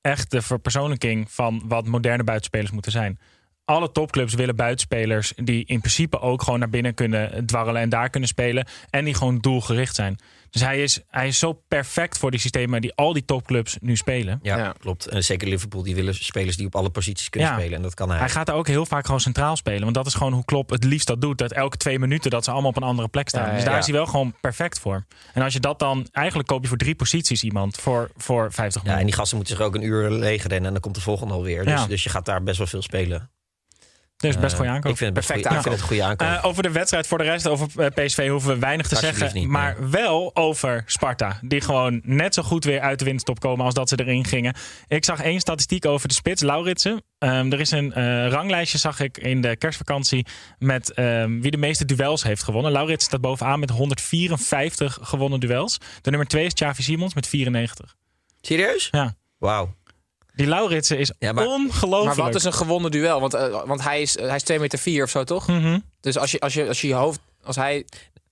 echt 0.00 0.30
de 0.30 0.42
verpersoonlijking 0.42 1.30
van 1.32 1.62
wat 1.66 1.86
moderne 1.86 2.24
buitenspelers 2.24 2.70
moeten 2.70 2.92
zijn. 2.92 3.18
Alle 3.64 3.92
topclubs 3.92 4.34
willen 4.34 4.56
buitenspelers 4.56 5.32
die 5.36 5.64
in 5.64 5.78
principe 5.80 6.20
ook 6.20 6.42
gewoon 6.42 6.58
naar 6.58 6.68
binnen 6.70 6.94
kunnen 6.94 7.46
dwarrelen 7.46 7.80
en 7.82 7.88
daar 7.88 8.10
kunnen 8.10 8.28
spelen. 8.28 8.66
En 8.90 9.04
die 9.04 9.14
gewoon 9.14 9.38
doelgericht 9.38 9.94
zijn. 9.94 10.16
Dus 10.52 10.62
hij 10.62 10.82
is, 10.82 11.00
hij 11.08 11.26
is 11.26 11.38
zo 11.38 11.52
perfect 11.68 12.18
voor 12.18 12.30
die 12.30 12.40
systemen 12.40 12.80
die 12.80 12.94
al 12.94 13.12
die 13.12 13.24
topclubs 13.24 13.76
nu 13.80 13.96
spelen. 13.96 14.38
Ja, 14.42 14.56
Ja. 14.56 14.74
klopt. 14.78 15.06
En 15.06 15.24
zeker 15.24 15.48
Liverpool, 15.48 15.82
die 15.82 15.94
willen 15.94 16.14
spelers 16.14 16.56
die 16.56 16.66
op 16.66 16.74
alle 16.76 16.90
posities 16.90 17.30
kunnen 17.30 17.50
Ja. 17.50 17.56
spelen. 17.58 17.76
En 17.76 17.82
dat 17.82 17.94
kan 17.94 18.08
hij. 18.10 18.18
Hij 18.18 18.28
gaat 18.28 18.48
er 18.48 18.54
ook 18.54 18.66
heel 18.66 18.86
vaak 18.86 19.04
gewoon 19.04 19.20
centraal 19.20 19.56
spelen. 19.56 19.80
Want 19.82 19.94
dat 19.94 20.06
is 20.06 20.14
gewoon 20.14 20.32
hoe 20.32 20.44
Klopp 20.44 20.70
het 20.70 20.84
liefst 20.84 21.06
dat 21.06 21.20
doet. 21.20 21.38
Dat 21.38 21.52
elke 21.52 21.76
twee 21.76 21.98
minuten 21.98 22.30
dat 22.30 22.44
ze 22.44 22.50
allemaal 22.50 22.70
op 22.70 22.76
een 22.76 22.82
andere 22.82 23.08
plek 23.08 23.28
staan. 23.28 23.42
Ja, 23.42 23.48
ja, 23.48 23.54
dus 23.54 23.64
daar 23.64 23.72
ja. 23.72 23.78
is 23.78 23.84
hij 23.86 23.94
wel 23.94 24.06
gewoon 24.06 24.34
perfect 24.40 24.78
voor. 24.78 25.04
En 25.34 25.42
als 25.42 25.52
je 25.52 25.60
dat 25.60 25.78
dan... 25.78 26.08
Eigenlijk 26.12 26.48
koop 26.48 26.62
je 26.62 26.68
voor 26.68 26.76
drie 26.76 26.94
posities 26.94 27.42
iemand 27.42 27.76
voor, 27.76 28.10
voor 28.16 28.52
50 28.52 28.74
Ja, 28.74 28.80
miljoen. 28.80 29.00
en 29.00 29.06
die 29.06 29.14
gasten 29.14 29.36
moeten 29.36 29.56
zich 29.56 29.64
ook 29.66 29.74
een 29.74 29.82
uur 29.82 30.10
leeg 30.10 30.42
rennen. 30.42 30.66
En 30.66 30.72
dan 30.72 30.80
komt 30.82 30.94
de 30.94 31.00
volgende 31.00 31.34
alweer. 31.34 31.64
Dus, 31.64 31.80
Ja. 31.80 31.86
dus 31.86 32.02
je 32.02 32.08
gaat 32.10 32.24
daar 32.24 32.42
best 32.42 32.58
wel 32.58 32.66
veel 32.66 32.82
spelen. 32.82 33.30
Dus 34.22 34.38
best 34.38 34.52
Eh, 34.52 34.58
goede 34.58 34.72
aankoop. 34.72 34.90
Ik 34.90 34.96
vind 34.96 35.16
het 35.16 35.30
ik 35.30 35.46
vind 35.46 35.64
het 35.64 35.80
goede 35.80 36.02
aankoop. 36.02 36.28
Eh, 36.28 36.44
over 36.44 36.62
de 36.62 36.70
wedstrijd 36.70 37.06
voor 37.06 37.18
de 37.18 37.24
rest, 37.24 37.46
over 37.46 37.68
eh, 37.76 38.04
PSV 38.04 38.28
hoeven 38.28 38.54
we 38.54 38.58
weinig 38.58 38.88
te 38.88 38.96
zeggen. 38.96 39.34
niet, 39.34 39.48
maar 39.48 39.90
wel 39.90 40.30
over 40.36 40.82
Sparta. 40.86 41.38
Die 41.40 41.60
gewoon 41.60 42.00
net 42.04 42.34
zo 42.34 42.42
goed 42.42 42.64
weer 42.64 42.80
uit 42.80 42.98
de 42.98 43.04
winststop 43.04 43.40
komen 43.40 43.64
als 43.64 43.74
dat 43.74 43.88
ze 43.88 43.96
erin 44.00 44.24
gingen. 44.24 44.54
Ik 44.88 45.04
zag 45.04 45.22
één 45.22 45.40
statistiek 45.40 45.86
over 45.86 46.08
de 46.08 46.14
spits, 46.14 46.42
Lauritsen. 46.42 47.02
Ehm, 47.18 47.52
er 47.52 47.60
is 47.60 47.70
een 47.70 47.92
ranglijstje, 48.30 48.78
zag 48.78 49.00
ik 49.00 49.18
in 49.18 49.40
de 49.40 49.56
kerstvakantie, 49.56 50.26
met 50.58 50.92
ehm, 50.92 51.40
wie 51.40 51.50
de 51.50 51.56
meeste 51.56 51.84
duels 51.84 52.22
heeft 52.22 52.42
gewonnen. 52.42 52.72
Lauritsen 52.72 53.08
staat 53.08 53.20
bovenaan 53.20 53.60
met 53.60 53.70
154 53.70 54.98
gewonnen 55.02 55.40
duels. 55.40 55.78
De 56.00 56.10
nummer 56.10 56.28
2 56.28 56.44
is 56.44 56.52
Xavi 56.52 56.82
Simons 56.82 57.14
met 57.14 57.26
94. 57.26 57.96
Serieus? 58.40 58.88
Ja. 58.90 59.14
Wauw. 59.38 59.74
Die 60.34 60.46
Lauritsen 60.46 60.98
is 60.98 61.12
Ja, 61.18 61.32
maar- 61.32 61.46
ongelooflijk. 61.46 62.16
Maar 62.16 62.24
wat 62.26 62.34
is 62.34 62.44
een 62.44 62.52
gewonnen 62.52 62.90
duel? 62.90 63.20
Want, 63.20 63.34
eh, 63.34 63.64
want 63.66 63.82
hij 63.82 64.02
is, 64.02 64.18
hij 64.18 64.36
is 64.36 64.42
2 64.42 64.58
meter 64.58 64.78
4 64.78 65.04
of 65.04 65.10
zo, 65.10 65.24
toch? 65.24 65.46
Mhm. 65.48 65.78
Dus 66.00 66.18
als 66.18 66.30
je, 66.30 66.40
als 66.40 66.54
je, 66.54 66.68
als 66.68 66.80
je 66.80 66.86
je 66.88 66.94
hoofd, 66.94 67.20
als 67.44 67.56
hij 67.56 67.86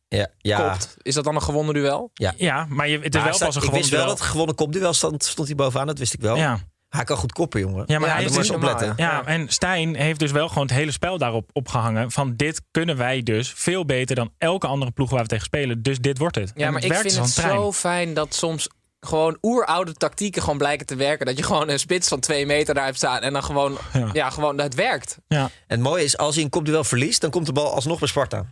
Ja, 0.08 0.28
ja. 0.38 0.70
kopt, 0.70 0.96
is 1.02 1.14
dat 1.14 1.24
dan 1.24 1.34
een 1.34 1.42
gewonnen 1.42 1.74
duel? 1.74 2.10
Ja, 2.36 2.66
maar 2.68 2.88
je, 2.88 2.98
het 2.98 3.14
is 3.14 3.20
Maar 3.20 3.28
wel 3.30 3.38
pas 3.38 3.40
een 3.40 3.46
ik 3.46 3.52
gewonnen 3.52 3.72
wist 3.78 3.90
wel 3.90 3.98
duel. 4.00 4.10
dat 4.10 4.18
het 4.18 4.28
gewonnen 4.28 4.54
kopduel 4.54 4.92
stond, 4.92 5.24
stond 5.24 5.46
hij 5.48 5.56
bovenaan. 5.56 5.86
Dat 5.86 5.98
wist 5.98 6.12
ik 6.14 6.20
wel. 6.20 6.36
Ja. 6.36 6.58
Hij 6.88 7.04
kan 7.04 7.16
goed 7.16 7.32
koppen, 7.32 7.60
jongen. 7.60 7.84
Ja, 7.86 7.98
maar 7.98 8.08
Ja, 8.08 8.14
hij 8.14 8.24
moet 8.24 8.48
normaal, 8.48 8.56
opletten. 8.70 8.94
ja. 8.96 9.10
Ja, 9.10 9.24
en 9.26 9.48
Stijn 9.48 9.94
heeft 9.96 10.18
dus 10.18 10.30
wel 10.30 10.48
gewoon 10.48 10.62
het 10.66 10.72
hele 10.76 10.90
spel 10.90 11.18
daarop 11.18 11.50
opgehangen. 11.52 12.10
Van 12.10 12.36
dit 12.36 12.62
kunnen 12.70 12.96
wij 12.96 13.22
dus 13.22 13.52
veel 13.56 13.84
beter 13.84 14.16
dan 14.16 14.32
elke 14.38 14.66
andere 14.66 14.90
ploeg 14.90 15.10
waar 15.10 15.22
we 15.22 15.28
tegen 15.28 15.44
spelen. 15.44 15.82
Dus 15.82 15.98
dit 15.98 16.18
wordt 16.18 16.34
het. 16.36 16.52
Ja, 16.54 16.70
maar 16.70 16.84
ik 16.84 16.92
vind 16.94 17.16
het 17.16 17.34
trein. 17.34 17.54
zo 17.54 17.72
fijn 17.72 18.14
dat 18.14 18.34
soms 18.34 18.68
gewoon 19.00 19.38
oeroude 19.42 19.92
tactieken 19.92 20.42
gewoon 20.42 20.58
blijken 20.58 20.86
te 20.86 20.94
werken. 20.96 21.26
Dat 21.26 21.36
je 21.36 21.42
gewoon 21.42 21.68
een 21.68 21.78
spits 21.78 22.08
van 22.08 22.20
twee 22.20 22.46
meter 22.46 22.74
daar 22.74 22.84
hebt 22.84 22.96
staan 22.96 23.20
en 23.20 23.32
dan 23.32 23.44
gewoon, 23.44 23.78
Ja. 23.92 24.10
ja, 24.12 24.30
gewoon 24.30 24.60
het 24.60 24.74
werkt. 24.74 25.18
Ja. 25.28 25.40
En 25.42 25.50
het 25.66 25.80
mooie 25.80 26.04
is, 26.04 26.16
als 26.18 26.34
hij 26.34 26.44
een 26.44 26.50
kopduel 26.50 26.84
verliest, 26.84 27.20
dan 27.20 27.30
komt 27.30 27.46
de 27.46 27.52
bal 27.52 27.74
alsnog 27.74 27.98
bij 27.98 28.08
Sparta. 28.08 28.44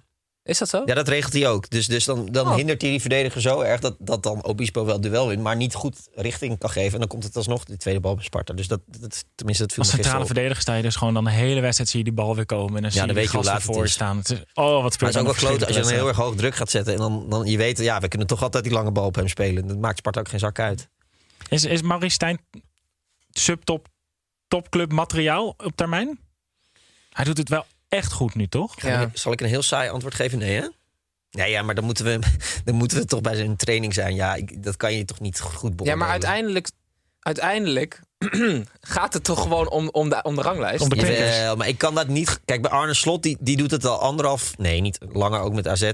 Is 0.48 0.58
dat 0.58 0.68
zo? 0.68 0.82
Ja, 0.84 0.94
dat 0.94 1.08
regelt 1.08 1.32
hij 1.32 1.48
ook. 1.48 1.70
Dus, 1.70 1.87
dus 1.87 2.04
dan, 2.04 2.26
dan 2.26 2.46
Oh. 2.46 2.54
hindert 2.54 2.80
hij 2.82 2.90
die 2.90 3.00
verdediger 3.00 3.40
zo 3.40 3.61
erg 3.61 3.80
dat, 3.80 3.96
dat 3.98 4.22
dan 4.22 4.44
Obispo 4.44 4.84
wel 4.84 5.00
duel 5.00 5.28
wint, 5.28 5.42
maar 5.42 5.56
niet 5.56 5.74
goed 5.74 6.08
richting 6.14 6.58
kan 6.58 6.70
geven. 6.70 6.92
En 6.92 6.98
dan 6.98 7.08
komt 7.08 7.24
het 7.24 7.37
alsnog 7.37 7.64
de 7.64 7.76
tweede 7.76 8.00
bal 8.00 8.14
bij 8.14 8.24
Sparta. 8.24 8.52
Dus 8.52 8.68
dat, 8.68 8.80
dat 8.87 9.24
tenminste, 9.34 9.62
dat 9.62 9.72
viel 9.72 9.82
Als 9.82 9.92
centrale 9.92 10.26
verdediger 10.26 10.61
sta 10.61 10.74
je 10.74 10.82
dus 10.82 10.96
gewoon 10.96 11.14
dan 11.14 11.24
de 11.24 11.30
hele 11.30 11.61
wedstrijd 11.61 11.90
zie 11.90 11.98
je 11.98 12.04
die 12.04 12.14
bal 12.14 12.37
weer 12.37 12.46
komen. 12.46 12.76
En 12.76 12.82
dan 12.82 12.90
zie 12.90 13.00
dan 13.00 13.08
je 13.08 13.14
weet 13.14 13.30
je 13.30 13.37
hoe 13.37 13.61
voor 13.61 13.88
staan. 13.88 14.16
Het 14.16 14.30
is, 14.30 14.38
oh, 14.54 14.82
wat 14.82 14.82
Maar 14.82 14.92
speelt 14.92 15.14
het 15.14 15.22
is 15.22 15.28
ook 15.30 15.40
wel 15.40 15.50
kloot 15.50 15.66
als 15.66 15.76
je 15.76 15.80
dan 15.82 15.90
heel 15.90 15.98
heel 15.98 16.08
erg 16.08 16.16
hoog 16.16 16.34
druk 16.34 16.54
gaat 16.54 16.70
zetten. 16.70 16.92
En 16.92 16.98
dan, 16.98 17.26
dan 17.28 17.46
je 17.46 17.56
weet, 17.56 17.78
ja, 17.78 18.00
we 18.00 18.08
kunnen 18.08 18.26
toch 18.28 18.42
altijd 18.42 18.64
die 18.64 18.72
lange 18.72 18.90
bal 18.90 19.06
op 19.06 19.14
hem 19.14 19.28
spelen. 19.28 19.66
Dat 19.66 19.78
maakt 19.78 19.98
Sparta 19.98 20.20
ook 20.20 20.28
geen 20.28 20.38
zak 20.38 20.58
uit. 20.58 20.88
Is, 21.48 21.64
is 21.64 21.82
Maurice 21.82 22.14
Stijn 22.14 22.38
subtop 23.30 23.88
topclub 24.48 24.92
materiaal 24.92 25.48
op 25.48 25.72
termijn? 25.74 26.18
Hij 27.11 27.24
doet 27.24 27.38
het 27.38 27.48
wel 27.48 27.64
echt 27.88 28.12
goed 28.12 28.35
nu, 28.35 28.46
toch? 28.46 28.83
Ja. 28.83 29.11
Zal 29.12 29.33
ik 29.33 29.40
een 29.40 29.48
heel 29.48 29.62
saai 29.62 29.90
antwoord 29.90 30.14
geven? 30.14 30.38
Nee, 30.38 30.61
hè? 30.61 30.68
Nee, 31.31 31.51
ja, 31.51 31.62
maar 31.62 31.74
dan 31.74 31.85
moeten 31.85 32.05
we, 32.05 32.18
dan 32.64 32.74
moeten 32.74 32.98
we 32.98 33.05
toch 33.05 33.20
bij 33.20 33.35
zijn 33.37 33.57
training 33.57 33.94
zijn. 33.94 34.14
Ja, 34.14 34.35
ik, 34.35 34.62
dat 34.62 34.77
kan 34.77 34.94
je 34.94 35.05
toch 35.05 35.20
niet 35.20 35.40
goed 35.40 35.55
Ja, 35.55 35.68
beoordelen. 35.68 35.98
maar 35.98 36.09
uiteindelijk, 36.09 36.70
uiteindelijk 37.20 38.01
gaat 38.81 39.12
het 39.12 39.24
toch 39.24 39.42
gewoon 39.42 39.70
om, 39.70 39.88
om, 39.88 40.09
de, 40.09 40.22
om 40.22 40.35
de 40.35 40.42
ranglijst. 40.42 40.83
Om 40.83 40.88
de 40.88 41.55
maar 41.57 41.68
ik 41.68 41.79
kan 41.79 41.94
dat 41.94 42.09
niet. 42.09 42.40
Kijk, 42.44 42.62
bij 42.62 42.70
Arne 42.70 42.94
Slot, 42.94 43.22
die, 43.22 43.37
die 43.40 43.57
doet 43.57 43.70
het 43.70 43.85
al 43.85 44.01
anderhalf. 44.01 44.57
Nee, 44.57 44.81
niet 44.81 44.98
langer 45.09 45.40
ook 45.40 45.53
met 45.53 45.68
AZ. 45.68 45.90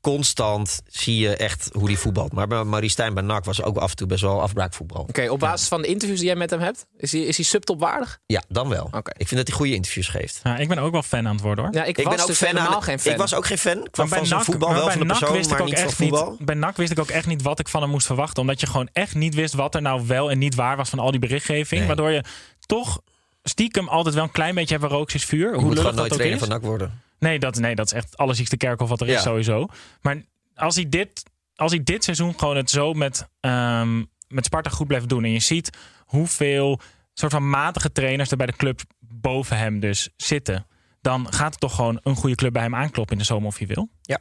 Constant 0.00 0.80
zie 0.86 1.18
je 1.18 1.36
echt 1.36 1.68
hoe 1.72 1.88
die 1.88 1.98
voetbalt. 1.98 2.32
Maar 2.32 2.46
bij 2.46 2.64
Marie 2.64 2.88
Stijn 2.90 3.14
bij 3.14 3.22
NAC 3.22 3.44
was 3.44 3.62
ook 3.62 3.76
af 3.76 3.90
en 3.90 3.96
toe 3.96 4.06
best 4.06 4.22
wel 4.22 4.40
afbraakvoetbal. 4.42 5.00
Oké, 5.08 5.28
op 5.30 5.38
basis 5.38 5.68
van 5.68 5.82
de 5.82 5.88
interviews 5.88 6.18
die 6.18 6.28
jij 6.28 6.36
met 6.36 6.50
hem 6.50 6.60
hebt, 6.60 6.86
is 6.96 7.12
hij, 7.12 7.20
is 7.20 7.36
hij 7.36 7.44
subtopwaardig? 7.44 8.18
Ja, 8.26 8.42
dan 8.48 8.68
wel. 8.68 8.84
Oké. 8.84 9.10
Ik 9.16 9.28
vind 9.28 9.36
dat 9.36 9.46
hij 9.48 9.56
goede 9.56 9.74
interviews 9.74 10.08
geeft. 10.08 10.40
Ja, 10.44 10.56
ik 10.56 10.68
ben 10.68 10.78
ook 10.78 10.92
wel 10.92 11.02
fan 11.02 11.26
aan 11.26 11.32
het 11.34 11.42
worden 11.42 11.64
hoor. 11.64 11.74
Ja, 11.74 11.84
ik, 11.84 11.98
Ik 11.98 12.04
was 12.04 12.12
ben 12.14 12.22
ook 12.22 12.28
dus 12.28 12.38
fan 12.38 12.48
helemaal 12.48 12.74
aan, 12.74 12.82
geen 12.82 12.98
fan. 12.98 13.12
Ik 13.12 13.18
was 13.18 13.34
ook 13.34 13.46
geen 13.46 13.58
fan 13.58 13.88
Maar 13.96 14.08
van 14.08 14.26
zijn 14.26 14.44
voetbal, 14.44 14.72
wel 14.74 14.84
bij 14.84 14.90
van 14.92 15.00
de 15.00 15.06
NAC 15.06 15.18
persoon, 15.18 15.36
wist 15.36 15.50
ik 15.50 15.60
ook 15.60 15.66
niet 15.66 15.74
van 15.78 15.84
echt 15.86 15.94
voetbal. 15.96 16.30
niet. 16.30 16.44
Bij 16.46 16.54
NAC 16.54 16.76
wist 16.76 16.90
ik 16.92 16.98
ook 16.98 17.08
echt 17.10 17.26
niet 17.26 17.42
wat 17.42 17.58
ik 17.58 17.68
van 17.68 17.80
hem 17.82 17.90
moest 17.90 18.06
verwachten. 18.06 18.40
Omdat 18.42 18.60
je 18.60 18.66
gewoon 18.66 18.88
echt 18.92 19.14
niet 19.14 19.34
wist 19.34 19.54
wat 19.54 19.74
er 19.74 19.82
nou 19.82 20.06
wel 20.06 20.30
en 20.30 20.38
niet 20.38 20.54
waar 20.54 20.76
was 20.76 20.88
van 20.88 20.98
al 20.98 21.10
die 21.10 21.20
berichtgeving. 21.20 21.78
Nee. 21.78 21.86
Waardoor 21.86 22.10
je 22.10 22.24
toch 22.66 23.00
stiekem 23.42 23.88
altijd 23.88 24.14
wel 24.14 24.24
een 24.24 24.30
klein 24.30 24.54
beetje 24.54 24.74
hebt 24.76 24.86
waar 24.88 24.98
rook 24.98 25.12
is 25.12 25.24
vuur. 25.24 25.48
Je 25.48 25.54
Hoe 25.54 25.64
moet 25.64 25.76
gewoon 25.78 25.94
nooit 25.94 25.96
dat 25.96 26.04
ook 26.06 26.12
trainer 26.12 26.40
is. 26.40 26.46
van 26.46 26.48
NAC 26.48 26.62
worden. 26.62 27.02
Nee, 27.18 27.38
dat, 27.38 27.58
nee, 27.58 27.74
dat 27.74 27.86
is 27.86 27.92
echt 27.92 28.16
alle 28.16 28.34
ziekste 28.34 28.56
kerkhof 28.56 28.88
wat 28.88 29.00
er 29.00 29.08
is 29.08 29.22
sowieso. 29.22 29.66
Maar 30.00 30.22
als 30.54 30.74
hij 30.74 30.88
dit, 30.88 31.22
als 31.54 31.72
hij 31.72 31.82
dit 31.82 32.04
seizoen 32.04 32.38
gewoon 32.38 32.56
het 32.56 32.70
zo 32.70 32.92
met, 32.92 33.28
ehm, 33.40 34.04
met 34.28 34.44
Sparta 34.44 34.70
goed 34.70 34.86
blijft 34.86 35.08
doen. 35.08 35.24
En 35.24 35.30
je 35.32 35.40
ziet 35.40 35.70
hoeveel 36.04 36.80
soort 37.14 37.32
van 37.32 37.50
matige 37.50 37.92
trainers 37.92 38.30
er 38.30 38.36
bij 38.36 38.46
de 38.46 38.56
club 38.56 38.80
boven 38.98 39.58
hem 39.58 39.80
dus 39.80 40.08
zitten. 40.16 40.66
Dan 41.00 41.32
gaat 41.32 41.50
het 41.50 41.60
toch 41.60 41.74
gewoon 41.74 42.00
een 42.02 42.16
goede 42.16 42.34
club 42.34 42.52
bij 42.52 42.62
hem 42.62 42.74
aankloppen 42.74 43.12
in 43.12 43.20
de 43.20 43.26
zomer 43.28 43.48
of 43.48 43.58
je 43.58 43.66
wil. 43.66 43.88
Ja. 44.02 44.18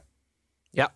Ja. 0.70 0.94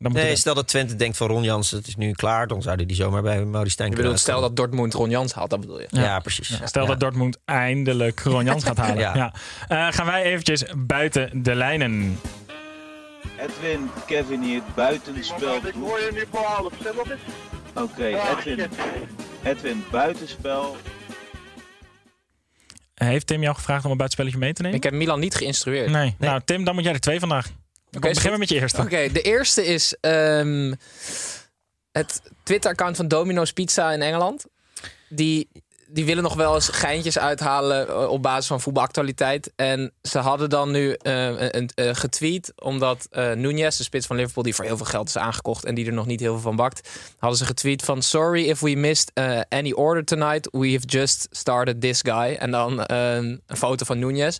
Nou, 0.00 0.12
dan 0.14 0.22
moet 0.22 0.30
Nee, 0.30 0.40
stel 0.40 0.54
dat 0.54 0.68
Twente 0.68 0.96
denkt 0.96 1.16
van 1.16 1.28
Ron 1.28 1.42
Jans, 1.42 1.70
het 1.70 1.86
is 1.86 1.96
nu 1.96 2.12
klaar. 2.12 2.46
Dan 2.46 2.62
zouden 2.62 2.86
die 2.86 2.96
zomaar 2.96 3.22
bij 3.22 3.44
Maurice 3.44 3.72
Stijn 3.72 3.88
Je 3.88 3.94
kunnen 3.94 4.12
bedoelt, 4.12 4.18
stel 4.20 4.40
dat 4.40 4.56
Dortmund 4.56 4.94
Ron 4.94 5.10
Jans 5.10 5.32
haalt, 5.32 5.50
dat 5.50 5.60
bedoel 5.60 5.80
je? 5.80 5.86
Ja, 5.90 6.02
Ja. 6.02 6.18
precies. 6.18 6.48
Ja, 6.48 6.66
stel 6.66 6.82
Ja. 6.82 6.88
dat 6.88 7.00
Dortmund 7.00 7.38
eindelijk 7.44 8.20
Ron 8.20 8.44
Jans 8.44 8.64
gaat 8.64 8.76
halen. 8.76 8.98
ja. 9.06 9.14
Ja. 9.14 9.32
Eh, 9.68 9.92
gaan 9.94 10.06
wij 10.06 10.22
eventjes 10.22 10.64
buiten 10.76 11.42
de 11.42 11.54
lijnen. 11.54 12.18
Edwin, 13.38 13.90
Kevin 14.06 14.42
hier, 14.42 14.62
buitenspel. 14.74 15.56
Oké, 17.74 18.04
Edwin. 18.06 18.68
Edwin, 19.42 19.84
buitenspel. 19.90 20.76
Heeft 22.94 23.26
Tim 23.26 23.42
jou 23.42 23.54
gevraagd 23.54 23.84
om 23.84 23.90
een 23.90 23.96
buitenspelletje 23.96 24.38
mee 24.38 24.52
te 24.52 24.62
nemen? 24.62 24.76
Ik 24.76 24.82
heb 24.84 24.92
Milan 24.92 25.20
niet 25.20 25.34
geïnstrueerd. 25.34 25.90
Nee. 25.90 26.14
Nou, 26.18 26.40
Tim, 26.44 26.64
dan 26.64 26.74
moet 26.74 26.84
jij 26.84 26.92
er 26.92 27.00
twee 27.00 27.20
vandaag. 27.20 27.46
Oké, 27.96 28.08
is 28.08 28.14
begin 28.14 28.30
maar 28.30 28.38
met 28.38 28.48
je 28.48 28.60
eerste. 28.60 28.80
Oké, 28.80 29.12
de 29.12 29.22
eerste 29.22 29.66
is 29.66 29.96
ehm, 30.00 30.72
het 31.92 32.22
Twitter-account 32.42 32.96
van 32.96 33.08
Domino's 33.08 33.52
Pizza 33.52 33.92
in 33.92 34.02
Engeland. 34.02 34.44
Die, 35.08 35.48
die 35.86 36.04
willen 36.04 36.22
nog 36.22 36.34
wel 36.34 36.54
eens 36.54 36.68
geintjes 36.68 37.18
uithalen 37.18 37.88
eh, 37.88 38.08
op 38.08 38.22
basis 38.22 38.46
van 38.46 38.60
voetbalactualiteit. 38.60 39.52
En 39.56 39.92
ze 40.02 40.18
hadden 40.18 40.50
dan 40.50 40.70
nu 40.70 40.92
eh, 40.92 41.26
een, 41.26 41.56
een, 41.56 41.70
eh, 41.74 41.94
getweet, 41.94 42.52
omdat 42.56 43.06
eh 43.10 43.32
Nunez, 43.32 43.76
de 43.76 43.82
spits 43.82 44.06
van 44.06 44.16
Liverpool, 44.16 44.42
die 44.42 44.54
voor 44.54 44.64
heel 44.64 44.76
veel 44.76 44.86
geld 44.86 45.08
is 45.08 45.18
aangekocht 45.18 45.64
en 45.64 45.74
die 45.74 45.86
er 45.86 45.92
nog 45.92 46.06
niet 46.06 46.20
heel 46.20 46.32
veel 46.32 46.40
van 46.40 46.56
bakt, 46.56 46.88
hadden 47.18 47.38
ze 47.38 47.44
getweet 47.44 47.82
van 47.82 48.02
sorry 48.02 48.44
if 48.44 48.60
we 48.60 48.76
missed 48.76 49.12
any 49.48 49.72
order 49.72 50.04
tonight, 50.04 50.48
we 50.52 50.72
have 50.72 50.86
just 50.86 51.28
started 51.30 51.80
this 51.80 52.00
guy. 52.02 52.36
En 52.38 52.50
dan 52.50 52.84
een 52.86 53.42
foto 53.46 53.84
van 53.84 53.98
Nunez. 53.98 54.38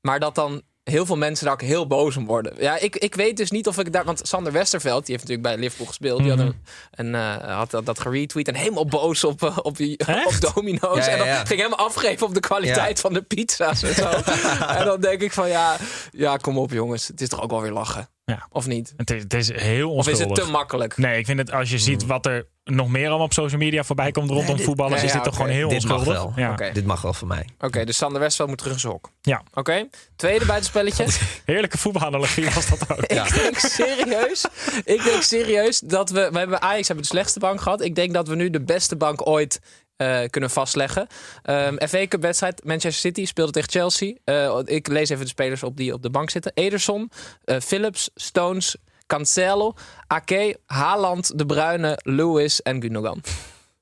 Maar 0.00 0.20
dat 0.20 0.34
dan 0.34 0.62
heel 0.84 1.06
veel 1.06 1.16
mensen 1.16 1.44
daar 1.44 1.54
ook 1.54 1.62
heel 1.62 1.86
boos 1.86 2.16
om 2.16 2.26
worden. 2.26 2.52
Ja, 2.58 2.78
ik, 2.78 2.96
ik 2.96 3.14
weet 3.14 3.36
dus 3.36 3.50
niet 3.50 3.66
of 3.68 3.78
ik 3.78 3.92
daar... 3.92 4.04
Want 4.04 4.20
Sander 4.22 4.52
Westerveld, 4.52 5.06
die 5.06 5.14
heeft 5.16 5.28
natuurlijk 5.28 5.54
bij 5.54 5.64
Liverpool 5.64 5.86
gespeeld. 5.86 6.18
Die 6.20 6.28
had, 6.28 6.38
Mhm. 6.38 6.48
een, 6.90 7.14
een, 7.14 7.40
eh, 7.40 7.56
had 7.56 7.70
dat, 7.70 7.86
dat 7.86 8.00
geretweet 8.00 8.48
en 8.48 8.54
helemaal 8.54 8.86
boos 8.86 9.24
op, 9.24 9.42
eh, 9.42 9.58
op, 9.62 9.76
die, 9.76 9.98
op 10.26 10.34
Domino's. 10.54 10.96
Ja, 11.06 11.10
ja, 11.10 11.10
En 11.10 11.18
dan 11.18 11.46
ging 11.46 11.60
helemaal 11.60 11.86
afgeven 11.86 12.26
op 12.26 12.34
de 12.34 12.40
kwaliteit 12.40 12.96
Ja. 12.96 13.02
van 13.02 13.12
de 13.12 13.22
pizza's 13.22 13.82
en 13.82 13.94
zo. 13.94 14.08
en 14.78 14.84
dan 14.84 15.00
denk 15.00 15.20
ik 15.20 15.32
van, 15.32 15.48
ja, 15.48 15.76
ja, 16.10 16.36
kom 16.36 16.58
op 16.58 16.70
jongens. 16.70 17.08
Het 17.08 17.20
is 17.20 17.28
toch 17.28 17.42
ook 17.42 17.50
wel 17.50 17.62
weer 17.62 17.72
lachen? 17.72 18.08
Ja. 18.24 18.46
Of 18.50 18.66
niet? 18.66 18.92
Het 18.96 19.10
is, 19.10 19.22
het 19.22 19.34
is 19.34 19.52
heel 19.52 19.90
Of 19.92 20.06
is 20.06 20.12
onschuldig. 20.12 20.36
het 20.36 20.46
te 20.46 20.52
makkelijk? 20.52 20.96
Nee, 20.96 21.18
ik 21.18 21.26
vind 21.26 21.38
het 21.38 21.52
als 21.52 21.70
je 21.70 21.78
ziet 21.78 22.06
wat 22.06 22.26
er 22.26 22.46
nog 22.64 22.88
meer 22.88 23.08
allemaal 23.08 23.26
op 23.26 23.32
social 23.32 23.60
media 23.60 23.84
voorbij 23.84 24.10
komt 24.10 24.28
rondom 24.28 24.46
Nee, 24.46 24.56
dit- 24.56 24.64
voetballers, 24.64 24.96
nee, 24.96 25.06
is 25.06 25.12
dit 25.12 25.24
toch 25.24 25.36
gewoon 25.36 25.50
heel 25.50 25.68
Dit 25.68 25.84
mag 25.84 26.04
wel. 26.04 26.32
Ja. 26.36 26.56
Dit 26.72 26.84
mag 26.86 27.02
wel 27.02 27.12
van 27.12 27.28
mij. 27.28 27.48
Oké, 27.60 27.84
dus 27.84 27.96
Sander 27.96 28.20
Westerveld 28.20 28.48
moet 28.48 28.58
terug 28.58 28.72
in 28.72 28.80
zijn 28.80 28.92
hok. 28.92 29.10
Ja. 29.22 29.42
Oké, 29.54 29.88
tweede 30.16 30.46
buitenspelletje. 30.46 31.06
Heerlijke 31.44 31.78
voetbalanalogie 31.78 32.50
was 32.50 32.68
dat 32.68 32.90
ook. 32.90 32.98
Ik 33.24 33.34
denk 33.34 33.58
serieus, 33.58 34.44
ik 34.84 35.04
denk 35.04 35.22
serieus 35.22 35.80
dat 35.80 36.10
we, 36.10 36.28
we 36.32 36.38
hebben 36.38 36.62
Ajax 36.62 36.86
hebben 36.86 37.04
de 37.06 37.10
slechtste 37.12 37.38
bank 37.38 37.60
gehad. 37.60 37.80
Ik 37.82 37.94
denk 37.94 38.12
dat 38.12 38.28
we 38.28 38.34
nu 38.34 38.50
de 38.50 38.60
beste 38.64 38.96
bank 38.96 39.26
ooit 39.26 39.60
eh, 39.96 40.20
kunnen 40.30 40.50
vastleggen. 40.50 41.06
Ehm 41.42 41.76
FA 41.88 42.06
Cup 42.06 42.22
wedstrijd, 42.22 42.64
Manchester 42.64 42.92
City 43.10 43.24
speelde 43.26 43.52
tegen 43.52 43.70
Chelsea. 43.70 44.14
Eh, 44.24 44.58
ik 44.64 44.86
lees 44.88 45.08
even 45.08 45.24
de 45.24 45.30
spelers 45.30 45.62
op 45.62 45.76
die 45.76 45.92
op 45.92 46.02
de 46.02 46.10
bank 46.10 46.30
zitten. 46.30 46.52
Ederson, 46.54 47.10
eh, 47.44 47.60
Phillips, 47.60 48.10
Stones, 48.14 48.76
Cancelo, 49.14 49.74
Ake, 50.06 50.58
Haaland, 50.66 51.38
De 51.38 51.46
Bruyne, 51.46 51.98
Lewis 52.02 52.62
en 52.62 52.82
Gundogan. 52.82 53.20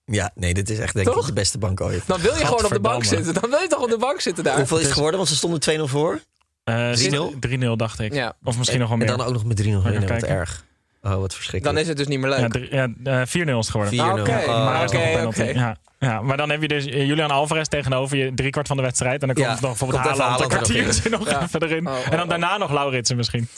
Ja, 0.04 0.30
nee, 0.34 0.54
dit 0.54 0.70
is 0.70 0.78
echt 0.78 0.94
denk 0.94 1.06
Toch? 1.06 1.20
ik 1.20 1.26
de 1.26 1.32
beste 1.32 1.58
bank 1.58 1.80
ooit. 1.80 2.02
Dan 2.06 2.20
wil 2.20 2.34
je 2.36 2.46
gewoon 2.46 2.64
op 2.64 2.72
de 2.72 2.80
bank 2.80 3.04
zitten. 3.04 3.34
Dan 3.34 3.50
wil 3.50 3.60
je 3.60 3.66
toch 3.68 3.82
op 3.82 3.90
de 3.90 3.98
bank 3.98 4.20
zitten 4.20 4.44
daar. 4.44 4.56
Hoeveel 4.56 4.76
is 4.78 4.84
het 4.84 4.92
geworden? 4.92 5.16
Want 5.16 5.30
ze 5.30 5.36
stonden 5.36 5.60
2-0 5.60 5.82
voor. 5.88 6.20
Eh, 6.64 6.90
3-0? 6.92 7.34
3-0 7.40 7.76
dacht 7.76 7.98
ik. 8.00 8.12
Ja. 8.14 8.32
Of 8.44 8.58
misschien 8.58 8.78
nog 8.80 8.88
wel 8.88 8.98
En 8.98 9.04
meer. 9.06 9.16
dan 9.16 9.26
ook 9.26 9.32
nog 9.32 9.44
met 9.44 9.56
3-0 9.56 9.60
Even 9.66 9.82
winnen. 9.82 10.00
Wat 10.00 10.10
kijken. 10.10 10.28
erg. 10.28 10.64
Oh, 11.02 11.10
wat 11.10 11.20
Dan 11.20 11.30
verschrikkelijk. 11.30 11.78
is 11.80 11.88
het 11.88 11.96
dus 11.96 12.06
niet 12.06 12.18
meer 12.20 12.30
leuk. 12.30 12.70
Ja, 12.70 12.88
ja, 13.04 13.20
eh, 13.20 13.26
4-0 13.26 13.58
is 13.58 13.66
het 13.66 13.70
geworden. 13.70 13.94
4-0. 13.98 14.20
Oké, 14.20 14.30
Oh, 14.48 14.64
maar 14.64 14.78
er 14.78 14.84
is 14.84 14.92
nog 14.92 15.02
een 15.02 15.08
oké, 15.08 15.16
penalty. 15.16 15.40
oké. 15.40 15.58
Ja. 15.58 15.76
Ja, 16.02 16.20
maar 16.22 16.36
dan 16.36 16.50
heb 16.50 16.62
je 16.62 16.68
dus 16.68 16.86
eh, 16.86 17.06
Julian 17.06 17.30
Alvarez 17.30 17.66
tegenover 17.68 18.16
je 18.16 18.34
driekwart 18.34 18.66
van 18.66 18.76
de 18.76 18.82
wedstrijd. 18.82 19.20
En 19.22 19.26
dan 19.26 19.36
komt 19.36 19.46
Ja, 19.46 19.52
nog 19.52 19.60
bijvoorbeeld 19.60 20.02
komt 20.02 20.18
Haaland 20.18 20.40
een 20.40 20.50
er 20.50 20.56
kwartiertje 20.56 21.10
nog 21.10 21.30
Ja. 21.30 21.42
even 21.42 21.62
erin. 21.62 21.86
Oh, 21.86 21.92
oh, 21.92 22.04
en 22.04 22.10
dan 22.10 22.22
oh. 22.22 22.28
daarna 22.28 22.56
nog 22.56 22.70
Lauritsen 22.72 23.16
misschien. 23.16 23.48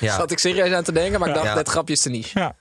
Ja. 0.00 0.16
Zat 0.16 0.30
ik 0.30 0.38
serieus 0.38 0.72
aan 0.72 0.82
te 0.84 0.92
denken, 0.92 1.20
maar 1.20 1.28
ik 1.28 1.34
dacht, 1.34 1.46
Ja. 1.46 1.54
dit 1.54 1.68
grapje 1.68 1.92
is 1.94 2.00
te 2.00 2.10
niche. 2.10 2.38
Ja. 2.38 2.54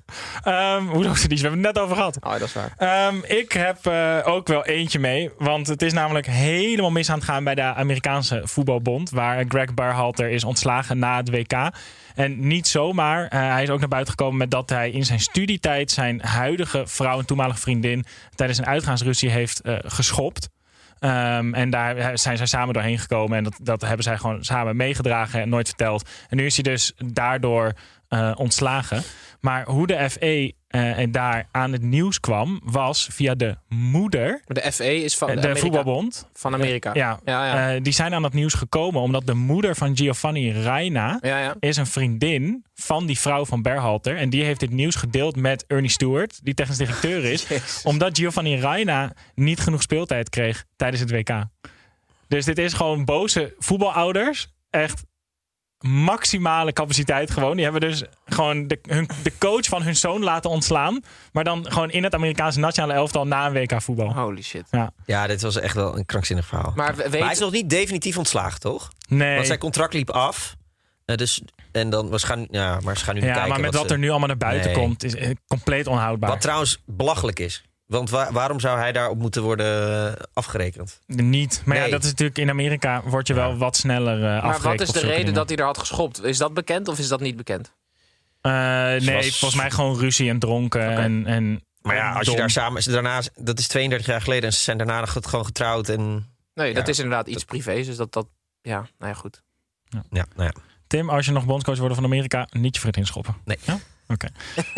Ehm 0.44 0.86
hoe 0.88 1.04
doet 1.04 1.22
het 1.22 1.30
niet? 1.30 1.42
We 1.42 1.48
hebben 1.48 1.66
het 1.66 1.76
net 1.76 1.84
over 1.84 1.96
gehad. 1.96 2.18
Oh, 2.22 2.32
dat 2.32 2.42
is 2.42 2.54
waar. 2.54 2.74
Ehm, 2.78 3.16
ik 3.24 3.52
heb 3.52 3.86
eh, 3.86 4.18
ook 4.24 4.48
wel 4.48 4.66
eentje 4.66 5.00
mee. 5.00 5.30
Want 5.38 5.68
het 5.68 5.82
is 5.82 5.94
namelijk 5.94 6.26
helemaal 6.28 6.92
mis 6.92 7.10
aan 7.10 7.16
het 7.16 7.24
gaan 7.28 7.44
bij 7.44 7.56
de 7.56 7.62
Amerikaanse 7.62 8.42
voetbalbond. 8.44 9.10
Waar 9.10 9.46
Greg 9.48 9.74
Berhalter 9.74 10.30
is 10.30 10.44
ontslagen 10.44 11.00
na 11.00 11.18
het 11.18 11.30
WK. 11.30 11.70
En 12.16 12.48
niet 12.48 12.68
zomaar. 12.68 13.28
Eh, 13.28 13.40
hij 13.40 13.64
is 13.64 13.70
ook 13.70 13.80
naar 13.80 13.88
buiten 13.88 14.12
gekomen 14.12 14.38
met 14.38 14.52
dat 14.52 14.70
hij 14.70 14.90
in 14.92 15.06
zijn 15.06 15.20
studietijd 15.20 15.92
zijn 15.92 16.22
huidige 16.22 16.88
vrouw 16.88 17.20
en 17.20 17.26
toenmalige 17.26 17.60
vriendin 17.60 18.06
tijdens 18.36 18.60
een 18.60 18.66
uitgaansruzie 18.66 19.30
heeft 19.30 19.62
eh, 19.62 19.76
geschopt. 19.82 20.50
Ehm, 21.00 21.54
en 21.54 21.70
daar 21.70 22.18
zijn 22.18 22.38
zij 22.38 22.46
samen 22.46 22.74
doorheen 22.74 23.00
gekomen. 23.00 23.38
En 23.38 23.44
dat, 23.44 23.60
dat 23.62 23.82
hebben 23.82 24.04
zij 24.04 24.18
gewoon 24.18 24.44
samen 24.44 24.76
meegedragen 24.76 25.42
en 25.42 25.50
nooit 25.50 25.68
verteld. 25.68 26.10
En 26.30 26.38
nu 26.38 26.46
is 26.46 26.56
hij 26.56 26.64
dus 26.64 26.94
daardoor 26.98 27.74
eh, 28.08 28.32
ontslagen. 28.36 29.04
Maar 29.40 29.66
hoe 29.66 29.88
de 29.88 30.10
FE 30.10 30.54
eh, 30.72 30.98
en 30.98 31.12
daar 31.12 31.48
aan 31.52 31.72
het 31.72 31.82
nieuws 31.82 32.20
kwam, 32.20 32.62
was 32.64 33.08
via 33.12 33.36
de 33.36 33.58
moeder, 33.68 34.42
de 34.48 34.72
FE 34.72 35.04
is 35.04 35.18
van 35.18 35.30
eh, 35.30 35.36
de, 35.36 35.42
de 35.42 35.48
Amerika- 35.48 35.66
voetbalbond. 35.66 36.30
Van 36.34 36.54
Amerika. 36.54 36.94
Ja, 36.94 37.20
ja, 37.26 37.46
ja. 37.46 37.76
eh, 37.76 37.84
die 37.84 37.94
zijn 37.94 38.14
aan 38.14 38.24
het 38.24 38.34
nieuws 38.34 38.54
gekomen 38.54 39.02
omdat 39.02 39.26
de 39.26 39.34
moeder 39.34 39.76
van 39.76 39.98
Giovanni 39.98 40.52
Reina 40.52 41.18
ja. 41.22 41.56
is 41.60 41.78
een 41.78 41.88
vriendin 41.88 42.66
van 42.74 43.06
die 43.06 43.20
vrouw 43.20 43.46
van 43.46 43.62
Berhalter. 43.62 44.18
En 44.18 44.30
die 44.30 44.44
heeft 44.44 44.60
dit 44.60 44.72
nieuws 44.72 44.96
gedeeld 44.96 45.36
met 45.36 45.66
Ernie 45.68 45.90
Stewart, 45.90 46.40
die 46.44 46.54
technisch 46.54 46.78
directeur 46.78 47.24
is. 47.24 47.42
Jezus. 47.48 47.82
omdat 47.84 48.18
Giovanni 48.18 48.56
Reina 48.56 49.14
niet 49.36 49.60
genoeg 49.60 49.82
speeltijd 49.82 50.30
kreeg 50.30 50.66
tijdens 50.76 51.02
het 51.02 51.12
WK. 51.12 51.46
Dus 52.28 52.46
dit 52.46 52.58
is 52.58 52.74
gewoon 52.74 53.06
boze 53.06 53.56
voetbalouders. 53.60 54.54
Echt 54.70 55.04
maximale 55.82 56.74
capaciteit 56.74 57.32
gewoon. 57.32 57.56
Die 57.56 57.64
hebben 57.64 57.82
dus 57.82 58.04
gewoon 58.26 58.68
de, 58.68 58.80
hun, 58.88 59.10
de 59.24 59.32
coach 59.40 59.66
van 59.66 59.82
hun 59.82 59.96
zoon 59.96 60.24
laten 60.24 60.50
ontslaan. 60.50 61.00
Maar 61.32 61.44
dan 61.44 61.72
gewoon 61.72 61.92
in 61.92 62.04
het 62.04 62.14
Amerikaanse 62.16 62.60
nationale 62.60 62.94
elftal 62.94 63.28
na 63.28 63.46
een 63.46 63.54
WK 63.54 63.82
voetbal. 63.82 64.14
Holy 64.14 64.42
shit. 64.42 64.64
ja, 65.06 65.28
dit 65.28 65.42
was 65.42 65.56
echt 65.60 65.76
wel 65.76 65.98
een 65.98 66.06
krankzinnig 66.06 66.46
verhaal. 66.46 66.74
Maar 66.76 66.96
we- 66.96 67.08
Maar 67.10 67.20
hij 67.20 67.32
is 67.32 67.40
nog 67.40 67.52
niet 67.52 67.70
definitief 67.70 68.18
ontslagen, 68.18 68.60
toch? 68.60 68.90
Nee. 69.08 69.34
Want 69.36 69.48
zijn 69.48 69.60
contract 69.60 69.94
liep 69.94 70.10
af. 70.10 70.56
Eh, 71.06 71.16
dus, 71.16 71.42
en 71.72 71.90
dan, 71.90 72.10
we 72.10 72.20
gaan, 72.20 72.48
ja, 72.50 72.80
maar 72.84 72.98
ze 72.98 73.04
gaan 73.04 73.16
nu 73.16 73.22
ja, 73.22 73.32
kijken. 73.34 73.50
maar 73.50 73.60
met 73.60 73.74
wat 73.76 73.88
ze- 73.88 73.94
er 73.94 74.00
nu 74.00 74.10
allemaal 74.10 74.28
naar 74.28 74.38
buiten 74.38 74.72
Nee. 74.72 74.80
komt, 74.80 75.04
is 75.04 75.16
eh, 75.16 75.30
compleet 75.48 75.88
onhoudbaar. 75.88 76.30
Wat 76.30 76.42
trouwens 76.42 76.82
belachelijk 76.86 77.40
is. 77.40 77.64
Want 77.92 78.10
wa- 78.10 78.32
waarom 78.32 78.60
zou 78.60 78.80
hij 78.80 78.92
daarop 78.92 79.18
moeten 79.18 79.42
worden 79.42 80.08
eh, 80.18 80.24
afgerekend? 80.34 81.00
Niet. 81.06 81.62
Maar 81.66 81.78
ja, 81.78 81.90
dat 81.90 82.04
is 82.04 82.10
natuurlijk 82.10 82.38
in 82.38 82.50
Amerika 82.50 83.02
word 83.06 83.28
je 83.28 83.34
wel 83.34 83.58
wat 83.58 83.76
sneller 83.76 84.16
eh 84.16 84.22
maar 84.22 84.42
afgerekend. 84.42 84.80
wat 84.88 84.96
is 84.96 85.02
de 85.02 85.08
reden 85.08 85.18
dingen. 85.20 85.34
dat 85.34 85.50
hij 85.50 85.58
er 85.58 85.66
had 85.66 85.78
geschopt? 85.78 86.24
Is 86.24 86.38
dat 86.38 86.54
bekend 86.54 86.88
of 86.88 87.00
is 87.00 87.08
dat 87.08 87.20
niet 87.20 87.36
bekend? 87.36 87.74
Eh, 88.42 88.52
nee, 88.52 89.34
volgens 89.34 89.56
mij 89.56 89.72
gewoon 89.72 90.00
ruzie 90.00 90.30
en 90.30 90.40
dronken. 90.40 90.98
En, 90.98 91.26
en 91.26 91.64
Maar 91.82 91.96
ja, 91.96 92.14
als 92.14 92.28
je 92.28 92.36
daar 92.36 92.50
samen... 92.50 92.92
Daarna, 92.92 93.22
dat 93.36 93.60
is 93.60 93.68
32 93.68 94.08
jaar 94.08 94.22
geleden 94.22 94.44
en 94.44 94.54
ze 94.54 94.64
zijn 94.64 94.78
daarna 94.78 95.00
nog 95.00 95.18
gewoon 95.22 95.46
getrouwd. 95.46 95.90
En, 95.90 96.30
Nee, 96.54 96.74
dat 96.74 96.88
is 96.88 97.00
inderdaad 97.00 97.28
iets 97.28 97.44
privés. 97.44 97.86
Dus 97.86 97.96
dat, 97.96 98.14
dat 98.14 98.28
ja, 98.62 98.78
nou 98.98 99.12
ja, 99.12 99.14
goed. 99.14 99.42
ja, 99.90 100.00
nou 100.10 100.24
ja. 100.36 100.54
Tim, 100.88 101.10
als 101.10 101.26
je 101.26 101.32
nog 101.32 101.46
bondscoach 101.46 101.78
wordt 101.78 101.96
van 101.96 102.04
Amerika, 102.04 102.48
niet 102.50 102.76
je 102.76 102.82
vriendin 102.82 103.06
schoppen. 103.06 103.36
Nee. 103.46 103.58
Ja? 103.62 103.80
Oké. 104.12 104.28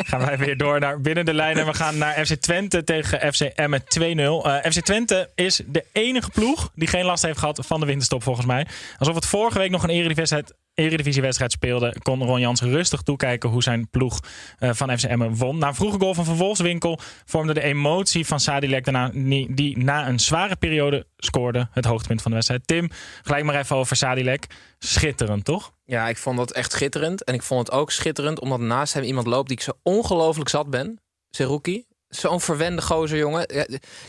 gaan 0.10 0.26
wij 0.26 0.38
weer 0.38 0.58
door 0.58 0.80
naar 0.80 1.02
binnen 1.02 1.26
de 1.26 1.34
lijnen. 1.34 1.66
We 1.66 1.74
gaan 1.74 1.98
naar 1.98 2.26
FC 2.26 2.34
Twente 2.34 2.84
tegen 2.84 3.34
FC 3.34 3.42
Emmen 3.42 3.82
2-0. 3.82 4.02
Eh, 4.02 4.72
FC 4.72 4.80
Twente 4.80 5.30
is 5.36 5.62
de 5.68 5.86
enige 5.92 6.30
ploeg 6.30 6.72
die 6.76 6.88
geen 6.88 7.06
last 7.06 7.24
heeft 7.24 7.40
gehad 7.40 7.60
van 7.66 7.80
de 7.80 7.86
winterstop 7.86 8.24
volgens 8.24 8.46
mij. 8.46 8.68
Alsof 8.98 9.16
het 9.16 9.26
vorige 9.26 9.58
week 9.58 9.70
nog 9.70 9.84
een 9.84 9.90
eredivisiewedstrijd, 9.90 10.54
eredivisiewedstrijd 10.74 11.52
speelde, 11.52 11.96
kon 12.02 12.24
Ron 12.24 12.40
Jans 12.40 12.62
rustig 12.62 13.02
toekijken 13.02 13.50
hoe 13.50 13.64
zijn 13.64 13.90
ploeg 13.90 14.20
eh, 14.58 14.70
van 14.74 14.98
FC 14.98 15.04
Emmen 15.04 15.36
won. 15.36 15.58
Na 15.58 15.68
een 15.68 15.76
vroege 15.76 16.00
goal 16.00 16.14
van 16.14 16.36
Wolfswinkel 16.36 17.00
vormde 17.26 17.54
de 17.54 17.62
emotie 17.62 18.26
van 18.26 18.40
Sadilek 18.40 18.86
daarna, 18.86 19.10
die 19.50 19.78
na 19.78 20.08
een 20.08 20.20
zware 20.20 20.56
periode 20.56 21.08
scoorde 21.18 21.68
het 21.72 21.86
hoogtepunt 21.86 22.22
van 22.22 22.32
de 22.32 22.38
wedstrijd. 22.38 22.68
Tim, 22.68 22.90
gelijk 23.24 23.44
maar 23.44 23.60
even 23.60 23.76
over 23.76 23.96
Sadilek. 23.96 24.48
Schitterend, 24.80 25.46
toch? 25.46 25.74
Ja, 25.86 26.08
ik 26.08 26.18
vond 26.18 26.38
dat 26.38 26.52
echt 26.52 26.72
schitterend. 26.72 27.24
En 27.24 27.34
ik 27.34 27.42
vond 27.42 27.68
het 27.68 27.78
ook 27.78 27.92
schitterend 27.92 28.40
omdat 28.40 28.60
naast 28.60 28.94
hem 28.94 29.04
iemand 29.04 29.28
loopt 29.28 29.48
die 29.48 29.58
ik 29.58 29.64
zo 29.64 29.72
ongelooflijk 29.84 30.50
zat 30.50 30.70
ben. 30.70 31.02
Seruki. 31.30 31.86
Zo'n 32.16 32.42
verwende 32.42 32.82
gozer, 32.82 33.18
jongen. 33.18 33.46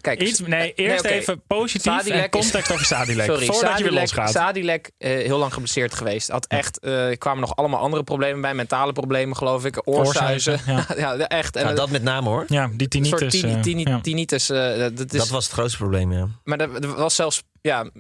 Kijk, 0.01 0.23
Iets, 0.23 0.41
nee, 0.41 0.75
eerst 0.75 1.05
even 1.05 1.43
positief 1.47 1.93
Sadilek 1.93 2.19
en 2.35 2.39
is- 2.41 2.45
context 2.51 2.73
over 2.73 2.85
Sadilek. 2.85 3.27
Sorry, 3.31 3.47
voordat 3.47 3.63
je 3.63 3.69
weer 3.69 3.77
Sadilek, 3.77 4.01
losgaat. 4.01 4.31
Sadilek, 4.31 4.91
eh, 4.99 5.11
heel 5.11 5.39
lang 5.39 5.53
geblesseerd 5.53 5.95
geweest. 5.95 6.29
Had 6.29 6.47
echt, 6.47 6.79
eh, 6.79 7.09
er 7.09 7.19
kwamen 7.19 7.41
nog 7.41 7.57
allemaal 7.57 7.81
andere 7.81 8.03
problemen 8.05 8.41
bij. 8.41 8.55
Mentale 8.55 8.93
problemen, 8.93 9.37
geloof 9.37 9.65
ik. 9.65 9.81
Oorzuizen. 9.85 10.61
Ja, 10.97 11.17
echt. 11.19 11.57
En 11.57 11.65
Nou, 11.65 11.77
dat 11.77 11.91
met 11.91 12.03
name 12.03 12.29
hoor. 12.29 12.45
ja, 12.49 12.71
die 12.77 12.87
een 12.91 13.05
soort 13.07 13.31
tinnitus. 13.31 13.41
tini- 13.41 13.55
eh, 13.55 13.61
tini- 13.63 13.91
ja. 13.91 14.01
tinnitus. 14.01 14.51
eh, 14.51 14.79
dat 14.79 15.13
is, 15.13 15.19
Dat 15.19 15.29
was 15.29 15.45
het 15.45 15.53
grootste 15.53 15.79
probleem, 15.79 16.13
ja. 16.13 16.29
Maar 16.45 16.61
er, 16.61 16.75
er 16.75 16.95
was 16.95 17.15
zelfs 17.15 17.43
ja, 17.61 17.91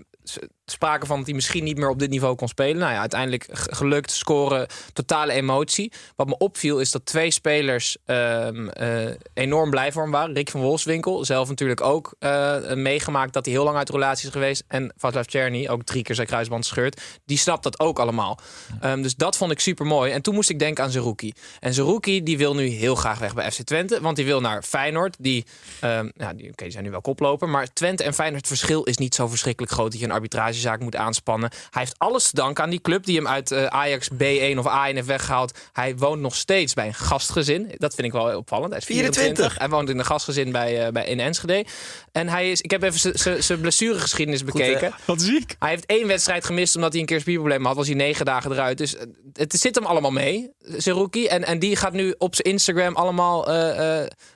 sprake 0.66 1.07
van 1.07 1.16
dat 1.16 1.27
hij 1.27 1.35
misschien 1.35 1.64
niet 1.64 1.79
meer 1.79 1.88
op 1.88 1.98
dit 1.98 2.11
niveau 2.11 2.35
kon 2.35 2.48
spelen. 2.48 2.77
Nou 2.77 2.92
ja, 2.92 3.00
uiteindelijk 3.00 3.46
gelukt, 3.53 4.11
scoren, 4.11 4.66
totale 4.92 5.33
emotie. 5.33 5.92
Wat 6.16 6.27
me 6.27 6.38
opviel 6.38 6.79
is 6.81 6.90
dat 6.90 7.07
twee 7.07 7.31
spelers 7.31 7.96
ehm, 8.05 8.68
eh, 8.68 9.11
enorm 9.35 9.70
blij 9.70 9.92
voor 9.92 10.03
hem 10.03 10.11
waren. 10.11 10.35
Rick 10.35 10.50
van 10.50 10.61
Wolfswinkel, 10.61 11.24
zelf 11.24 11.48
natuurlijk 11.48 11.81
ook 11.81 12.14
eh, 12.18 12.72
meegemaakt 12.72 13.33
dat 13.33 13.44
hij 13.44 13.55
heel 13.55 13.64
lang 13.64 13.77
uit 13.77 13.87
de 13.87 13.92
relatie 13.92 14.27
is 14.27 14.33
geweest. 14.33 14.64
En 14.68 14.92
Vaslav 14.96 15.24
Czerny, 15.24 15.68
ook 15.68 15.83
drie 15.83 16.03
keer 16.03 16.14
zijn 16.14 16.27
kruisband 16.27 16.66
scheurt. 16.66 17.00
Die 17.24 17.38
snapt 17.38 17.62
dat 17.62 17.81
ook 17.81 17.98
allemaal. 17.98 18.38
Ehm, 18.81 19.03
dus 19.03 19.14
dat 19.14 19.37
vond 19.37 19.50
ik 19.50 19.61
super 19.61 19.87
mooi. 19.87 20.12
En 20.12 20.22
toen 20.22 20.35
moest 20.35 20.50
ik 20.50 20.59
denken 20.59 20.85
aan 20.85 20.90
Zerouki. 20.90 21.33
En 21.61 21.74
Zerouki 21.74 22.22
die 22.22 22.38
wil 22.38 22.55
nu 22.55 22.66
heel 22.66 22.94
graag 22.94 23.18
weg 23.18 23.35
bij 23.35 23.50
FC 23.50 23.62
Twente. 23.62 24.00
Want 24.00 24.16
die 24.16 24.24
wil 24.24 24.40
naar 24.40 24.62
Feyenoord. 24.62 25.16
Die, 25.18 25.44
ja, 25.81 26.33
die, 26.35 26.50
oké, 26.50 26.62
die 26.62 26.70
zijn 26.70 26.85
nu 26.85 26.90
wel 26.90 27.00
koploper. 27.00 27.48
Maar 27.48 27.72
Twente 27.72 28.05
en 28.05 28.14
Feyenoord 28.14 28.48
het 28.48 28.59
verschil 28.59 28.83
is 28.83 28.96
niet 28.96 29.14
zo 29.14 29.29
verschrikkelijk 29.29 29.72
groot... 29.72 29.90
dat 29.90 30.00
je 30.00 30.07
een 30.07 30.12
arbitragezaak 30.54 30.80
moet 30.80 30.96
aanspannen. 30.96 31.50
Hij 31.70 31.82
heeft 31.82 31.94
alles 31.98 32.30
te 32.30 32.34
danken 32.34 32.64
aan 32.64 32.70
die 32.70 32.80
club 32.80 33.04
die 33.04 33.16
hem 33.16 33.28
uit 33.28 33.50
eh, 33.50 33.64
Ajax 33.66 34.08
B1 34.12 34.58
of 34.58 34.66
A1 34.66 34.94
heeft 34.94 35.06
weggehaald. 35.06 35.58
Hij 35.72 35.96
woont 35.96 36.20
nog 36.20 36.34
steeds 36.34 36.74
bij 36.74 36.86
een 36.86 36.94
gastgezin. 36.94 37.74
Dat 37.76 37.94
vind 37.94 38.06
ik 38.06 38.12
wel 38.12 38.36
opvallend. 38.36 38.70
Hij 38.70 38.78
is 38.78 38.84
24. 38.84 39.22
24. 39.24 39.58
Hij 39.58 39.68
woont 39.68 39.88
in 39.88 39.98
een 39.98 40.04
gastgezin 40.04 40.52
bij, 40.52 40.86
eh, 40.86 40.92
bij, 40.92 41.06
in 41.06 41.20
Enschede. 41.20 41.64
En 42.12 42.28
hij 42.28 42.50
is, 42.50 42.60
ik 42.60 42.70
heb 42.70 42.82
even 42.82 43.42
zijn 43.42 43.60
blessuregeschiedenis 43.60 44.44
bekeken. 44.44 44.94
Wat 45.04 45.20
ziek. 45.20 45.56
Hij 45.58 45.70
heeft 45.70 45.86
één 45.86 46.06
wedstrijd 46.06 46.44
gemist 46.44 46.74
omdat 46.74 46.92
hij 46.92 47.00
een 47.00 47.06
keer 47.06 47.20
spierprobleem 47.20 47.64
had. 47.64 47.76
Was 47.76 47.86
hij 47.86 47.96
negen 47.96 48.24
dagen 48.24 48.52
eruit. 48.52 48.78
Dus 48.78 48.96
eh, 48.96 49.06
het 49.32 49.52
zit 49.52 49.74
hem 49.74 49.86
allemaal 49.86 50.10
mee, 50.10 50.50
Zerouki. 50.58 51.26
En, 51.26 51.44
en 51.44 51.58
die 51.58 51.76
gaat 51.76 51.92
nu 51.92 52.14
op 52.18 52.34
zijn 52.34 52.52
Instagram 52.52 52.96
allemaal, 52.96 53.44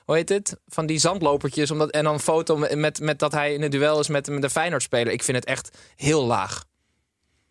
hoe 0.05 0.15
heet 0.15 0.29
het? 0.29 0.55
Van 0.67 0.85
die 0.85 0.99
zandlopertjes. 0.99 1.71
Omdat, 1.71 1.89
en 1.89 2.03
dan 2.03 2.13
een 2.13 2.19
foto 2.19 2.57
met, 2.57 2.99
met, 2.99 3.19
dat 3.19 3.31
hij 3.31 3.53
in 3.53 3.61
het 3.61 3.71
duel 3.71 3.99
is 3.99 4.07
met, 4.07 4.27
met 4.27 4.41
de 4.41 4.49
Feyenoord-speler. 4.49 5.13
Ik 5.13 5.23
vind 5.23 5.37
het 5.37 5.45
echt 5.45 5.69
heel 5.95 6.08
laag. 6.17 6.63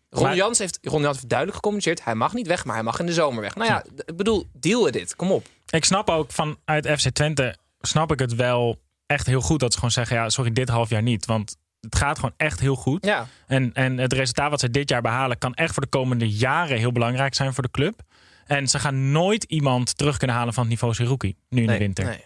Ron 0.09 0.23
Maar- 0.23 0.35
Jans 0.35 0.57
heeft, 0.59 0.79
Ron 0.81 1.01
Jans 1.01 1.15
heeft 1.15 1.29
duidelijk 1.29 1.57
gecommuniceerd... 1.57 2.03
hij 2.03 2.15
mag 2.15 2.33
niet 2.33 2.47
weg, 2.47 2.65
maar 2.65 2.75
hij 2.75 2.83
mag 2.83 2.99
in 2.99 3.05
de 3.05 3.13
zomer 3.13 3.41
weg. 3.41 3.55
Nou 3.55 3.69
ja, 3.69 3.83
ik 4.05 4.15
bedoel, 4.17 4.47
deal 4.53 4.83
with 4.83 4.93
dit. 4.93 5.15
Kom 5.15 5.31
op. 5.31 5.47
Ik 5.69 5.85
snap 5.85 6.09
ook 6.09 6.31
vanuit 6.31 6.87
FC 6.99 7.09
Twente, 7.09 7.55
snap 7.81 8.11
ik 8.11 8.19
het 8.19 8.35
wel 8.35 8.79
echt 9.05 9.25
heel 9.25 9.41
goed 9.41 9.59
dat 9.59 9.69
ze 9.71 9.77
gewoon 9.77 9.93
zeggen, 9.93 10.15
ja, 10.15 10.29
sorry, 10.29 10.51
dit 10.51 10.69
half 10.69 10.89
jaar 10.89 11.01
niet. 11.01 11.25
Want 11.25 11.55
het 11.79 11.95
gaat 11.95 12.15
gewoon 12.19 12.33
echt 12.37 12.59
heel 12.59 12.75
goed. 12.75 13.05
Ja. 13.05 13.27
En, 13.47 13.73
en 13.73 13.97
het 13.97 14.13
resultaat 14.13 14.49
wat 14.49 14.59
ze 14.59 14.69
dit 14.69 14.89
jaar 14.89 15.01
behalen 15.01 15.37
kan 15.37 15.53
echt 15.53 15.73
voor 15.73 15.83
de 15.83 15.89
komende 15.89 16.29
jaren 16.29 16.77
heel 16.77 16.91
belangrijk 16.91 17.33
zijn 17.35 17.53
voor 17.53 17.63
de 17.63 17.71
club. 17.71 18.01
En 18.45 18.67
ze 18.67 18.79
gaan 18.79 19.11
nooit 19.11 19.43
iemand 19.43 19.97
terug 19.97 20.17
kunnen 20.17 20.35
halen 20.35 20.53
van 20.53 20.63
het 20.63 20.71
niveau 20.71 20.93
Seruki 20.93 21.35
nu 21.49 21.61
in 21.61 21.67
Nee, 21.67 21.77
de 21.77 21.83
winter. 21.83 22.05
Nee. 22.05 22.23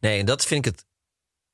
Nee, 0.00 0.18
en 0.20 0.26
dat 0.26 0.44
vind 0.46 0.66
ik 0.66 0.72
het. 0.72 0.84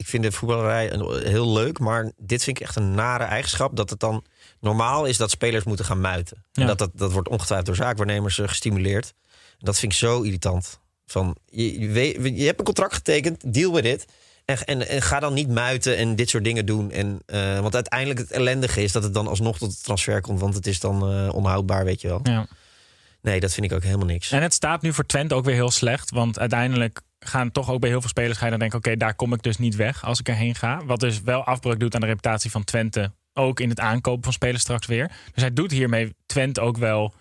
Ik 0.00 0.06
vind 0.06 0.22
de 0.22 0.32
voetballerij 0.32 0.92
een- 0.92 1.26
heel 1.28 1.52
leuk, 1.52 1.78
maar 1.78 2.12
dit 2.16 2.42
vind 2.44 2.56
ik 2.60 2.62
echt 2.66 2.76
een 2.76 2.94
nare 2.94 3.24
eigenschap. 3.24 3.76
Dat 3.76 3.90
het 3.90 4.00
dan 4.00 4.24
normaal 4.60 5.04
is 5.04 5.16
dat 5.16 5.30
spelers 5.30 5.64
moeten 5.64 5.84
gaan 5.84 6.00
muiten. 6.00 6.44
Ja. 6.52 6.62
En 6.62 6.68
dat, 6.68 6.78
dat, 6.78 6.90
dat 6.94 7.12
wordt 7.12 7.28
ongetwijfeld 7.28 7.66
door 7.66 7.76
zaakwaarnemers 7.86 8.38
eh, 8.38 8.48
gestimuleerd. 8.48 9.14
Dat 9.58 9.78
vind 9.78 9.92
ik 9.92 9.98
zo 9.98 10.22
irritant. 10.22 10.80
Van, 11.06 11.36
je, 11.46 11.80
je, 11.80 11.88
weet- 11.88 12.38
je 12.38 12.44
hebt 12.46 12.58
een 12.58 12.64
contract 12.64 12.94
getekend, 12.94 13.54
deal 13.54 13.72
with 13.72 13.84
it. 13.84 14.04
En, 14.44 14.64
en, 14.64 14.88
en 14.88 15.02
ga 15.02 15.20
dan 15.20 15.34
niet 15.34 15.48
muiten 15.48 15.96
en 15.96 16.16
dit 16.16 16.28
soort 16.28 16.44
dingen 16.44 16.66
doen. 16.66 16.90
En, 16.90 17.20
eh, 17.26 17.60
want 17.60 17.74
uiteindelijk 17.74 18.20
het 18.20 18.30
ellendige 18.30 18.82
is 18.82 18.92
dat 18.92 19.02
het 19.02 19.14
dan 19.14 19.26
alsnog 19.28 19.58
tot 19.58 19.70
de 19.70 19.82
transfer 19.82 20.20
komt. 20.20 20.40
Want 20.40 20.54
het 20.54 20.66
is 20.66 20.80
dan 20.80 21.12
eh, 21.12 21.34
onhoudbaar, 21.34 21.84
weet 21.84 22.00
je 22.00 22.08
wel. 22.08 22.20
Ja. 22.22 22.46
Nee, 23.22 23.40
dat 23.40 23.52
vind 23.52 23.66
ik 23.66 23.72
ook 23.72 23.82
helemaal 23.82 24.06
niks. 24.06 24.30
En 24.30 24.42
het 24.42 24.54
staat 24.54 24.82
nu 24.82 24.92
voor 24.92 25.06
Twente 25.06 25.34
ook 25.34 25.44
weer 25.44 25.54
heel 25.54 25.70
slecht. 25.70 26.10
Want 26.10 26.38
uiteindelijk 26.38 27.00
gaan 27.20 27.50
toch 27.50 27.70
ook 27.70 27.80
bij 27.80 27.90
heel 27.90 28.00
veel 28.00 28.08
spelers 28.08 28.38
ga 28.38 28.44
je 28.44 28.50
dan 28.50 28.60
denken... 28.60 28.78
oké, 28.78 28.96
daar 28.96 29.14
kom 29.14 29.32
ik 29.32 29.42
dus 29.42 29.58
niet 29.58 29.76
weg 29.76 30.04
als 30.04 30.20
ik 30.20 30.28
erheen 30.28 30.54
ga. 30.54 30.84
Wat 30.84 31.00
dus 31.00 31.20
wel 31.20 31.44
afbreuk 31.44 31.80
doet 31.80 31.94
aan 31.94 32.00
de 32.00 32.06
reputatie 32.06 32.50
van 32.50 32.64
Twente. 32.64 33.12
Ook 33.32 33.60
in 33.60 33.68
het 33.68 33.80
aankopen 33.80 34.22
van 34.24 34.32
spelers 34.32 34.62
straks 34.62 34.86
weer. 34.86 35.10
Dus 35.32 35.42
hij 35.42 35.52
doet 35.52 35.70
hiermee 35.70 36.14
Twente 36.26 36.60
ook 36.60 36.76
wel 36.76 37.14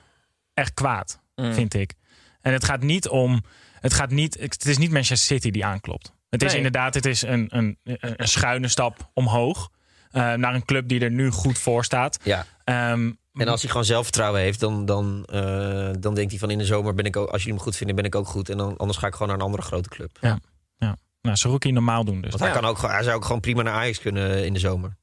echt 0.53 0.73
kwaad, 0.73 1.19
Mm. 1.35 1.53
vind 1.53 1.73
ik. 1.73 1.93
En 2.41 2.53
het 2.53 2.65
gaat 2.65 2.81
niet 2.81 3.07
om... 3.07 3.43
Het, 3.79 3.93
gaat 3.93 4.09
niet, 4.09 4.37
het 4.39 4.65
is 4.65 4.77
niet 4.77 4.91
Manchester 4.91 5.35
City 5.35 5.51
die 5.51 5.65
aanklopt. 5.65 6.13
Het 6.29 6.43
is 6.43 6.53
inderdaad 6.53 6.93
het 6.93 7.05
is 7.05 7.21
een, 7.21 7.47
een, 7.49 7.77
een 7.83 8.27
schuine 8.27 8.67
stap 8.67 9.09
omhoog. 9.13 9.69
eh, 10.11 10.33
naar 10.33 10.53
een 10.55 10.65
club 10.65 10.87
die 10.87 10.99
er 10.99 11.11
nu 11.11 11.29
goed 11.31 11.57
voor 11.59 11.83
staat. 11.85 12.19
Ja. 12.23 12.45
Ehm, 12.63 13.11
En 13.33 13.47
als 13.47 13.61
hij 13.61 13.69
gewoon 13.69 13.85
zelfvertrouwen 13.85 14.41
heeft, 14.41 14.59
dan, 14.59 14.85
dan, 14.85 15.25
eh, 15.25 15.89
dan 15.99 16.13
denkt 16.15 16.29
hij 16.31 16.39
van 16.39 16.49
in 16.49 16.57
de 16.57 16.65
zomer 16.65 16.93
ben 16.93 17.05
ik 17.05 17.15
ook, 17.15 17.29
als 17.29 17.41
jullie 17.41 17.57
me 17.57 17.63
goed 17.63 17.75
vinden, 17.75 17.95
ben 17.95 18.05
ik 18.05 18.15
ook 18.15 18.27
goed. 18.27 18.49
En 18.49 18.57
dan, 18.57 18.77
anders 18.77 18.97
ga 18.97 19.07
ik 19.07 19.13
gewoon 19.13 19.27
naar 19.27 19.37
een 19.37 19.43
andere 19.43 19.63
grote 19.63 19.89
club. 19.89 20.17
Ja. 20.21 20.39
ja. 20.77 20.95
Nou, 21.21 21.35
Saruki 21.37 21.71
normaal 21.71 22.03
doen 22.05 22.21
dus. 22.21 22.29
Want 22.29 22.43
hij, 22.43 22.51
kan 22.61 22.65
ook, 22.69 22.81
hij 22.81 23.03
zou 23.03 23.15
ook 23.15 23.25
gewoon 23.25 23.39
prima 23.41 23.61
naar 23.61 23.73
Ajax 23.73 23.99
kunnen 23.99 24.45
in 24.45 24.53
de 24.53 24.59
zomer. 24.59 24.97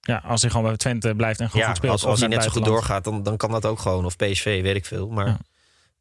Ja, 0.00 0.22
als 0.24 0.40
hij 0.42 0.50
gewoon 0.50 0.66
bij 0.66 0.76
Twente 0.76 1.14
blijft 1.14 1.40
en 1.40 1.46
gewoon 1.46 1.62
Ja, 1.62 1.68
goed 1.68 1.76
speelt. 1.76 1.92
als, 1.92 2.04
als 2.04 2.20
hij 2.20 2.28
net 2.28 2.42
zo 2.42 2.50
goed 2.50 2.64
doorgaat, 2.64 3.04
dan, 3.04 3.22
dan 3.22 3.36
kan 3.36 3.50
dat 3.50 3.66
ook 3.66 3.78
gewoon. 3.78 4.04
Of 4.04 4.16
PSV, 4.16 4.62
weet 4.62 4.76
ik 4.76 4.84
veel. 4.86 5.08
Maar 5.08 5.26
Ja. 5.26 5.38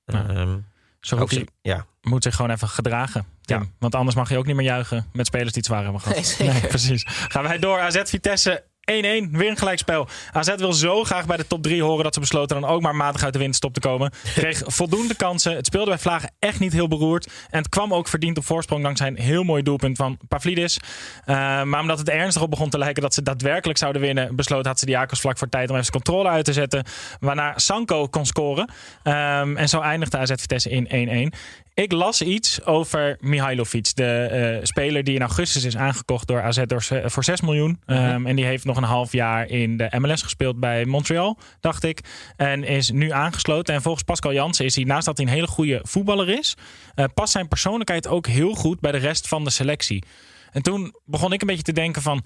Ja. 0.06 0.28
ehm, 0.28 0.58
Saruki 1.00 1.36
ook 1.36 1.42
zo- 1.48 1.54
ja. 1.62 1.86
moet 2.02 2.24
zich 2.24 2.36
gewoon 2.36 2.52
even 2.52 2.68
gedragen. 2.70 3.26
Tim. 3.42 3.60
Ja. 3.62 3.68
Want 3.80 3.96
anders 3.96 4.16
mag 4.16 4.30
je 4.30 4.38
ook 4.38 4.46
niet 4.46 4.56
meer 4.56 4.66
juichen 4.66 5.06
met 5.14 5.26
spelers 5.26 5.52
die 5.52 5.58
het 5.62 5.66
zwaar 5.66 5.84
hebben 5.84 6.02
gehad. 6.02 6.18
Nee, 6.40 6.52
zeker. 6.54 6.68
precies. 6.68 7.04
Gaan 7.08 7.44
wij 7.44 7.60
door. 7.60 7.80
AZ 7.80 8.02
Vitesse 8.04 8.64
1-1. 8.92 9.30
Weer 9.32 9.50
een 9.50 9.58
gelijkspel. 9.58 10.08
AZ 10.32 10.56
wil 10.56 10.74
zo 10.74 11.04
graag 11.04 11.26
bij 11.26 11.38
de 11.38 11.48
top 11.48 11.64
3 11.64 11.84
horen 11.84 12.04
dat 12.04 12.14
ze 12.14 12.20
besloten 12.20 12.62
dan 12.62 12.70
ook 12.70 12.82
maar 12.82 12.96
matig 12.96 13.24
uit 13.24 13.34
de 13.34 13.40
winterstop 13.40 13.74
te 13.74 13.80
komen. 13.80 14.12
Kreeg 14.34 14.62
voldoende 14.66 15.16
kansen. 15.16 15.56
Het 15.56 15.66
speelde 15.66 15.90
bij 15.90 16.00
Vlagen 16.00 16.32
echt 16.40 16.60
niet 16.60 16.74
heel 16.74 16.88
beroerd. 16.88 17.26
En 17.26 17.58
het 17.58 17.70
kwam 17.70 17.94
ook 17.94 18.08
verdiend 18.08 18.38
op 18.38 18.46
voorsprong 18.46 18.84
dankzij 18.84 19.08
een 19.08 19.20
heel 19.20 19.44
mooi 19.44 19.64
doelpunt 19.64 19.98
van 19.98 20.18
Pavlidis. 20.28 20.80
Eh, 21.26 21.36
maar 21.64 21.82
omdat 21.82 21.98
het 21.98 22.10
er 22.10 22.16
ernstig 22.16 22.42
op 22.42 22.50
begon 22.50 22.70
te 22.70 22.78
lijken 22.78 23.02
dat 23.02 23.14
ze 23.14 23.24
daadwerkelijk 23.24 23.80
zouden 23.80 24.02
winnen, 24.02 24.36
besloot 24.36 24.66
had 24.66 24.80
ze 24.80 25.08
vlak 25.08 25.38
voor 25.38 25.50
tijd 25.50 25.70
om 25.70 25.76
even 25.76 25.92
controle 25.92 26.30
uit 26.30 26.46
te 26.46 26.54
zetten. 26.54 26.84
Waarna 27.20 27.58
Sanko 27.58 28.08
kon 28.08 28.26
scoren. 28.26 28.72
Ehm, 29.04 29.58
en 29.58 29.70
zo 29.70 29.80
eindigde 29.80 30.18
AZ 30.18 30.32
Vitesse 30.36 30.70
in 30.70 30.88
1-1. 30.90 31.34
Ik 31.76 31.92
las 31.92 32.22
iets 32.22 32.66
over 32.66 33.18
Mihailovic, 33.20 33.96
de 33.96 34.06
eh, 34.06 34.66
speler 34.66 35.04
die 35.04 35.16
in 35.16 35.22
augustus 35.22 35.64
is 35.64 35.78
aangekocht 35.78 36.28
door 36.28 36.42
AZ 36.42 36.64
door, 36.66 36.84
voor 37.06 37.24
6 37.24 37.42
miljoen. 37.42 37.82
Ehm, 37.86 38.26
En 38.26 38.36
die 38.36 38.46
heeft 38.46 38.66
nog 38.66 38.78
een 38.78 38.84
half 38.84 39.12
jaar 39.12 39.48
in 39.48 39.78
de 39.78 39.92
MLS 40.00 40.22
gespeeld 40.22 40.60
bij 40.60 40.86
Montreal, 40.86 41.40
dacht 41.60 41.84
ik. 41.84 42.00
En 42.36 42.64
is 42.64 42.92
nu 42.92 43.12
aangesloten. 43.12 43.74
En 43.74 43.82
volgens 43.82 44.04
Pascal 44.04 44.34
Jansen 44.34 44.66
is 44.66 44.76
hij, 44.76 44.84
naast 44.84 45.06
dat 45.06 45.18
hij 45.18 45.26
een 45.26 45.34
hele 45.34 45.48
goede 45.48 45.80
voetballer 45.84 46.30
is, 46.30 46.54
eh, 46.96 47.06
past 47.14 47.32
zijn 47.32 47.48
persoonlijkheid 47.48 48.08
ook 48.08 48.28
heel 48.28 48.54
goed 48.54 48.80
bij 48.80 48.92
de 48.92 48.98
rest 48.98 49.28
van 49.28 49.44
de 49.44 49.50
selectie. 49.50 50.04
En 50.52 50.62
toen 50.62 50.96
begon 51.06 51.34
ik 51.34 51.42
een 51.42 51.48
beetje 51.48 51.64
te 51.64 51.72
denken 51.72 52.02
van, 52.02 52.24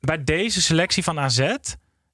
bij 0.00 0.24
deze 0.24 0.62
selectie 0.62 1.02
van 1.02 1.20
AZ 1.20 1.56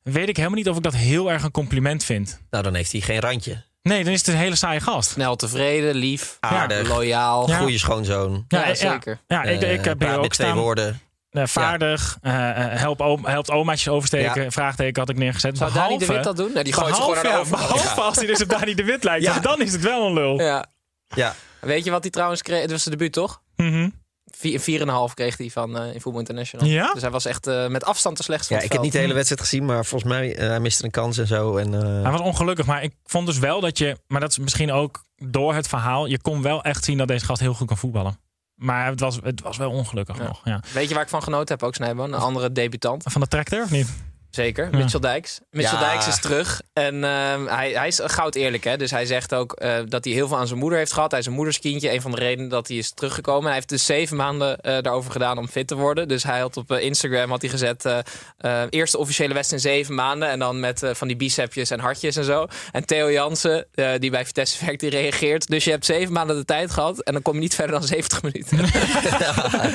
weet 0.02 0.28
ik 0.28 0.36
helemaal 0.36 0.58
niet 0.58 0.68
of 0.68 0.76
ik 0.76 0.82
dat 0.82 0.96
heel 0.96 1.30
erg 1.30 1.42
een 1.42 1.50
compliment 1.50 2.04
vind. 2.04 2.40
Nou, 2.50 2.64
dan 2.64 2.74
heeft 2.74 2.92
hij 2.92 3.00
geen 3.00 3.20
randje. 3.20 3.64
Nee, 3.88 4.04
dan 4.04 4.12
is 4.12 4.18
het 4.18 4.28
een 4.28 4.34
hele 4.36 4.54
saaie 4.56 4.80
gast. 4.80 5.10
Snel 5.10 5.36
tevreden, 5.36 5.94
lief, 5.94 6.36
Aardig. 6.40 6.88
loyaal. 6.88 7.48
Ja. 7.48 7.58
Goede 7.58 7.78
schoonzoon. 7.78 8.44
Ja, 8.48 8.66
Ja, 8.66 8.74
zeker. 8.74 9.20
Ja, 9.26 9.42
ik, 9.42 9.62
Eh, 9.62 9.72
ik 9.72 9.84
heb 9.84 9.98
praat 9.98 10.08
hier 10.08 10.16
ook 10.18 10.22
met 10.24 10.32
twee 10.32 10.46
staan. 10.48 10.58
woorden. 10.60 11.00
Eh, 11.30 11.42
vaardig, 11.46 12.18
eh, 12.22 12.50
eh, 12.50 12.78
help 12.80 13.00
oom, 13.00 13.26
helpt 13.26 13.50
omaatjes 13.50 13.88
oversteken. 13.88 14.42
Ja. 14.42 14.50
Vraagteken 14.50 15.00
had 15.00 15.10
ik 15.10 15.16
neergezet. 15.16 15.58
Zou 15.58 15.72
Dani 15.72 15.88
de 15.88 16.06
Behalve- 16.06 16.12
Wit 16.14 16.24
dat 16.24 16.36
doen? 16.36 16.50
Nee, 16.54 16.64
die 16.64 16.72
gooit 16.72 16.86
ze 16.86 16.92
behalve, 17.00 17.18
gewoon 17.20 17.32
naar 17.32 17.42
de 17.44 17.48
ja, 17.50 17.56
overkant. 17.56 17.82
behalve 17.82 18.00
als 18.00 18.16
hij 18.16 18.26
dus 18.26 18.42
op 18.42 18.48
Dani 18.48 18.74
de 18.74 18.84
Wit 18.84 19.04
lijkt. 19.04 19.42
Dan 19.42 19.60
is 19.62 19.72
het 19.72 19.80
wel 19.82 20.06
een 20.06 20.12
lul. 20.12 20.40
Ja. 20.40 20.66
Ja. 21.14 21.34
Weet 21.60 21.84
je 21.84 21.90
wat 21.90 22.02
hij 22.02 22.10
trouwens 22.10 22.42
kreeg? 22.42 22.60
Het 22.62 22.70
was 22.70 22.82
zijn 22.82 22.96
debuut, 22.96 23.12
toch? 23.12 23.42
Mhm. 23.56 23.72
Vier- 23.72 23.92
4,5 24.38 25.14
kreeg 25.14 25.36
hij 25.36 25.50
van 25.50 25.78
eh 25.78 25.94
in 25.94 26.00
Voetbal 26.00 26.20
International. 26.20 26.66
Ja? 26.68 26.92
Dus 26.92 27.02
hij 27.02 27.10
was 27.10 27.24
echt 27.24 27.46
eh, 27.46 27.66
met 27.68 27.84
afstand 27.84 28.16
de 28.16 28.22
slechtste 28.22 28.54
ja, 28.54 28.60
ik 28.60 28.72
heb 28.72 28.82
niet 28.82 28.92
de 28.92 28.98
hele 28.98 29.14
wedstrijd 29.14 29.40
gezien, 29.40 29.64
maar 29.64 29.84
volgens 29.84 30.10
mij 30.10 30.36
eh, 30.36 30.48
hij 30.48 30.60
miste 30.60 30.84
een 30.84 30.90
kans 30.90 31.18
en 31.18 31.26
zo. 31.26 31.56
En, 31.56 31.74
eh, 31.74 32.02
Hij 32.02 32.10
was 32.10 32.20
ongelukkig, 32.20 32.66
maar 32.66 32.82
ik 32.82 32.94
vond 33.04 33.26
dus 33.26 33.38
wel 33.38 33.60
dat 33.60 33.78
je... 33.78 33.96
Maar 34.06 34.20
dat 34.20 34.30
is 34.30 34.38
misschien 34.38 34.72
ook 34.72 35.04
door 35.16 35.54
het 35.54 35.68
verhaal. 35.68 36.06
Je 36.06 36.20
kon 36.20 36.42
wel 36.42 36.62
echt 36.62 36.84
zien 36.84 36.98
dat 36.98 37.08
deze 37.08 37.24
gast 37.24 37.40
heel 37.40 37.54
goed 37.54 37.66
kan 37.66 37.76
voetballen. 37.76 38.18
Maar 38.54 38.86
het 38.86 39.00
was, 39.00 39.18
het 39.22 39.40
was 39.42 39.56
wel 39.56 39.70
ongelukkig 39.70 40.16
Ja. 40.18 40.22
nog. 40.22 40.40
Ja. 40.44 40.62
Weet 40.72 40.88
je 40.88 40.94
waar 40.94 41.02
ik 41.02 41.08
van 41.08 41.22
genoten 41.22 41.54
heb 41.58 41.62
ook, 41.66 41.74
Snijboon? 41.74 42.12
Een 42.12 42.20
andere 42.20 42.52
debutant. 42.52 43.02
Van 43.06 43.20
de 43.20 43.26
tractor 43.28 43.62
of 43.62 43.70
niet? 43.70 43.88
Zeker, 44.30 44.68
Ja. 44.70 44.78
Mitchell 44.78 45.00
Dijks. 45.00 45.40
Mitchell 45.50 45.78
Ja. 45.78 45.88
Dijks 45.88 46.06
is 46.06 46.20
terug. 46.20 46.60
En 46.72 47.04
ehm, 47.04 47.46
hij, 47.46 47.70
hij 47.72 47.86
is 47.88 48.00
goud 48.04 48.34
eerlijk. 48.34 48.64
Hè? 48.64 48.76
Dus 48.76 48.90
hij 48.90 49.06
zegt 49.06 49.34
ook 49.34 49.52
eh, 49.52 49.74
dat 49.88 50.04
hij 50.04 50.12
heel 50.12 50.28
veel 50.28 50.36
aan 50.38 50.46
zijn 50.46 50.58
moeder 50.58 50.78
heeft 50.78 50.92
gehad. 50.92 51.10
Hij 51.10 51.20
is 51.20 51.26
een 51.26 51.32
moederskindje. 51.32 51.92
Een 51.92 52.00
van 52.00 52.10
de 52.10 52.16
redenen 52.16 52.48
dat 52.50 52.68
hij 52.68 52.76
is 52.76 52.90
teruggekomen. 52.92 53.44
Hij 53.44 53.54
heeft 53.54 53.68
dus 53.68 53.86
zeven 53.86 54.16
maanden 54.16 54.60
eh, 54.60 54.82
daarover 54.82 55.10
gedaan 55.12 55.38
om 55.38 55.48
fit 55.48 55.66
te 55.66 55.74
worden. 55.74 56.08
Dus 56.08 56.22
hij 56.22 56.40
had 56.40 56.56
op 56.56 56.70
eh, 56.70 56.84
Instagram 56.84 57.30
had 57.30 57.40
hij 57.40 57.50
gezet... 57.50 57.84
eh, 57.84 57.98
eh, 58.38 58.62
eerste 58.70 58.98
officiële 58.98 59.34
wedstrijd 59.34 59.64
in 59.64 59.70
zeven 59.70 59.94
maanden. 59.94 60.28
En 60.28 60.38
dan 60.38 60.60
met 60.60 60.82
eh, 60.82 60.90
van 60.94 61.08
die 61.08 61.16
bicepjes 61.16 61.70
en 61.70 61.80
hartjes 61.80 62.16
en 62.16 62.24
zo. 62.24 62.46
En 62.72 62.84
Theo 62.86 63.10
Jansen, 63.12 63.66
eh, 63.74 63.90
die 63.98 64.10
bij 64.10 64.24
Vitesse 64.26 64.56
werkt, 64.64 64.80
die 64.80 64.90
reageert. 64.90 65.46
Dus 65.46 65.64
je 65.64 65.70
hebt 65.70 65.84
zeven 65.84 66.12
maanden 66.12 66.36
de 66.36 66.44
tijd 66.44 66.70
gehad. 66.70 67.00
En 67.02 67.12
dan 67.12 67.22
kom 67.22 67.34
je 67.34 67.40
niet 67.40 67.54
verder 67.54 67.78
dan 67.78 67.88
70 67.88 68.22
minuten. 68.22 68.58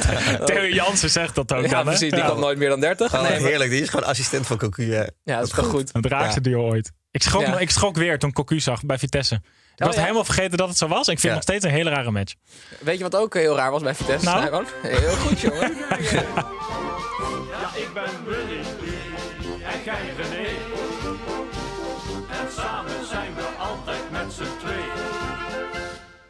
Theo 0.46 0.66
Jansen 0.68 1.10
zegt 1.10 1.36
dat 1.36 1.54
ook 1.54 1.64
ja, 1.66 1.70
dan, 1.70 1.84
precies. 1.84 2.12
Die 2.12 2.20
Ja. 2.20 2.28
komt 2.28 2.40
nooit 2.40 2.58
meer 2.58 2.70
dan 2.70 2.80
30. 2.80 3.14
oh, 3.14 3.22
Nee, 3.22 3.40
maar- 3.40 3.50
heerlijk, 3.50 3.70
die 3.70 3.82
is 3.82 3.90
gewoon 3.90 4.06
assistent 4.10 4.43
van 4.46 4.58
Cocu. 4.58 4.84
Ja. 4.92 5.10
ja, 5.24 5.38
dat 5.38 5.48
is 5.48 5.54
toch 5.54 5.66
goed. 5.68 5.90
Het 5.94 6.06
raarste 6.06 6.42
duo 6.42 6.62
ooit. 6.70 6.92
Ik 7.12 7.22
schrok, 7.24 7.42
Ja. 7.42 7.60
ik 7.60 7.70
schrok 7.70 7.96
weer 7.96 8.20
toen 8.20 8.32
Cocu 8.34 8.60
zag 8.60 8.86
bij 8.86 8.98
Vitesse. 8.98 9.36
Ik 9.36 9.80
Oh, 9.80 9.86
was 9.88 9.96
ja? 9.96 10.02
helemaal 10.02 10.24
vergeten 10.26 10.58
dat 10.58 10.68
het 10.70 10.78
zo 10.78 10.88
was. 10.88 11.00
Ik 11.08 11.20
vind 11.20 11.22
Ja. 11.22 11.28
het 11.28 11.36
nog 11.36 11.44
steeds 11.44 11.66
een 11.66 11.72
hele 11.72 11.90
rare 11.90 12.12
match. 12.12 12.34
Weet 12.80 12.98
je 12.98 13.04
wat 13.04 13.16
ook 13.16 13.34
heel 13.34 13.56
raar 13.56 13.72
was 13.72 13.82
bij 13.82 13.96
Vitesse? 13.96 14.26
Nou? 14.26 14.66
Heel 14.82 15.16
goed, 15.16 15.40
jongen. 15.40 15.72
Ja, 17.52 17.70
ik 17.76 17.90
ben 17.94 18.04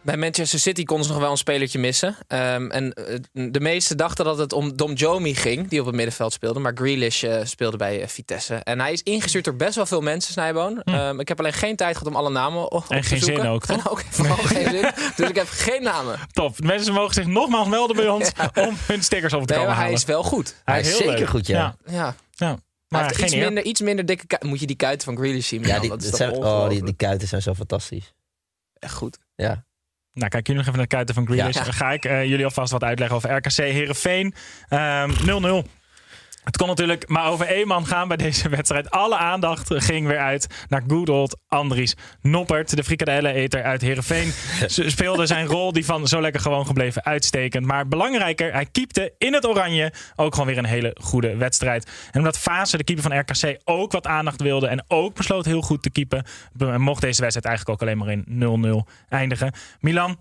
Bij 0.04 0.18
Manchester 0.18 0.60
City 0.60 0.84
konden 0.84 1.06
ze 1.06 1.12
nog 1.12 1.22
wel 1.22 1.32
een 1.32 1.38
spelertje 1.38 1.80
missen. 1.80 2.16
Ehm, 2.28 2.70
en 2.70 2.94
eh, 2.94 3.20
de 3.52 3.60
meesten 3.60 3.98
dachten 3.98 4.26
dat 4.26 4.38
het 4.38 4.54
om 4.54 4.76
Dom 4.76 4.94
Jomi 4.94 5.36
ging, 5.36 5.68
die 5.68 5.80
op 5.80 5.86
het 5.86 5.96
middenveld 5.96 6.34
speelde. 6.34 6.60
Maar 6.60 6.72
Grealish 6.76 7.24
eh, 7.24 7.40
speelde 7.46 7.78
bij 7.78 8.02
eh, 8.02 8.08
Vitesse. 8.08 8.56
En 8.56 8.80
hij 8.80 8.92
is 8.94 9.04
ingestuurd 9.04 9.46
door 9.46 9.56
best 9.56 9.76
wel 9.76 9.86
veel 9.86 10.02
mensen, 10.02 10.32
Snijboon. 10.34 10.82
Ehm, 10.82 11.20
ik 11.20 11.28
heb 11.28 11.40
alleen 11.40 11.54
geen 11.54 11.76
tijd 11.76 11.98
gehad 11.98 12.08
om 12.14 12.16
alle 12.20 12.30
namen 12.30 12.72
op 12.72 12.88
Hm. 12.88 12.94
En 12.94 13.02
te 13.02 13.08
geen 13.08 13.20
zin 13.22 13.46
ook, 13.48 13.66
toch? 13.66 13.78
En 13.78 13.90
ook 13.92 14.04
vooral 14.10 14.36
geen 14.38 14.70
zin. 14.70 14.92
Dus 15.16 15.30
ik 15.30 15.36
heb 15.36 15.48
geen 15.50 15.84
namen. 15.84 16.20
Top. 16.32 16.60
Mensen 16.60 16.94
mogen 16.94 17.14
zich 17.14 17.26
nogmaals 17.26 17.68
melden 17.68 17.96
bij 17.96 18.08
ons 18.10 18.32
om 18.68 18.76
hun 18.88 19.04
stickers 19.04 19.34
over 19.34 19.48
te 19.48 19.54
Nee, 19.54 19.62
komen 19.62 19.66
maar 19.66 19.84
hij 19.86 19.94
halen. 19.94 19.94
is 19.94 20.06
wel 20.06 20.24
goed. 20.24 20.56
Hij 20.64 20.80
is 20.80 20.86
is 20.88 20.92
heel 20.94 21.02
zeker 21.02 21.20
leuk. 21.20 21.30
goed, 21.30 21.48
ja. 21.48 21.76
Ja, 21.86 21.94
Ja. 21.94 22.16
ja. 22.32 22.58
Maar 22.88 23.20
iets 23.22 23.32
eer. 23.34 23.40
minder, 23.46 23.64
iets 23.64 23.82
minder 23.82 24.06
dikke 24.06 24.28
ku- 24.28 24.48
Moet 24.48 24.60
je 24.60 24.66
die 24.68 24.76
kuiten 24.76 25.06
van 25.06 25.18
Grealish 25.18 25.48
zien? 25.48 25.64
Ja, 25.64 25.80
die, 25.80 25.90
dat 25.90 26.04
is 26.04 26.10
zijn, 26.10 26.32
oh, 26.32 26.70
die, 26.70 26.84
die 26.84 26.96
kuiten 26.96 27.28
zijn 27.28 27.42
zo 27.42 27.54
fantastisch. 27.54 28.14
Echt 28.80 28.94
goed. 28.94 29.18
Ja. 29.36 29.66
Nou, 30.14 30.30
kijk 30.30 30.48
jullie 30.48 30.62
nog 30.62 30.74
even 30.74 30.80
naar 30.80 30.88
de 30.90 30.96
kuiten 30.96 31.16
van 31.16 31.26
Grealish. 31.26 31.56
Ja. 31.56 31.64
Dan 31.64 31.74
ga 31.74 31.92
ik 31.92 32.06
eh, 32.06 32.24
jullie 32.24 32.46
alvast 32.46 32.72
wat 32.72 32.84
uitleggen 32.84 33.16
over 33.18 33.36
RKC 33.36 33.56
Herenveen. 33.56 34.34
Ehm 34.68 35.10
0-0. 35.66 35.68
Het 36.44 36.58
kon 36.58 36.68
natuurlijk 36.68 37.08
maar 37.08 37.28
over 37.28 37.46
één 37.46 37.68
man 37.68 37.86
gaan 37.86 38.08
bij 38.08 38.18
deze 38.18 38.50
wedstrijd. 38.50 38.92
Alle 38.92 39.18
aandacht 39.18 39.74
ging 39.74 40.08
weer 40.08 40.20
uit 40.20 40.66
naar 40.70 40.84
good 40.88 41.10
old 41.10 41.38
Andries 41.48 41.96
Noppert. 42.22 42.76
De 42.76 42.84
frikadellen-eter 42.84 43.64
uit 43.64 43.82
Heerenveen. 43.82 44.32
Ze 44.76 44.90
speelde 44.90 45.26
zijn 45.26 45.46
rol, 45.46 45.74
die 45.74 45.86
van 45.86 46.08
zo 46.08 46.22
lekker 46.22 46.42
gewoon 46.42 46.66
gebleven, 46.66 47.04
uitstekend. 47.04 47.66
Maar 47.66 47.88
belangrijker, 47.88 48.54
hij 48.54 48.66
keepte 48.66 49.14
in 49.18 49.34
het 49.34 49.48
oranje 49.48 49.94
ook 50.16 50.34
gewoon 50.34 50.48
weer 50.48 50.58
een 50.58 50.66
hele 50.66 50.96
goede 51.02 51.36
wedstrijd. 51.36 51.92
En 52.12 52.20
omdat 52.20 52.38
Fase, 52.38 52.78
de 52.78 52.84
keeper 52.84 53.04
van 53.04 53.20
RKC, 53.20 53.60
ook 53.64 53.92
wat 53.92 54.08
aandacht 54.08 54.42
wilde... 54.42 54.68
en 54.68 54.86
ook 54.88 55.16
besloot 55.16 55.46
heel 55.46 55.62
goed 55.62 55.82
te 55.82 55.90
keepen... 55.90 56.26
mocht 56.78 57.02
deze 57.02 57.22
wedstrijd 57.22 57.46
eigenlijk 57.46 57.70
ook 57.70 57.82
alleen 57.82 57.98
maar 57.98 58.12
in 58.12 58.86
0-0 58.88 58.92
eindigen. 59.10 59.54
Milan, 59.80 60.18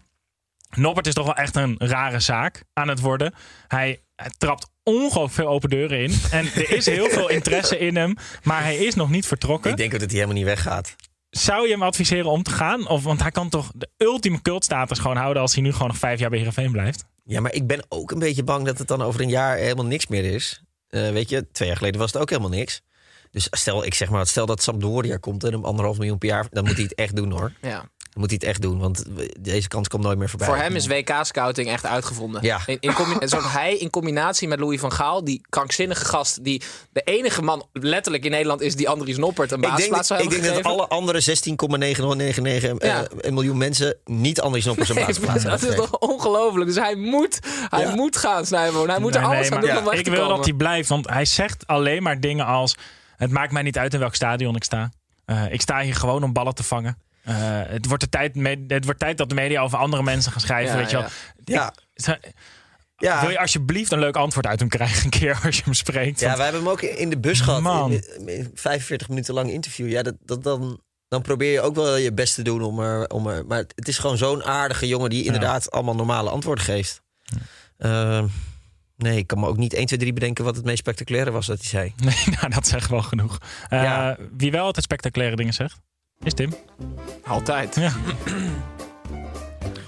Noppert 0.76 1.06
is 1.06 1.14
toch 1.14 1.24
wel 1.24 1.34
echt 1.34 1.56
een 1.56 1.74
rare 1.78 2.20
zaak 2.20 2.64
aan 2.72 2.88
het 2.88 3.00
worden. 3.00 3.34
Hij, 3.68 4.00
hij 4.16 4.30
trapt 4.38 4.70
ongelooflijk 4.82 5.32
veel 5.32 5.48
open 5.48 5.70
deuren 5.70 5.98
in. 5.98 6.14
En 6.30 6.46
er 6.54 6.70
is 6.70 6.86
heel 6.86 7.08
veel 7.10 7.28
interesse 7.28 7.78
in 7.78 7.96
hem, 7.96 8.16
maar 8.42 8.62
hij 8.62 8.76
is 8.76 8.94
nog 8.94 9.10
niet 9.10 9.26
vertrokken. 9.26 9.70
Ik 9.70 9.76
denk 9.76 9.90
dat 9.90 10.00
hij 10.00 10.10
helemaal 10.10 10.34
niet 10.34 10.44
weggaat. 10.44 10.94
Zou 11.30 11.66
je 11.66 11.72
hem 11.72 11.82
adviseren 11.82 12.30
om 12.30 12.42
te 12.42 12.50
gaan? 12.50 12.88
Of, 12.88 13.02
want 13.02 13.20
hij 13.20 13.30
kan 13.30 13.48
toch 13.48 13.70
de 13.74 13.88
ultieme 13.96 14.42
cultstatus 14.42 14.98
gewoon 14.98 15.16
houden 15.16 15.42
als 15.42 15.54
hij 15.54 15.62
nu 15.62 15.72
gewoon 15.72 15.88
nog 15.88 15.96
vijf 15.96 16.18
jaar 16.18 16.28
bij 16.28 16.38
Heerenveen 16.38 16.72
blijft? 16.72 17.04
Ja, 17.24 17.40
maar 17.40 17.54
ik 17.54 17.66
ben 17.66 17.84
ook 17.88 18.10
een 18.10 18.18
beetje 18.18 18.44
bang 18.44 18.66
dat 18.66 18.78
het 18.78 18.88
dan 18.88 19.02
over 19.02 19.20
een 19.20 19.28
jaar 19.28 19.56
helemaal 19.56 19.84
niks 19.84 20.06
meer 20.06 20.24
is. 20.24 20.62
Eh, 20.88 21.10
weet 21.10 21.28
je, 21.28 21.50
twee 21.52 21.68
jaar 21.68 21.76
geleden 21.76 22.00
was 22.00 22.12
het 22.12 22.22
ook 22.22 22.30
helemaal 22.30 22.50
niks. 22.50 22.82
Dus 23.30 23.46
stel, 23.50 23.84
ik 23.84 23.94
zeg 23.94 24.10
maar, 24.10 24.26
stel 24.26 24.46
dat 24.46 24.62
Sampdoria 24.62 25.16
komt 25.16 25.44
en 25.44 25.52
hem 25.52 25.64
anderhalf 25.64 25.98
miljoen 25.98 26.18
per 26.18 26.28
jaar, 26.28 26.46
dan 26.50 26.64
moet 26.64 26.74
hij 26.74 26.82
het 26.82 26.94
echt 26.94 27.16
doen 27.16 27.30
hoor. 27.30 27.52
Ja. 27.60 27.90
Dan 28.12 28.20
moet 28.22 28.30
hij 28.30 28.38
het 28.40 28.48
echt 28.50 28.62
doen, 28.62 28.78
want 28.78 29.04
deze 29.40 29.68
kans 29.68 29.88
komt 29.88 30.02
nooit 30.02 30.18
meer 30.18 30.28
voorbij. 30.28 30.48
Voor 30.48 30.56
hem 30.56 30.76
is 30.76 30.86
WK-scouting 30.86 31.68
echt 31.68 31.86
uitgevonden. 31.86 32.42
Ja. 32.42 32.60
In, 32.66 32.76
in 32.80 32.92
hij 33.42 33.76
in 33.76 33.90
combinatie 33.90 34.48
met 34.48 34.60
Louis 34.60 34.80
van 34.80 34.92
Gaal, 34.92 35.24
die 35.24 35.40
krankzinnige 35.48 36.04
gast, 36.04 36.44
die 36.44 36.62
de 36.92 37.00
enige 37.00 37.42
man 37.42 37.66
letterlijk 37.72 38.24
in 38.24 38.30
Nederland 38.30 38.60
is 38.60 38.76
die 38.76 38.88
Andries 38.88 39.16
Noppert 39.16 39.50
een 39.52 39.60
Ik 39.62 39.90
dat, 39.90 40.06
zou 40.06 40.22
ik 40.22 40.30
hebben 40.30 40.50
denk 40.52 40.62
dat 40.64 40.72
alle 40.72 40.88
andere 40.88 41.20
16,999 41.20 42.88
Ja. 42.88 43.04
eh, 43.20 43.30
miljoen 43.32 43.56
mensen 43.56 43.96
niet 44.04 44.40
Andries 44.40 44.64
Noppers 44.64 44.88
een 44.88 44.94
Nee, 45.02 45.04
basisplaats 45.04 45.42
dat 45.42 45.60
hebben 45.60 45.84
is 45.84 45.90
toch 45.90 45.98
ongelooflijk. 45.98 46.66
Dus 46.66 46.76
hij 46.78 46.94
moet, 46.94 47.38
hij 47.68 47.80
Ja. 47.80 47.94
moet 47.94 48.16
gaan, 48.16 48.46
Snijboon. 48.46 48.88
Hij 48.88 48.98
moet 48.98 49.14
er 49.14 49.22
alles 49.22 49.48
nee, 49.48 49.52
aan 49.58 49.60
doen 49.60 49.70
maar 49.70 49.78
om 49.78 49.84
weg 49.84 49.98
Ik 49.98 50.04
te 50.04 50.10
wil 50.10 50.20
komen. 50.20 50.36
dat 50.36 50.44
hij 50.44 50.54
blijft, 50.54 50.88
want 50.88 51.08
hij 51.08 51.24
zegt 51.24 51.66
alleen 51.66 52.02
maar 52.02 52.20
dingen 52.20 52.46
als... 52.46 52.76
Het 53.16 53.30
maakt 53.30 53.52
mij 53.52 53.62
niet 53.62 53.78
uit 53.78 53.94
in 53.94 54.00
welk 54.00 54.14
stadion 54.14 54.56
ik 54.56 54.64
sta. 54.64 54.90
Eh, 55.24 55.52
ik 55.52 55.60
sta 55.60 55.80
hier 55.80 55.94
gewoon 55.94 56.22
om 56.24 56.32
ballen 56.32 56.54
te 56.54 56.62
vangen. 56.62 56.98
Eh, 57.22 57.34
het, 57.66 57.86
wordt 57.86 58.02
de 58.02 58.08
tijd, 58.08 58.34
het 58.66 58.84
wordt 58.84 59.00
tijd 59.00 59.18
dat 59.18 59.28
de 59.28 59.34
media 59.34 59.60
over 59.60 59.78
andere 59.78 60.02
mensen 60.02 60.32
gaan 60.32 60.40
schrijven. 60.40 60.72
Ja, 60.72 60.78
weet 60.80 60.90
je 60.90 60.96
wel. 60.96 61.06
Ja. 61.44 61.72
Ja. 63.02 63.20
Wil 63.20 63.30
je 63.30 63.38
alsjeblieft 63.38 63.92
een 63.92 63.98
leuk 63.98 64.16
antwoord 64.16 64.46
uit 64.46 64.60
hem 64.60 64.68
krijgen 64.68 65.04
een 65.04 65.10
keer 65.20 65.40
als 65.44 65.56
je 65.56 65.62
hem 65.64 65.74
spreekt? 65.74 66.20
Ja, 66.20 66.36
wij 66.36 66.44
hebben 66.44 66.62
hem 66.62 66.70
ook 66.70 66.82
in 66.82 67.10
de 67.10 67.18
bus 67.18 67.40
gehad. 67.40 67.60
Man. 67.60 67.92
In, 67.92 68.28
in 68.28 68.50
45 68.54 69.08
minuten 69.08 69.34
lang 69.34 69.50
interview. 69.50 69.90
Ja, 69.90 70.02
dat, 70.02 70.14
dat, 70.24 70.42
dan, 70.42 70.80
dan 71.08 71.22
probeer 71.22 71.52
je 71.52 71.60
ook 71.60 71.74
wel 71.74 71.96
je 71.96 72.12
best 72.12 72.34
te 72.34 72.42
doen 72.42 72.62
om 72.62 72.80
er, 72.80 73.08
om 73.08 73.26
er. 73.26 73.46
Maar 73.46 73.58
het 73.58 73.88
is 73.88 73.98
gewoon 73.98 74.16
zo'n 74.16 74.44
aardige 74.44 74.88
jongen 74.88 75.10
die 75.10 75.24
inderdaad 75.24 75.70
allemaal 75.70 75.94
normale 75.94 76.30
antwoorden 76.30 76.64
geeft. 76.64 77.02
Ehm, 77.78 78.26
nee, 78.96 79.16
ik 79.16 79.26
kan 79.26 79.40
me 79.40 79.46
ook 79.46 79.56
niet 79.56 79.74
1, 79.74 79.86
2, 79.86 79.98
3 79.98 80.12
bedenken 80.12 80.44
wat 80.44 80.56
het 80.56 80.64
meest 80.64 80.78
spectaculaire 80.78 81.30
was 81.30 81.46
dat 81.46 81.58
hij 81.58 81.68
zei. 81.68 81.94
Nee, 81.96 82.24
nou, 82.40 82.48
dat 82.48 82.66
zegt 82.66 82.90
wel 82.90 83.02
genoeg. 83.02 83.38
Eh. 83.68 84.10
Wie 84.36 84.50
wel 84.50 84.64
altijd 84.64 84.84
spectaculaire 84.84 85.36
dingen 85.36 85.52
zegt, 85.52 85.80
is 86.22 86.34
Tim. 86.34 86.52
Altijd. 87.26 87.74
Ja. 87.74 87.92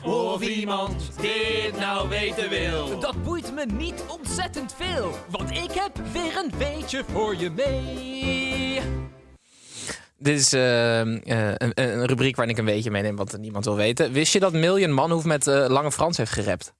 Of 0.02 0.42
iemand 0.42 1.10
dit 1.20 1.78
nou 1.78 2.08
weten 2.08 2.48
wil. 2.48 2.98
Dat 2.98 3.22
boeit 3.22 3.54
me 3.54 3.66
niet 3.76 4.04
ontzettend 4.08 4.74
veel, 4.76 5.14
want 5.30 5.50
ik 5.50 5.70
heb 5.70 5.92
weer 6.12 6.36
een 6.36 6.52
weetje 6.58 7.04
voor 7.12 7.36
je 7.36 7.50
mee. 7.50 8.80
Dit 10.18 10.38
is 10.38 10.52
eh, 10.52 11.00
eh, 11.00 11.54
een, 11.56 11.72
een 11.74 12.06
rubriek 12.06 12.36
waarin 12.36 12.54
ik 12.54 12.60
een 12.60 12.74
beetje 12.74 12.90
meeneem 12.90 13.16
wat 13.16 13.36
niemand 13.38 13.64
wil 13.64 13.76
weten. 13.76 14.12
Wist 14.12 14.32
je 14.32 14.40
dat 14.40 14.52
Million 14.52 14.92
Manhoef 14.92 15.24
met 15.24 15.46
eh, 15.46 15.64
Lange 15.68 15.92
Frans 15.92 16.16
heeft 16.16 16.32
gerapt? 16.32 16.72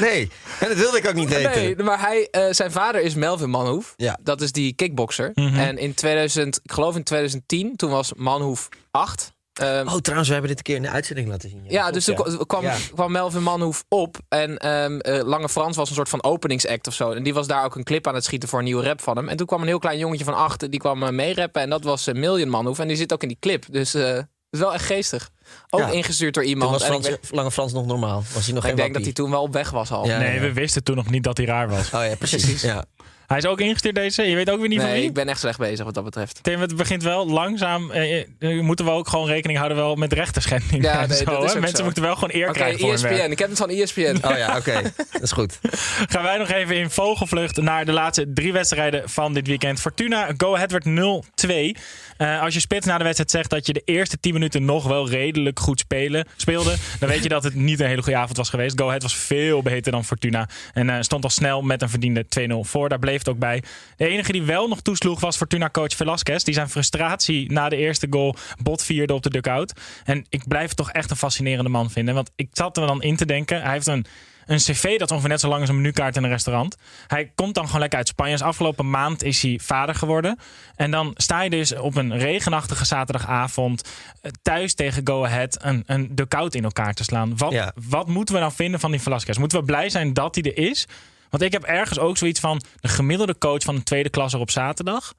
Nee, 0.00 0.30
en 0.62 0.68
dat 0.74 0.78
wilde 0.78 0.96
ik 0.98 1.08
ook 1.08 1.14
niet 1.14 1.28
weten. 1.28 1.50
Nee, 1.50 1.76
maar 1.76 2.00
hij, 2.00 2.28
eh, 2.30 2.46
zijn 2.50 2.72
vader 2.72 3.00
is 3.00 3.14
Melvin 3.14 3.50
Manhoef. 3.50 3.94
Ja. 3.96 4.18
Dat 4.22 4.40
is 4.40 4.52
die 4.52 4.72
kickboxer. 4.72 5.30
Mhm. 5.34 5.54
En 5.58 5.78
in 5.78 5.94
2000, 5.94 6.60
ik 6.62 6.72
geloof 6.72 6.96
in 6.96 7.02
2010, 7.02 7.76
toen 7.76 7.90
was 7.90 8.12
Manhoef 8.14 8.68
8. 8.90 9.32
Ehm, 9.52 9.88
Oh, 9.88 9.96
trouwens, 9.96 10.28
we 10.28 10.32
hebben 10.34 10.50
dit 10.50 10.58
een 10.58 10.64
keer 10.64 10.76
in 10.76 10.82
de 10.82 10.88
uitzending 10.90 11.28
laten 11.28 11.48
zien. 11.48 11.64
Ja, 11.68 11.90
dus 11.90 12.04
toen 12.04 12.46
kwam, 12.46 12.62
Ja. 12.62 12.76
kwam 12.94 13.12
Melvin 13.12 13.42
Manhoef 13.42 13.84
op. 13.88 14.16
En 14.28 14.58
ehm, 14.58 14.98
eh, 14.98 15.24
Lange 15.24 15.48
Frans 15.48 15.76
was 15.76 15.88
een 15.88 15.94
soort 15.94 16.08
van 16.08 16.24
openingsact 16.24 16.86
of 16.86 16.94
zo. 16.94 17.10
En 17.10 17.22
die 17.22 17.34
was 17.34 17.46
daar 17.46 17.64
ook 17.64 17.74
een 17.76 17.84
clip 17.84 18.06
aan 18.06 18.14
het 18.14 18.24
schieten 18.24 18.48
voor 18.48 18.58
een 18.58 18.64
nieuwe 18.64 18.84
rap 18.84 19.02
van 19.02 19.16
hem. 19.16 19.28
En 19.28 19.36
toen 19.36 19.46
kwam 19.46 19.60
een 19.60 19.66
heel 19.66 19.78
klein 19.78 19.98
jongetje 19.98 20.24
van 20.24 20.34
acht. 20.34 20.70
Die 20.70 20.80
kwam 20.80 21.02
eh, 21.02 21.08
meerappen. 21.10 21.62
En 21.62 21.70
dat 21.70 21.84
was 21.84 22.06
Million 22.12 22.48
Manhoef. 22.48 22.78
En 22.78 22.88
die 22.88 22.96
zit 22.96 23.12
ook 23.12 23.22
in 23.22 23.28
die 23.28 23.36
clip. 23.40 23.64
Dus 23.70 23.94
eh, 23.94 24.02
het 24.12 24.26
is 24.50 24.58
wel 24.58 24.74
echt 24.74 24.84
geestig. 24.84 25.30
Ook 25.70 25.80
Ja. 25.80 25.88
ingestuurd 25.90 26.34
door 26.34 26.42
Toen 26.42 26.52
iemand. 26.52 26.70
was 26.70 26.82
En 27.04 27.12
ik, 27.12 27.18
Lange 27.30 27.50
Frans 27.50 27.72
nog 27.72 27.86
normaal. 27.86 28.22
Was 28.34 28.44
hij 28.44 28.54
nog 28.54 28.62
ik 28.62 28.68
geen 28.68 28.78
denk 28.78 28.94
dat 28.94 29.02
hij 29.02 29.12
toen 29.12 29.30
wel 29.30 29.42
op 29.42 29.52
weg 29.52 29.70
was 29.70 29.90
al. 29.90 30.06
Ja. 30.06 30.18
Nee, 30.18 30.40
we 30.40 30.52
wisten 30.52 30.82
toen 30.84 30.96
nog 30.96 31.10
niet 31.10 31.22
dat 31.24 31.36
hij 31.36 31.46
raar 31.46 31.68
was. 31.68 31.90
Oh 31.92 32.04
ja, 32.04 32.14
precies. 32.18 32.62
Ja. 32.62 32.84
Hij 33.32 33.40
is 33.40 33.46
ook 33.46 33.60
ingestuurd 33.60 33.94
deze. 33.94 34.22
Je 34.22 34.36
weet 34.36 34.50
ook 34.50 34.58
weer 34.60 34.68
niet 34.68 34.80
van 34.80 34.88
Nee, 34.88 34.98
wie. 34.98 35.08
ik 35.08 35.14
ben 35.14 35.28
echt 35.28 35.40
slecht 35.40 35.58
bezig 35.58 35.84
wat 35.84 35.94
dat 35.94 36.04
betreft. 36.04 36.38
Tim, 36.42 36.60
het 36.60 36.76
begint 36.76 37.02
wel 37.02 37.26
langzaam. 37.28 37.90
Eh, 37.90 38.18
eh, 38.38 38.60
moeten 38.60 38.84
we 38.84 38.90
ook 38.90 39.08
gewoon 39.08 39.26
rekening 39.26 39.58
houden 39.58 39.78
wel 39.78 39.94
met 39.94 40.12
rechterschending. 40.12 40.82
Ja, 40.84 41.06
nee, 41.06 41.16
zo, 41.16 41.24
dat 41.24 41.44
is 41.44 41.54
Mensen 41.54 41.76
zo. 41.76 41.84
moeten 41.84 42.02
wel 42.02 42.14
gewoon 42.14 42.30
eer 42.32 42.48
Oké, 42.48 42.58
krijgen 42.58 42.86
werk. 42.86 42.92
ESPN. 42.94 43.30
Ik 43.30 43.38
heb 43.38 43.48
het 43.48 43.58
van 43.58 43.68
ESPN. 43.70 44.16
Oh 44.32 44.36
ja, 44.36 44.56
oké. 44.56 44.80
Dat 45.12 45.22
is 45.22 45.32
goed. 45.32 45.58
Gaan 46.12 46.22
wij 46.22 46.36
nog 46.38 46.50
even 46.50 46.76
in 46.76 46.90
vogelvlucht 46.90 47.56
naar 47.60 47.84
de 47.84 47.92
laatste 47.92 48.32
drie 48.32 48.52
wedstrijden 48.52 49.10
van 49.10 49.34
dit 49.34 49.46
weekend. 49.46 49.80
Fortuna, 49.80 50.28
Go 50.36 50.54
Ahead 50.54 50.70
werd 50.70 50.84
0-2. 50.84 51.78
Eh, 52.16 52.42
als 52.42 52.54
je 52.54 52.60
spits 52.60 52.86
na 52.86 52.98
de 52.98 53.04
wedstrijd 53.04 53.30
zegt 53.30 53.50
dat 53.50 53.66
je 53.66 53.72
de 53.72 53.82
eerste 53.84 54.20
10 54.20 54.32
minuten 54.32 54.64
nog 54.64 54.84
wel 54.86 55.08
redelijk 55.08 55.60
goed 55.60 55.78
spelen, 55.80 56.26
speelde, 56.36 56.74
dan 56.98 57.08
weet 57.08 57.22
je 57.22 57.28
dat 57.28 57.44
het 57.44 57.54
niet 57.54 57.80
een 57.80 57.86
hele 57.86 58.02
goede 58.02 58.18
avond 58.18 58.36
was 58.36 58.50
geweest. 58.50 58.78
Go 58.80 58.86
Ahead 58.86 59.02
was 59.02 59.16
veel 59.16 59.62
beter 59.62 59.92
dan 59.92 60.04
Fortuna 60.04 60.48
en 60.72 60.90
eh, 60.90 60.96
stond 61.00 61.24
al 61.24 61.30
snel 61.30 61.62
met 61.62 61.82
een 61.82 61.88
verdiende 61.90 62.24
2-0 62.24 62.28
voor. 62.60 62.88
Daar 62.88 62.98
bleef 62.98 63.21
ook 63.28 63.38
bij. 63.38 63.62
De 63.96 64.06
enige 64.06 64.32
die 64.32 64.42
wel 64.42 64.68
nog 64.68 64.80
toesloeg 64.80 65.20
was 65.20 65.36
Fortuna-coach 65.36 65.94
Velasquez. 65.96 66.42
Die 66.42 66.54
zijn 66.54 66.68
frustratie 66.68 67.52
na 67.52 67.68
de 67.68 67.76
eerste 67.76 68.06
goal 68.10 68.36
bot 68.62 68.82
vierde 68.84 69.14
op 69.14 69.22
de 69.22 69.30
dugout. 69.30 69.72
En 70.04 70.26
ik 70.28 70.48
blijf 70.48 70.68
het 70.68 70.76
toch 70.76 70.90
echt 70.92 71.10
een 71.10 71.16
fascinerende 71.16 71.70
man 71.70 71.90
vinden. 71.90 72.14
Want 72.14 72.30
ik 72.36 72.48
zat 72.52 72.76
er 72.76 72.86
dan 72.86 73.02
in 73.02 73.16
te 73.16 73.26
denken. 73.26 73.62
Hij 73.62 73.72
heeft 73.72 73.86
een 73.86 74.06
een 74.46 74.58
cv 74.58 74.98
dat 74.98 75.10
ongeveer 75.10 75.28
net 75.30 75.40
zo 75.40 75.48
lang 75.48 75.60
als 75.60 75.68
een 75.70 75.76
menukaart 75.76 76.16
in 76.16 76.24
een 76.24 76.30
restaurant. 76.30 76.76
Hij 77.06 77.32
komt 77.34 77.54
dan 77.54 77.64
gewoon 77.66 77.80
lekker 77.80 77.98
uit 77.98 78.08
Spanje. 78.08 78.32
Dus 78.32 78.42
afgelopen 78.42 78.90
maand 78.90 79.22
is 79.22 79.42
hij 79.42 79.58
vader 79.62 79.94
geworden. 79.94 80.38
En 80.76 80.90
dan 80.90 81.10
sta 81.16 81.42
je 81.42 81.50
dus 81.50 81.74
op 81.74 81.96
een 81.96 82.18
regenachtige 82.18 82.84
zaterdagavond 82.84 83.88
eh, 84.20 84.30
thuis 84.42 84.74
tegen 84.74 85.06
Go 85.06 85.24
Ahead 85.24 85.58
een, 85.60 85.82
een 85.86 86.14
dugout 86.14 86.54
in 86.54 86.64
elkaar 86.64 86.94
te 86.94 87.04
slaan. 87.04 87.36
Wat, 87.36 87.52
Ja. 87.52 87.72
wat 87.88 88.08
moeten 88.08 88.34
we 88.34 88.40
nou 88.40 88.52
vinden 88.52 88.80
van 88.80 88.90
die 88.90 89.00
Velasquez? 89.00 89.36
Moeten 89.38 89.58
we 89.58 89.64
blij 89.64 89.88
zijn 89.88 90.12
dat 90.12 90.34
hij 90.34 90.44
er 90.44 90.70
is? 90.70 90.86
Want 91.32 91.44
ik 91.44 91.52
heb 91.52 91.62
ergens 91.62 91.98
ook 91.98 92.16
zoiets 92.16 92.40
van 92.40 92.62
de 92.80 92.88
gemiddelde 92.88 93.38
coach 93.38 93.62
van 93.62 93.74
een 93.74 93.82
tweede 93.82 94.08
klasser 94.08 94.40
op 94.40 94.50
zaterdag. 94.50 95.14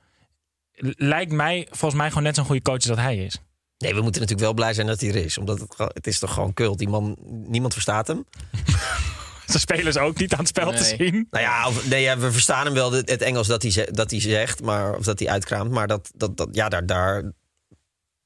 Lijkt 0.95 1.31
mij 1.31 1.67
volgens 1.71 1.99
mij 2.01 2.07
gewoon 2.09 2.23
net 2.23 2.35
zo'n 2.35 2.45
goede 2.45 2.61
coach 2.61 2.75
als 2.75 2.85
dat 2.85 2.97
hij 2.97 3.17
is. 3.17 3.37
Nee, 3.77 3.93
we 3.95 4.01
moeten 4.01 4.21
natuurlijk 4.21 4.47
wel 4.47 4.53
blij 4.53 4.73
zijn 4.73 4.87
dat 4.87 4.99
hij 5.01 5.09
er 5.09 5.15
is. 5.15 5.37
Omdat 5.37 5.75
het, 5.77 6.07
is 6.07 6.19
toch 6.19 6.33
gewoon 6.33 6.53
kult. 6.53 6.77
Die 6.77 6.89
man, 6.89 7.15
niemand 7.47 7.73
verstaat 7.73 8.07
hem. 8.07 8.25
Zijn 9.45 9.59
spelers 9.59 9.97
ook 9.97 10.17
niet 10.17 10.33
aan 10.33 10.39
het 10.39 10.47
spel 10.47 10.71
te 10.71 10.83
zien. 10.83 11.27
Nou 11.29 11.43
ja, 11.43 11.67
of, 11.67 11.89
nee, 11.89 12.01
ja 12.01 12.17
we 12.17 12.31
verstaan 12.31 12.65
hem 12.65 12.73
wel, 12.73 12.91
het, 12.91 13.09
het 13.09 13.21
Engels 13.21 13.47
dat 13.47 13.61
hij, 13.61 13.71
ze- 13.71 13.89
dat 13.91 14.11
hij 14.11 14.21
zegt. 14.21 14.61
Maar, 14.61 14.95
of 14.95 15.03
dat 15.05 15.19
hij 15.19 15.29
uitkraamt. 15.29 15.71
Maar 15.71 15.87
dat, 15.87 16.11
dat, 16.15 16.37
dat, 16.37 16.49
ja, 16.51 16.69
daar, 16.69 16.85
daar, 16.85 17.31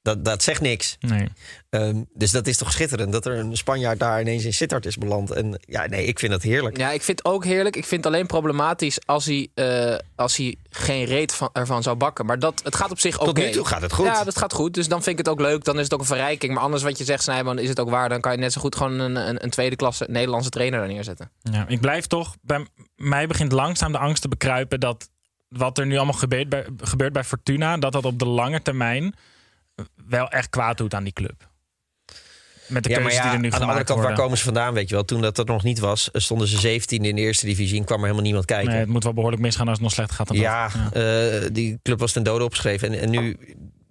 dat, 0.08 0.24
dat 0.24 0.42
zegt 0.42 0.60
niks. 0.60 0.96
Nee. 1.00 1.28
Ehm, 1.70 2.02
dus 2.14 2.30
dat 2.30 2.46
is 2.46 2.56
toch 2.56 2.72
schitterend 2.72 3.12
dat 3.12 3.26
er 3.26 3.38
een 3.38 3.56
Spanjaard 3.56 3.98
daar 3.98 4.20
ineens 4.20 4.44
in 4.44 4.52
Sittard 4.52 4.86
is 4.86 4.96
beland. 4.96 5.30
En 5.30 5.60
ja, 5.60 5.86
nee, 5.86 6.04
ik 6.04 6.18
vind 6.18 6.32
dat 6.32 6.42
heerlijk. 6.42 6.76
Ja, 6.76 6.90
ik 6.90 7.02
vind 7.02 7.18
het 7.18 7.26
ook 7.26 7.44
heerlijk. 7.44 7.76
Ik 7.76 7.84
vind 7.84 8.04
het 8.04 8.14
alleen 8.14 8.26
problematisch 8.26 9.06
als 9.06 9.24
hij, 9.24 9.48
eh, 9.54 9.98
als 10.14 10.36
hij 10.36 10.56
geen 10.70 11.04
reet 11.04 11.34
van, 11.34 11.50
ervan 11.52 11.82
zou 11.82 11.96
bakken. 11.96 12.26
Maar 12.26 12.38
dat, 12.38 12.60
het 12.64 12.76
gaat 12.76 12.90
op 12.90 13.00
zich 13.00 13.16
oké. 13.18 13.24
Tot 13.24 13.36
nu 13.36 13.50
toe 13.50 13.64
gaat 13.64 13.82
het 13.82 13.92
goed. 13.92 14.06
Ja, 14.06 14.24
dat 14.24 14.38
gaat 14.38 14.52
goed. 14.52 14.74
Dus 14.74 14.88
dan 14.88 15.02
vind 15.02 15.18
ik 15.18 15.26
het 15.26 15.34
ook 15.34 15.40
leuk. 15.40 15.64
Dan 15.64 15.76
is 15.76 15.84
het 15.84 15.94
ook 15.94 16.00
een 16.00 16.06
verrijking. 16.06 16.54
Maar 16.54 16.62
anders 16.62 16.82
wat 16.82 16.98
je 16.98 17.04
zegt, 17.04 17.22
Snijman, 17.22 17.58
is 17.58 17.68
het 17.68 17.80
ook 17.80 17.90
waar. 17.90 18.08
Dan 18.08 18.20
kan 18.20 18.32
je 18.32 18.38
net 18.38 18.52
zo 18.52 18.60
goed 18.60 18.76
gewoon 18.76 18.98
een, 18.98 19.16
een, 19.16 19.44
een 19.44 19.50
tweede 19.50 19.76
klasse 19.76 20.06
Nederlandse 20.08 20.50
trainer 20.50 20.78
daar 20.78 20.88
neerzetten. 20.88 21.30
Ja, 21.42 21.64
ik 21.68 21.80
blijf 21.80 22.06
toch, 22.06 22.36
bij 22.42 22.66
mij 22.96 23.26
begint 23.26 23.52
langzaam 23.52 23.92
de 23.92 23.98
angst 23.98 24.22
te 24.22 24.28
bekruipen 24.28 24.80
dat 24.80 25.08
wat 25.48 25.78
er 25.78 25.86
nu 25.86 25.96
allemaal 25.96 26.14
gebeurt 26.14 26.48
bij, 26.48 26.66
gebeurt 26.76 27.12
bij 27.12 27.24
Fortuna, 27.24 27.76
dat 27.76 27.92
dat 27.92 28.04
op 28.04 28.18
de 28.18 28.26
lange 28.26 28.62
termijn 28.62 29.14
wel 30.08 30.28
echt 30.28 30.50
kwaad 30.50 30.76
doet 30.76 30.94
aan 30.94 31.04
die 31.04 31.12
club. 31.12 31.48
Met 32.68 32.84
de 32.84 32.90
ja, 32.90 33.00
maar 33.00 33.12
ja, 33.12 33.22
die 33.22 33.30
er 33.30 33.38
nu 33.38 33.50
aan 33.50 33.60
de 33.60 33.66
andere 33.66 33.84
kant, 33.84 34.00
waar 34.00 34.14
komen 34.14 34.38
ze 34.38 34.44
vandaan, 34.44 34.74
weet 34.74 34.88
je 34.88 34.94
wel? 34.94 35.04
Toen 35.04 35.20
dat 35.20 35.38
er 35.38 35.44
nog 35.44 35.62
niet 35.62 35.78
was, 35.78 36.10
eh, 36.10 36.20
stonden 36.20 36.48
ze 36.48 36.58
17 36.58 37.04
in 37.04 37.14
de 37.16 37.20
eerste 37.20 37.46
divisie 37.46 37.78
en 37.78 37.84
kwam 37.84 37.96
er 37.96 38.02
helemaal 38.02 38.24
niemand 38.24 38.44
kijken. 38.44 38.70
Nee, 38.70 38.80
het 38.80 38.88
moet 38.88 39.04
wel 39.04 39.12
behoorlijk 39.14 39.42
misgaan 39.42 39.66
als 39.68 39.74
het 39.74 39.82
nog 39.84 39.92
slecht 39.92 40.10
gaat. 40.12 40.28
Dan 40.28 40.36
ja, 40.36 40.68
dat. 40.90 40.92
eh, 41.42 41.48
die 41.52 41.78
club 41.82 41.98
was 41.98 42.12
ten 42.12 42.22
dode 42.22 42.44
opgeschreven. 42.44 42.92
En, 42.92 43.00
en 43.00 43.10
nu, 43.10 43.36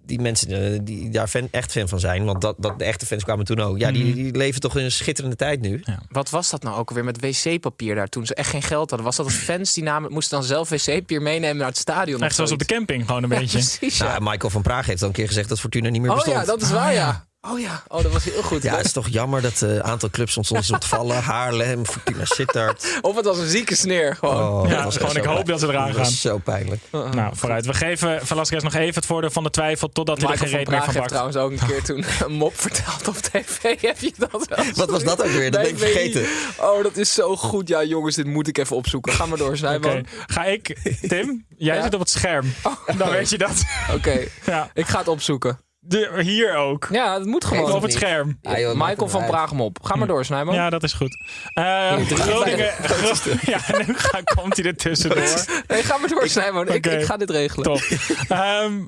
die 0.08 0.20
mensen 0.20 0.72
eh, 0.72 0.78
die 0.82 1.10
daar 1.10 1.28
fan, 1.28 1.48
echt 1.50 1.72
fan 1.72 1.88
van 1.88 2.00
zijn, 2.00 2.24
want 2.24 2.40
dat, 2.40 2.54
dat, 2.58 2.78
de 2.78 2.84
echte 2.84 3.06
fans 3.06 3.24
kwamen 3.24 3.44
toen 3.44 3.60
ook. 3.60 3.78
Ja, 3.78 3.90
Mhm. 3.90 3.98
die, 4.02 4.14
die 4.14 4.36
leven 4.36 4.60
toch 4.60 4.76
in 4.76 4.84
een 4.84 4.92
schitterende 4.92 5.36
tijd 5.36 5.60
nu. 5.60 5.82
Wat 6.10 6.30
was 6.30 6.50
dat 6.50 6.62
nou 6.62 6.76
ook 6.78 6.88
alweer 6.88 7.04
met 7.04 7.20
wc-papier 7.20 7.94
daar 7.94 8.08
toen 8.08 8.26
ze 8.26 8.34
echt 8.34 8.50
geen 8.50 8.62
geld 8.62 8.88
hadden? 8.88 9.06
Was 9.06 9.16
dat 9.16 9.26
als 9.26 9.34
fans 9.34 9.72
die 9.72 9.82
namen, 9.82 10.12
moesten 10.12 10.38
dan 10.38 10.46
zelf 10.46 10.68
wc-papier 10.68 11.22
meenemen 11.22 11.56
naar 11.56 11.66
het 11.66 11.76
stadion? 11.76 12.22
Echt 12.22 12.34
zoals 12.34 12.52
op 12.52 12.58
de 12.58 12.64
camping, 12.64 13.06
gewoon 13.06 13.22
een 13.22 13.28
beetje. 13.28 13.58
Precies, 13.58 13.98
ja. 13.98 14.04
Nou, 14.08 14.22
Michael 14.22 14.50
van 14.50 14.62
Praag 14.62 14.86
heeft 14.86 15.02
al 15.02 15.08
een 15.08 15.14
keer 15.14 15.26
gezegd 15.26 15.48
dat 15.48 15.60
Fortuna 15.60 15.88
niet 15.88 16.00
meer 16.00 16.10
Oh 16.10 16.16
bestond. 16.16 16.36
ja, 16.36 16.44
dat 16.44 16.62
is 16.62 16.70
waar, 16.70 16.92
ja. 16.92 17.26
Oh 17.40 17.60
ja, 17.60 17.82
oh, 17.88 18.02
dat 18.02 18.12
was 18.12 18.24
heel 18.24 18.42
goed. 18.42 18.62
Ja, 18.62 18.76
het 18.76 18.84
is 18.86 18.92
toch 18.92 19.08
jammer 19.08 19.42
dat 19.42 19.60
een 19.60 19.82
aantal 19.84 20.10
clubs 20.10 20.36
ons 20.36 20.46
soms 20.48 20.70
ontvallen. 20.72 21.22
Haarlem, 21.32 21.86
Fortuna 21.86 22.24
Sittard. 22.24 22.98
Of 23.00 23.16
het 23.16 23.24
was 23.24 23.38
een 23.38 23.48
zieke 23.48 23.74
sneer 23.76 24.16
gewoon. 24.16 24.48
Oh, 24.62 24.68
Ja, 24.68 24.74
dat 24.74 24.84
was 24.84 24.96
gewoon, 24.96 25.16
ik 25.16 25.24
hoop 25.24 25.46
dat 25.46 25.60
ze 25.60 25.66
eraan 25.66 25.86
Dat 25.86 25.94
gaan. 25.96 26.04
was 26.04 26.20
zo 26.20 26.38
pijnlijk. 26.38 26.80
Nou, 26.90 27.36
vooruit. 27.36 27.66
We 27.66 27.74
geven 27.74 28.26
Velasquez 28.26 28.62
nog 28.62 28.74
even 28.74 28.94
het 28.94 29.06
voordeel 29.06 29.30
van 29.30 29.42
de 29.42 29.50
twijfel 29.50 29.88
totdat 29.88 30.20
hij 30.22 30.30
er 30.30 30.38
geen 30.38 30.48
van 30.48 30.58
reet 30.58 30.68
meer 30.68 30.82
van 30.82 30.94
bakt. 30.94 31.08
trouwens 31.08 31.36
ook 31.36 31.50
een 31.50 31.66
keer 31.66 31.82
toen 31.82 32.04
een 32.26 32.32
mop 32.32 32.60
verteld 32.60 33.08
op 33.08 33.16
tv. 33.16 33.62
Heb 33.80 33.98
je 33.98 34.12
dat 34.16 34.46
wel? 34.48 34.64
Wat 34.74 34.90
was 34.90 35.04
dat 35.04 35.22
ook 35.24 35.30
weer? 35.30 35.50
Dat 35.50 35.60
ben 35.62 35.70
ik 35.70 35.78
vergeten. 35.78 36.26
Oh, 36.60 36.82
dat 36.82 36.96
is 36.96 37.14
zo 37.14 37.36
goed. 37.36 37.68
Ja, 37.68 37.84
jongens, 37.84 38.14
dit 38.16 38.26
moet 38.26 38.48
ik 38.48 38.58
even 38.58 38.76
opzoeken. 38.76 39.12
Ga 39.12 39.26
maar 39.26 39.38
door, 39.38 39.46
Oké, 39.48 39.56
Snijboon. 39.56 40.06
Ga 40.26 40.44
ik, 40.44 40.76
Tim, 41.08 41.46
jij 41.56 41.76
Ja? 41.76 41.82
zit 41.82 41.94
op 41.94 42.00
het 42.00 42.10
scherm. 42.10 42.52
Dan 42.96 43.10
weet 43.10 43.30
je 43.30 43.38
dat. 43.38 43.64
Oké, 43.94 44.20
Ja. 44.46 44.70
ik 44.74 44.86
ga 44.86 44.98
het 44.98 45.08
opzoeken. 45.08 45.58
De, 45.88 46.18
hier 46.22 46.56
ook. 46.56 46.88
Ja, 46.90 47.18
dat 47.18 47.26
moet 47.26 47.44
gewoon. 47.44 47.72
op 47.72 47.82
het 47.82 47.92
scherm. 47.92 48.38
Ah, 48.42 48.58
joh, 48.58 48.74
Michael 48.74 49.08
van 49.08 49.20
uit. 49.20 49.30
Praag 49.30 49.52
mop. 49.52 49.78
Ga 49.82 49.96
maar 49.96 50.06
door, 50.06 50.24
Snijboon. 50.24 50.54
Ja, 50.54 50.70
dat 50.70 50.82
is 50.82 50.92
goed. 50.92 51.16
Eh, 51.52 51.92
Groningen. 51.96 52.72
ja, 53.52 53.60
nu 53.86 53.94
ga, 54.06 54.20
komt 54.24 54.56
hij 54.56 54.66
er 54.66 54.76
tussendoor. 54.76 55.44
Nee, 55.66 55.82
ga 55.82 55.96
maar 55.96 56.08
door, 56.08 56.28
Snijboon. 56.28 56.68
Ik, 56.68 56.86
ik 56.86 57.04
ga 57.04 57.16
dit 57.16 57.30
regelen. 57.30 57.64
Top. 57.64 57.80
Ehm, 58.28 58.80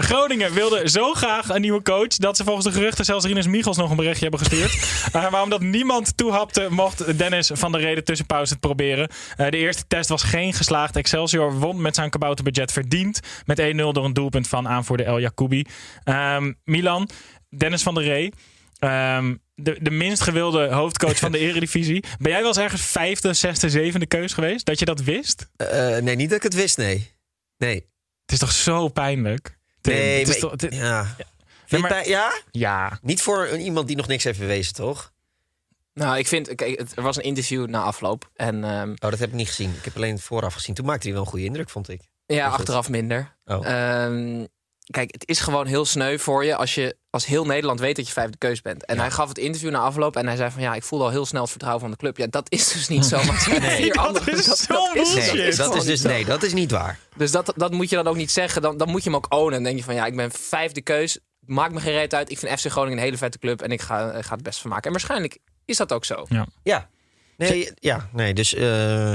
Groningen 0.00 0.52
wilde 0.52 0.88
zo 0.88 1.14
graag 1.14 1.48
een 1.48 1.60
nieuwe 1.60 1.82
coach 1.82 2.08
dat 2.08 2.36
ze 2.36 2.44
volgens 2.44 2.66
de 2.66 2.72
geruchten 2.72 3.04
zelfs 3.04 3.24
Rinus 3.24 3.46
Michels 3.46 3.76
nog 3.76 3.90
een 3.90 3.96
berichtje 3.96 4.22
hebben 4.22 4.40
gestuurd. 4.46 4.76
Eh, 5.12 5.30
maar 5.30 5.42
omdat 5.42 5.60
niemand 5.60 6.16
toehapte, 6.16 6.66
mocht 6.70 7.18
Dennis 7.18 7.50
van 7.54 7.72
der 7.72 7.80
Reden 7.80 8.04
tussen 8.04 8.26
pauze 8.26 8.52
het 8.52 8.60
proberen. 8.60 9.08
Eh, 9.36 9.50
de 9.50 9.56
eerste 9.56 9.84
test 9.88 10.08
was 10.08 10.22
geen 10.22 10.52
geslaagd. 10.52 10.96
Excelsior 10.96 11.58
won 11.58 11.80
met 11.80 11.94
zijn 11.94 12.10
kabouterbudget 12.10 12.72
verdiend. 12.72 13.20
Met 13.44 13.58
1-0 13.58 13.92
door 13.92 14.04
een 14.04 14.12
doelpunt 14.12 14.48
van 14.48 14.68
aanvoerder 14.68 15.06
El 15.06 15.20
Jacoubi. 15.20 15.64
Ehm, 16.04 16.52
Milan, 16.64 17.08
Dennis 17.56 17.82
van 17.82 17.94
der 17.94 18.04
Ree. 18.04 18.32
ehm, 18.78 19.34
de, 19.54 19.76
de 19.80 19.90
minst 19.90 20.22
gewilde 20.22 20.68
hoofdcoach 20.68 21.18
van 21.18 21.32
de 21.32 21.38
Eredivisie. 21.48 22.04
Ben 22.18 22.30
jij 22.30 22.40
wel 22.40 22.48
eens 22.48 22.56
ergens 22.56 22.82
vijfde, 22.82 23.32
zesde, 23.32 23.70
zevende 23.70 24.06
keus 24.06 24.32
geweest? 24.32 24.66
Dat 24.66 24.78
je 24.78 24.84
dat 24.84 25.00
wist? 25.02 25.50
Eh, 25.56 25.96
nee, 25.96 26.16
niet 26.16 26.28
dat 26.28 26.36
ik 26.36 26.42
het 26.42 26.54
wist, 26.54 26.76
nee. 26.76 27.10
Nee. 27.56 27.74
Het 28.22 28.32
is 28.32 28.38
toch 28.38 28.52
zo 28.52 28.88
pijnlijk? 28.88 29.57
Nee, 29.82 30.18
het 30.18 30.28
is 30.28 30.40
maar- 30.40 30.50
toch, 30.50 30.60
het- 30.60 30.74
Ja. 30.74 31.04
Vind 31.04 31.82
je 31.82 31.88
maar- 31.88 31.88
bij- 32.02 32.08
ja? 32.08 32.40
ja. 32.50 32.98
Niet 33.02 33.22
voor 33.22 33.46
een- 33.46 33.60
iemand 33.60 33.86
die 33.86 33.96
nog 33.96 34.06
niks 34.06 34.24
heeft 34.24 34.38
bewezen, 34.38 34.74
toch? 34.74 35.12
Nou, 35.94 36.18
ik 36.18 36.26
vind... 36.26 36.54
Kijk, 36.54 36.78
het- 36.78 36.96
er 36.96 37.02
was 37.02 37.16
een 37.16 37.22
interview 37.22 37.66
na 37.66 37.82
afloop. 37.82 38.30
En 38.34 38.64
ehm, 38.64 38.90
Oh, 38.90 39.10
dat 39.10 39.18
heb 39.18 39.28
ik 39.28 39.34
niet 39.34 39.48
gezien. 39.48 39.74
Ik 39.78 39.84
heb 39.84 39.96
alleen 39.96 40.14
het 40.14 40.22
vooraf 40.22 40.54
gezien. 40.54 40.74
Toen 40.74 40.86
maakte 40.86 41.04
hij 41.06 41.12
wel 41.12 41.22
een 41.24 41.30
goede 41.30 41.44
indruk, 41.44 41.70
vond 41.70 41.88
ik. 41.88 42.00
ja, 42.26 42.48
achteraf 42.48 42.88
minder. 42.88 43.36
Oh. 43.44 43.66
Ehm, 43.66 44.44
kijk, 44.90 45.12
het 45.12 45.28
is 45.28 45.40
gewoon 45.40 45.66
heel 45.66 45.84
sneu 45.84 46.18
voor 46.18 46.44
je 46.44 46.56
als 46.56 46.74
je 46.74 46.96
als 47.10 47.26
heel 47.26 47.44
Nederland 47.44 47.80
weet 47.80 47.96
dat 47.96 48.06
je 48.06 48.12
vijfde 48.12 48.38
keus 48.38 48.62
bent. 48.62 48.84
En 48.84 48.98
hij 48.98 49.10
gaf 49.10 49.28
het 49.28 49.38
interview 49.38 49.70
na 49.70 49.78
afloop 49.78 50.16
en 50.16 50.26
hij 50.26 50.36
zei 50.36 50.50
van 50.50 50.62
ja, 50.62 50.74
ik 50.74 50.82
voelde 50.82 51.04
al 51.04 51.10
heel 51.10 51.26
snel 51.26 51.40
het 51.40 51.50
vertrouwen 51.50 51.82
van 51.82 51.90
de 51.92 51.96
club. 51.96 52.16
Ja, 52.16 52.26
dat 52.26 52.46
is 52.52 52.72
dus 52.72 52.88
niet 52.88 53.04
zo. 53.12 53.16
Maar 53.24 53.40
zijn 53.40 53.62
vier 53.62 53.94
dat 53.94 54.06
andere- 54.06 54.30
is 54.30 54.44
dat. 54.46 54.66
Nee, 54.68 55.54
dat 55.56 55.74
is 55.74 55.84
dus, 55.84 56.02
nee, 56.02 56.24
dat 56.24 56.42
is 56.42 56.52
niet 56.52 56.70
waar. 56.70 56.98
Dus 57.16 57.30
dat, 57.30 57.52
dat 57.56 57.72
moet 57.72 57.90
je 57.90 57.96
dan 57.96 58.06
ook 58.06 58.16
niet 58.16 58.30
zeggen. 58.30 58.62
Dan, 58.62 58.76
dan 58.76 58.88
moet 58.88 59.02
je 59.04 59.10
hem 59.10 59.18
ook 59.18 59.26
ownen. 59.34 59.52
Dan 59.52 59.62
denk 59.62 59.76
je 59.78 59.84
van 59.84 59.94
ja, 59.94 60.06
ik 60.06 60.16
ben 60.16 60.30
vijfde 60.30 60.80
keus. 60.82 61.18
Maakt 61.40 61.72
me 61.72 61.80
geen 61.80 61.92
reet 61.92 62.14
uit. 62.14 62.30
Ik 62.30 62.38
vind 62.38 62.60
FC 62.60 62.66
Groningen 62.66 62.98
een 62.98 63.04
hele 63.04 63.16
vette 63.16 63.38
club 63.38 63.62
en 63.62 63.70
ik 63.70 63.80
ga, 63.80 64.12
ik 64.12 64.24
ga 64.24 64.34
het 64.34 64.42
best 64.42 64.60
van 64.60 64.70
maken. 64.70 64.84
En 64.86 64.90
waarschijnlijk 64.92 65.38
is 65.64 65.76
dat 65.76 65.92
ook 65.92 66.04
zo. 66.04 66.26
Ja. 66.62 66.88
Nee, 67.36 67.70
ja, 67.74 68.08
nee, 68.12 68.34
dus... 68.34 68.54
eh, 68.54 69.12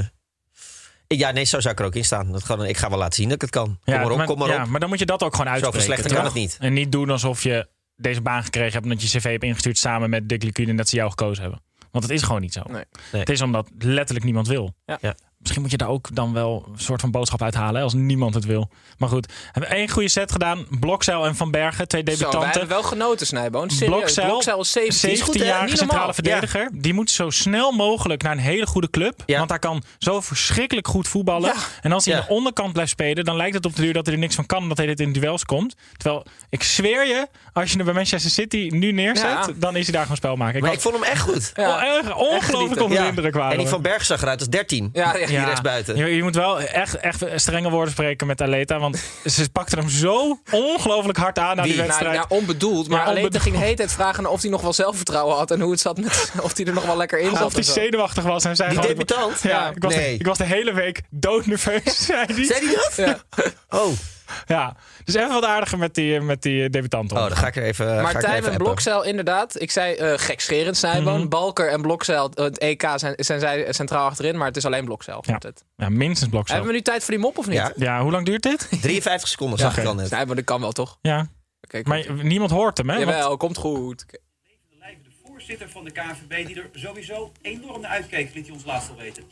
ja, 1.18 1.30
nee, 1.30 1.44
zo 1.44 1.60
zou 1.60 1.74
ik 1.74 1.80
er 1.80 1.86
ook 1.86 1.94
in 1.94 2.04
staan. 2.04 2.32
Dat 2.32 2.44
gewoon, 2.44 2.66
ik 2.66 2.76
ga 2.76 2.88
wel 2.88 2.98
laten 2.98 3.14
zien 3.14 3.24
dat 3.24 3.34
ik 3.34 3.40
het 3.40 3.50
kan. 3.50 3.64
Kom 3.64 3.94
Ja, 3.94 4.00
maar 4.00 4.10
op, 4.10 4.16
maar, 4.16 4.26
kom 4.26 4.38
maar 4.38 4.48
ja, 4.48 4.62
op. 4.62 4.68
maar 4.68 4.80
dan 4.80 4.88
moet 4.88 4.98
je 4.98 5.06
dat 5.06 5.22
ook 5.22 5.30
gewoon 5.36 5.46
Zo 5.46 5.52
uitspreken. 5.52 5.78
verslechterd 5.80 6.14
toch? 6.14 6.22
kan 6.22 6.32
het 6.32 6.40
niet. 6.42 6.56
En 6.60 6.72
niet 6.72 6.92
doen 6.92 7.10
alsof 7.10 7.42
je 7.42 7.68
deze 7.96 8.20
baan 8.20 8.42
gekregen 8.44 8.72
hebt... 8.72 8.84
omdat 8.84 9.02
je 9.02 9.18
cv 9.18 9.30
hebt 9.30 9.42
ingestuurd 9.44 9.78
samen 9.78 10.10
met 10.10 10.28
Dick 10.28 10.42
Liquide... 10.42 10.70
en 10.70 10.76
dat 10.76 10.88
ze 10.88 10.96
jou 10.96 11.10
gekozen 11.10 11.42
hebben. 11.42 11.62
Want 11.90 12.04
het 12.04 12.12
is 12.12 12.22
gewoon 12.22 12.40
niet 12.40 12.52
zo. 12.52 12.62
Nee. 12.66 12.84
Nee. 13.12 13.20
Het 13.20 13.30
is 13.30 13.40
omdat 13.40 13.68
letterlijk 13.78 14.24
niemand 14.24 14.48
wil. 14.48 14.74
Ja. 14.86 14.98
Ja. 15.00 15.14
Misschien 15.44 15.62
moet 15.62 15.70
je 15.70 15.76
daar 15.76 15.88
ook 15.88 16.08
dan 16.14 16.32
wel 16.32 16.64
een 16.72 16.78
soort 16.80 17.00
van 17.00 17.10
boodschap 17.10 17.42
uithalen... 17.42 17.82
als 17.82 17.92
niemand 17.92 18.34
het 18.34 18.44
wil. 18.44 18.68
Maar 18.98 19.08
goed, 19.08 19.26
we 19.26 19.32
hebben 19.52 19.70
één 19.70 19.88
goede 19.88 20.08
set 20.08 20.32
gedaan. 20.32 20.66
Blokzeil 20.80 21.26
en 21.26 21.36
Van 21.36 21.50
Bergen, 21.50 21.88
twee 21.88 22.00
Zo, 22.04 22.06
wij 22.10 22.16
debutanten. 22.16 22.50
hebben 22.50 22.68
wel 22.68 22.82
genoten, 22.82 23.26
Snijboon. 23.26 23.70
Blokzeil, 23.84 24.26
Blokzeil 24.28 24.60
is 24.60 24.72
17. 24.72 25.10
Is 25.10 25.20
goed, 25.20 25.34
hè? 25.34 25.40
17-jarige 25.40 25.64
Niet 25.68 25.78
centrale 25.78 26.14
verdediger. 26.14 26.68
Die 26.72 26.94
moet 26.94 27.10
zo 27.10 27.30
snel 27.30 27.72
mogelijk 27.72 28.22
naar 28.22 28.32
een 28.32 28.38
hele 28.38 28.66
goede 28.66 28.90
club. 28.90 29.22
Ja. 29.26 29.38
Want 29.38 29.50
hij 29.50 29.58
kan 29.58 29.82
zo 29.98 30.20
verschrikkelijk 30.20 30.88
goed 30.88 31.08
voetballen. 31.08 31.52
Ja. 31.54 31.60
En 31.82 31.92
als 31.92 32.04
hij 32.04 32.14
Ja. 32.14 32.20
aan 32.20 32.26
de 32.28 32.32
onderkant 32.34 32.72
blijft 32.72 32.90
spelen, 32.90 33.24
dan 33.24 33.36
lijkt 33.36 33.54
het 33.54 33.66
op 33.66 33.76
de 33.76 33.82
duur 33.82 33.92
dat 33.92 34.04
hij 34.06 34.14
er 34.14 34.20
niks 34.20 34.34
van 34.34 34.46
kan. 34.46 34.62
Omdat 34.62 34.76
hij 34.76 34.86
dit 34.86 35.00
in 35.00 35.12
duels 35.12 35.44
komt. 35.44 35.74
Terwijl, 35.96 36.24
ik 36.50 36.62
zweer 36.62 37.06
je, 37.06 37.26
als 37.52 37.70
je 37.70 37.76
hem 37.76 37.84
bij 37.84 37.94
Manchester 37.94 38.30
City 38.30 38.68
nu 38.72 38.92
neerzet, 38.92 39.24
Ja. 39.30 39.46
dan 39.56 39.76
is 39.76 39.82
hij 39.84 39.92
daar 39.92 40.02
gewoon 40.02 40.16
spel 40.16 40.36
maken. 40.36 40.56
Ik 40.56 40.62
Maar 40.62 40.72
ik 40.72 40.80
vond 40.80 40.94
hem 40.94 41.04
echt 41.04 41.20
goed. 41.20 41.52
Ja. 41.54 41.68
oh, 41.76 41.82
erg 41.82 42.16
ongelooflijk 42.16 42.82
onder 42.82 42.98
de 42.98 43.02
Ja. 43.04 43.08
indruk 43.08 43.34
waren 43.34 43.52
En 43.52 43.58
die 43.58 43.68
van 43.68 43.82
Berg 43.82 44.04
zag 44.04 44.22
eruit 44.22 44.38
als 44.40 44.48
13. 44.48 44.90
Ja, 44.92 45.12
ja. 45.34 45.38
Die 45.38 45.48
rechtsbuiten. 45.48 45.96
Je, 45.96 46.16
je 46.16 46.22
moet 46.22 46.34
wel 46.34 46.60
echt, 46.60 46.96
echt 46.96 47.24
strenge 47.34 47.70
woorden 47.70 47.92
spreken 47.92 48.26
met 48.26 48.40
Aleta. 48.42 48.78
Want 48.78 49.02
ze 49.24 49.48
pakte 49.50 49.76
hem 49.76 49.88
zo 49.88 50.38
ongelooflijk 50.50 51.18
hard 51.18 51.38
aan 51.38 51.56
na 51.56 51.62
die? 51.62 51.74
Nou, 51.74 51.86
wedstrijd. 51.86 52.14
Nou, 52.16 52.26
nou, 52.28 52.40
onbedoeld. 52.40 52.88
Maar 52.88 53.00
Ja, 53.00 53.08
onbedoeld. 53.08 53.42
ging 53.42 53.54
de 53.54 53.60
hele 53.60 53.76
tijd 53.76 53.92
vragen 53.92 54.26
of 54.26 54.40
hij 54.42 54.50
nog 54.50 54.60
wel 54.62 54.72
zelfvertrouwen 54.72 55.36
had. 55.36 55.50
En 55.50 55.60
hoe 55.60 55.70
het 55.70 55.80
zat 55.80 55.96
met 55.98 56.32
of 56.42 56.56
hij 56.56 56.66
er 56.66 56.72
nog 56.72 56.86
wel 56.86 56.96
lekker 56.96 57.18
in 57.18 57.24
zat. 57.30 57.38
Alsof 57.38 57.52
hij 57.52 57.62
zenuwachtig 57.62 58.24
was. 58.24 58.44
En 58.44 58.56
zei 58.56 58.70
Die 58.70 58.80
debutant? 58.80 59.42
Ja, 59.42 59.70
ik 59.70 59.82
was, 59.82 59.92
de, 59.94 59.98
Nee. 60.00 60.14
ik 60.14 60.26
was 60.26 60.38
de 60.38 60.44
hele 60.44 60.72
week 60.72 61.02
doodnerveus, 61.10 62.04
zei 62.06 62.24
hij. 62.34 62.44
Zei 62.44 62.66
hij 62.66 62.74
dat? 62.74 62.92
Ja. 62.96 63.44
Oh. 63.78 63.92
Ja, 64.46 64.76
dus 65.04 65.14
even 65.14 65.32
wat 65.32 65.44
aardiger 65.44 65.78
met 65.78 65.94
die, 65.94 66.20
met 66.20 66.42
die 66.42 66.70
debutant. 66.70 67.12
oh, 67.12 67.18
dan 67.18 67.36
ga 67.36 67.46
ik 67.46 67.56
er 67.56 67.62
even 67.62 67.86
ga 67.86 67.92
ik 67.92 67.96
er 67.98 68.02
Martijn 68.12 68.34
even 68.34 68.52
en. 68.52 68.58
Blokzeil, 68.58 69.02
inderdaad. 69.02 69.60
Ik 69.60 69.70
zei 69.70 69.96
uh, 69.98 70.12
gekscherend 70.16 70.76
Snijboon. 70.76 71.18
Mhm. 71.18 71.28
Balker 71.28 71.70
en 71.70 71.82
Blokzeil, 71.82 72.30
uh, 72.34 72.44
het 72.44 72.58
EK 72.58 72.88
zijn, 72.96 73.14
zijn 73.16 73.40
zij 73.40 73.72
centraal 73.72 74.06
achterin. 74.06 74.36
Maar 74.36 74.46
het 74.46 74.56
is 74.56 74.64
alleen 74.66 74.84
Blokzeil. 74.84 75.22
Ja. 75.26 75.36
het. 75.38 75.64
Ja, 75.76 75.88
minstens 75.88 76.30
blok 76.30 76.48
Hebben 76.48 76.66
we 76.66 76.72
nu 76.72 76.82
tijd 76.82 77.04
voor 77.04 77.14
die 77.14 77.22
mop 77.22 77.38
of 77.38 77.46
niet? 77.46 77.56
Ja. 77.56 77.72
Ja, 77.76 78.02
hoe 78.02 78.10
lang 78.10 78.26
duurt 78.26 78.42
dit? 78.42 78.68
53 78.82 79.28
seconden 79.28 79.58
zag 79.58 79.78
ik 79.78 79.84
al 79.84 79.94
net. 79.94 80.06
Snijboon, 80.06 80.36
dat 80.36 80.44
kan 80.44 80.60
wel 80.60 80.72
toch? 80.72 80.98
Ja, 81.02 81.26
Oké, 81.60 81.82
komt 81.82 81.86
maar 81.86 82.24
niemand 82.24 82.50
hoort 82.50 82.78
hem, 82.78 82.88
hè? 82.90 82.94
Want- 82.96 83.08
Jawel, 83.08 83.36
komt 83.36 83.56
goed. 83.56 84.04
de 84.08 85.10
voorzitter 85.26 85.68
van 85.70 85.84
de 85.84 85.90
KNVB 85.90 86.46
die 86.46 86.56
er 86.56 86.68
sowieso 86.72 87.32
enorm 87.42 87.80
naar 87.80 87.90
uitkeek, 87.90 88.34
liet 88.34 88.46
hij 88.46 88.54
ons 88.54 88.64
laatst 88.64 88.90
al 88.90 88.96
weten. 88.96 89.22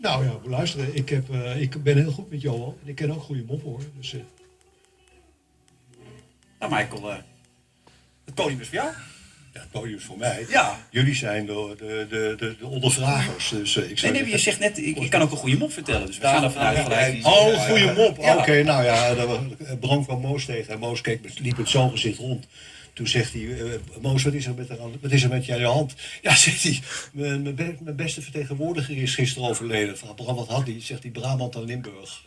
Nou 0.00 0.24
ja, 0.24 0.32
luisteren. 0.44 0.96
Ik, 0.96 1.08
heb, 1.08 1.30
eh, 1.30 1.60
ik 1.60 1.82
ben 1.82 1.96
heel 1.96 2.12
goed 2.12 2.30
met 2.30 2.40
Johan. 2.40 2.76
En 2.82 2.88
ik 2.88 2.94
ken 2.94 3.10
ook 3.10 3.22
goede 3.22 3.44
moppen 3.46 3.68
hoor. 3.70 3.80
Dus, 3.98 4.14
eh, 4.14 4.20
Nou 6.58 6.72
Michael, 6.74 7.10
eh, 7.10 7.16
het 8.24 8.34
podium 8.34 8.60
is 8.60 8.66
voor 8.66 8.76
jou. 8.76 8.90
ja, 9.52 9.60
het 9.60 9.70
podium 9.70 9.96
is 9.96 10.04
voor 10.04 10.18
mij. 10.18 10.46
Ja. 10.48 10.86
Jullie 10.90 11.14
zijn 11.14 11.46
de, 11.46 11.74
de, 11.78 12.06
de, 12.08 12.34
de, 12.38 12.56
de 12.58 12.66
ondervragers. 12.66 13.48
Dus, 13.48 13.76
ik 13.76 14.02
Nee, 14.02 14.12
nee, 14.12 14.28
je 14.28 14.38
zegt 14.38 14.58
net, 14.58 14.78
ik, 14.78 14.96
ik 14.96 15.10
kan 15.10 15.20
ook 15.22 15.30
een 15.30 15.36
goede 15.36 15.56
mop 15.56 15.72
vertellen. 15.72 16.06
Dus 16.06 16.18
we 16.18 16.26
gaan 16.26 16.44
er 16.44 16.52
vanuit 16.52 16.78
gelijk. 16.78 17.26
Oh, 17.26 17.68
goede 17.68 17.92
mop. 17.96 18.16
Ja. 18.20 18.36
Oké, 18.36 18.62
nou 18.62 18.84
ja, 18.84 19.14
Bram 19.80 20.04
kwam 20.04 20.20
Moos 20.20 20.44
tegen. 20.44 20.72
En 20.72 20.78
Moos 20.78 21.00
keek, 21.00 21.38
liep 21.38 21.56
met 21.56 21.68
zo'n 21.68 21.90
gezicht 21.90 22.18
rond. 22.18 22.46
Toen 22.92 23.06
zegt 23.08 23.32
hij, 23.32 23.58
eh, 23.60 23.64
Moos, 24.00 24.22
wat 24.22 24.32
is, 24.32 24.46
er 24.46 24.54
met 24.54 24.68
wat 25.00 25.10
is 25.10 25.22
er 25.22 25.28
met 25.28 25.46
je 25.46 25.52
aan 25.52 25.58
je 25.58 25.66
hand? 25.66 25.94
Ja, 26.22 26.34
zegt 26.46 26.62
hij, 26.62 26.80
mijn, 27.12 27.42
mijn 27.42 27.54
be- 27.54 27.76
mijn 27.80 27.96
beste 27.96 28.22
vertegenwoordiger 28.22 28.96
is 29.02 29.14
gisteren 29.14 29.48
overleden. 29.48 29.98
Van, 29.98 30.14
Bram, 30.14 30.36
wat 30.36 30.48
had 30.48 30.66
hij? 30.66 30.76
Zegt 30.80 31.02
hij, 31.02 31.10
Brabant 31.12 31.54
en 31.54 31.64
Limburg. 31.64 32.22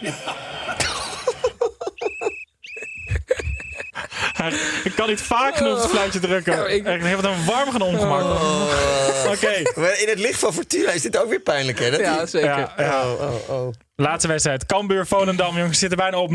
ik 4.84 4.92
kan 4.94 5.08
niet 5.08 5.20
vaak 5.20 5.56
genoeg 5.56 5.82
het 5.82 5.90
fluitje 5.90 6.18
drukken. 6.20 6.56
Ja, 6.56 6.66
ik- 6.66 6.84
heeft 6.86 7.16
het 7.16 7.24
een 7.24 7.44
warm 7.44 7.70
gaan 7.70 7.82
ongemak. 7.82 8.22
Oké. 9.34 9.62
Maar 9.80 10.00
in 10.00 10.08
het 10.08 10.18
licht 10.18 10.38
van 10.38 10.52
Fortuna 10.52 10.90
is 10.90 11.02
dit 11.02 11.16
ook 11.18 11.28
weer 11.28 11.40
pijnlijk, 11.40 11.78
hè? 11.78 11.90
Dat 11.90 12.00
Ja, 12.00 12.26
zeker. 12.26 12.48
Ja, 12.48 12.72
ja. 12.78 13.12
Oh, 13.12 13.20
oh, 13.20 13.48
oh. 13.50 13.72
Laatste 14.00 14.28
wedstrijd. 14.28 14.66
Cambuur, 14.66 15.06
Volendam, 15.06 15.56
jongens, 15.56 15.78
zitten 15.78 15.98
bijna 15.98 16.16
op 16.18 16.30
0-3. 16.30 16.34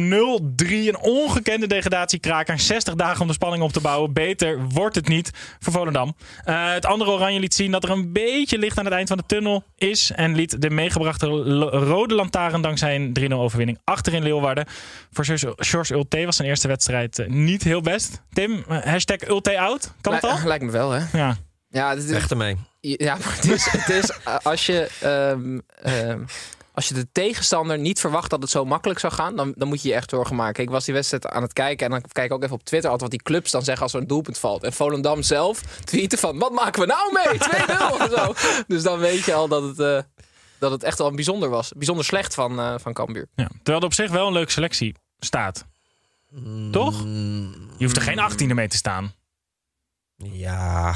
Een 0.70 0.98
ongekende 1.00 1.68
degradatiekraker. 1.68 2.60
60 2.60 2.94
dagen 2.96 3.22
om 3.22 3.28
de 3.28 3.34
spanning 3.34 3.64
op 3.64 3.72
te 3.72 3.82
bouwen. 3.82 4.14
Beter 4.14 4.60
wordt 4.70 4.96
het 4.96 5.08
niet 5.08 5.32
voor 5.60 5.74
Volendam. 5.74 6.16
Eh, 6.44 6.72
het 6.74 6.86
andere 6.86 7.12
Oranje 7.12 7.40
liet 7.40 7.54
zien 7.54 7.72
dat 7.72 7.84
er 7.84 7.90
een 7.90 8.12
beetje 8.14 8.58
licht 8.58 8.78
aan 8.78 8.86
het 8.86 8.94
eind 8.94 9.08
van 9.08 9.18
de 9.18 9.24
tunnel 9.28 9.64
is. 9.76 10.12
En 10.12 10.36
liet 10.36 10.62
de 10.62 10.70
meegebrachte 10.70 11.26
rode 11.70 12.14
lantaarn 12.16 12.62
dankzij 12.62 12.96
een 12.96 13.14
3-0 13.14 13.34
overwinning 13.40 13.80
achterin 13.84 14.24
Leeuwarden. 14.24 14.66
Voor 15.12 15.26
George 15.56 15.94
Ulte 15.94 16.26
was 16.26 16.36
zijn 16.36 16.48
eerste 16.48 16.68
wedstrijd 16.68 17.20
eh, 17.20 17.28
niet 17.28 17.64
heel 17.64 17.82
best. 17.82 18.22
Tim, 18.34 18.64
eh, 18.70 18.78
hashtag 18.84 19.28
Ulte 19.28 19.60
out. 19.60 19.94
Kan 20.02 20.14
het 20.14 20.24
al? 20.24 20.38
Li- 20.38 20.48
Lijkt 20.48 20.64
me 20.64 20.72
wel, 20.72 20.92
hè? 20.92 21.18
Ja. 21.18 21.36
Ja, 21.70 21.96
dit 21.96 22.04
is, 22.04 22.10
Weg 22.10 22.30
ermee. 22.30 22.58
Ja, 22.80 23.16
maar 23.24 23.36
het 23.36 23.46
is, 23.52 23.66
het 23.72 23.90
is 23.90 24.12
als 24.44 24.66
je. 24.66 24.90
ehm, 25.02 25.60
ehm, 25.94 26.20
als 26.76 26.88
je 26.88 26.94
de 26.94 27.08
tegenstander 27.12 27.80
niet 27.80 28.00
verwacht 28.00 28.30
dat 28.30 28.42
het 28.42 28.52
zo 28.52 28.66
makkelijk 28.66 29.00
zou 29.00 29.14
gaan, 29.14 29.36
dan, 29.36 29.54
dan 29.58 29.68
moet 29.68 29.82
je 29.82 29.88
je 29.88 29.94
echt 29.94 30.10
zorgen 30.10 30.36
maken. 30.36 30.64
Ik 30.64 30.70
was 30.70 30.86
die 30.86 30.94
wedstrijd 30.94 31.28
aan 31.28 31.42
het 31.42 31.54
kijken 31.54 31.86
en 31.86 31.92
dan 31.92 32.02
kijk 32.12 32.26
ik 32.26 32.34
ook 32.34 32.44
even 32.44 32.56
op 32.56 32.64
Twitter 32.64 32.90
altijd 32.90 33.12
wat 33.12 33.20
die 33.20 33.30
clubs 33.30 33.52
dan 33.52 33.64
zeggen 33.64 33.84
als 33.84 33.94
er 33.94 34.02
een 34.02 34.08
doelpunt 34.08 34.38
valt. 34.38 34.64
En 34.64 34.74
Volendam 34.74 35.24
zelf 35.24 35.62
tweeten 35.62 36.18
van, 36.18 36.40
wat 36.40 36.52
maken 36.52 36.82
we 36.82 36.88
nou 36.88 37.12
mee? 37.12 37.40
2-0 37.40 38.02
of 38.02 38.10
zo. 38.16 38.34
Dus 38.68 38.84
dan 38.84 39.00
weet 39.00 39.26
je 39.26 39.34
al 39.34 39.48
dat 39.48 39.64
het, 39.64 39.80
eh, 39.80 40.26
dat 40.60 40.72
het 40.72 40.84
echt 40.84 40.98
wel 40.98 41.08
een 41.08 41.16
bijzonder 41.16 41.50
was. 41.50 41.72
Bijzonder 41.76 42.06
slecht 42.06 42.34
van, 42.34 42.60
eh 42.60 42.74
van 42.78 42.94
Cambuur. 42.94 43.28
Ja. 43.36 43.48
Terwijl 43.48 43.80
er 43.80 43.86
op 43.86 43.94
zich 43.94 44.12
wel 44.12 44.28
een 44.28 44.34
leuke 44.34 44.52
selectie 44.52 44.96
staat. 45.20 45.66
Toch? 46.72 47.00
Je 47.78 47.84
hoeft 47.84 47.96
er 47.96 48.02
geen 48.02 48.20
18e 48.20 48.54
mee 48.54 48.68
te 48.68 48.78
staan. 48.78 49.14
Ja. 50.16 50.96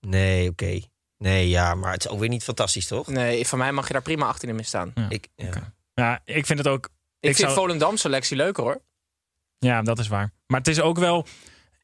Nee, 0.00 0.50
oké. 0.50 0.80
Nee, 1.18 1.48
ja, 1.48 1.74
maar 1.74 1.92
het 1.92 2.04
is 2.04 2.10
ook 2.10 2.18
weer 2.18 2.28
niet 2.28 2.44
fantastisch, 2.44 2.86
toch? 2.86 3.06
Nee, 3.06 3.46
van 3.46 3.58
mij 3.58 3.72
mag 3.72 3.86
je 3.86 3.92
daar 3.92 4.02
prima 4.02 4.26
18 4.26 4.48
in 4.48 4.54
mee 4.54 4.64
staan. 4.64 4.92
Ik, 5.08 5.28
ja. 5.36 5.72
Ja, 5.94 6.20
ik 6.24 6.46
vind 6.46 6.58
het 6.58 6.68
ook... 6.68 6.84
Ik, 6.84 6.90
vind 7.20 7.36
zou- 7.36 7.52
Volendam 7.54 7.96
selectie 7.96 8.36
leuker 8.36 8.62
hoor. 8.62 8.80
Ja, 9.58 9.82
dat 9.82 9.98
is 9.98 10.08
waar. 10.08 10.32
Maar 10.46 10.58
het 10.58 10.68
is 10.68 10.80
ook 10.80 10.98
wel 10.98 11.26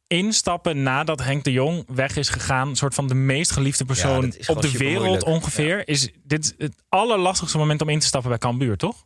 instappen 0.07 0.83
nadat 0.83 1.23
Henk 1.23 1.45
de 1.45 1.53
Jong 1.53 1.85
weg 1.95 2.17
is 2.17 2.29
gegaan. 2.29 2.69
Een 2.69 2.77
soort 2.77 2.95
van 2.95 3.09
de 3.09 3.15
meest 3.15 3.51
geliefde 3.51 3.85
persoon 3.85 4.25
op 4.47 4.63
de 4.63 4.71
wereld 4.79 5.23
ongeveer. 5.25 5.89
Is 5.89 6.09
dit 6.23 6.55
het 6.59 6.75
allerlastigste 6.89 7.59
moment 7.59 7.83
om 7.83 7.89
in 7.89 7.99
te 7.99 8.07
stappen 8.07 8.31
bij 8.31 8.39
Cambuur, 8.39 8.77
toch? 8.77 9.05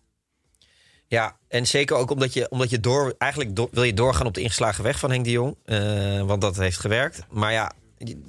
Ja, 1.06 1.36
en 1.48 1.66
zeker 1.66 1.96
ook 1.96 2.10
omdat 2.10 2.32
je, 2.32 2.50
omdat 2.50 2.70
je 2.70 2.80
door... 2.80 3.14
Eigenlijk 3.18 3.56
do- 3.56 3.68
wil 3.70 3.82
je 3.82 3.94
doorgaan 3.94 4.26
op 4.26 4.34
de 4.34 4.40
ingeslagen 4.40 4.84
weg 4.84 4.98
van 4.98 5.10
Henk 5.10 5.24
de 5.24 5.30
Jong. 5.30 5.56
eh, 5.64 6.22
want 6.22 6.40
dat 6.40 6.56
heeft 6.56 6.78
gewerkt. 6.78 7.20
Maar 7.30 7.52
ja, 7.52 7.72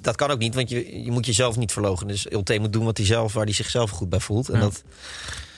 dat 0.00 0.16
kan 0.16 0.30
ook 0.30 0.38
niet, 0.38 0.54
want 0.54 0.68
je, 0.68 1.02
je 1.04 1.10
moet 1.10 1.26
jezelf 1.26 1.56
niet 1.56 1.72
verlogen. 1.72 2.06
Dus 2.06 2.26
Ulte 2.32 2.58
moet 2.58 2.72
doen 2.72 2.84
wat 2.84 2.96
hij 2.96 3.06
zelf, 3.06 3.32
waar 3.32 3.44
hij 3.44 3.52
zichzelf 3.54 3.90
goed 3.90 4.08
bij 4.08 4.20
voelt. 4.20 4.48
En 4.48 4.54
Ja. 4.54 4.60
dat, 4.60 4.82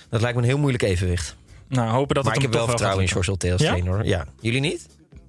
dat 0.09 0.21
lijkt 0.21 0.37
me 0.37 0.43
een 0.43 0.49
heel 0.49 0.59
moeilijk 0.59 0.83
evenwicht. 0.83 1.37
Nou, 1.69 1.91
hopen 1.91 2.15
dat 2.15 2.25
maar 2.25 2.35
het 2.35 2.43
ik 2.43 2.49
hem 2.49 2.59
heb 2.59 2.61
wel 2.61 2.69
vertrouwen 2.69 3.03
in 3.05 3.09
George. 3.11 3.31
Ulte 3.31 3.53
als 3.53 3.61
Ja? 3.63 3.69
trainer. 3.69 4.05
Ja. 4.05 4.27
Jullie 4.41 4.61
niet? 4.61 4.87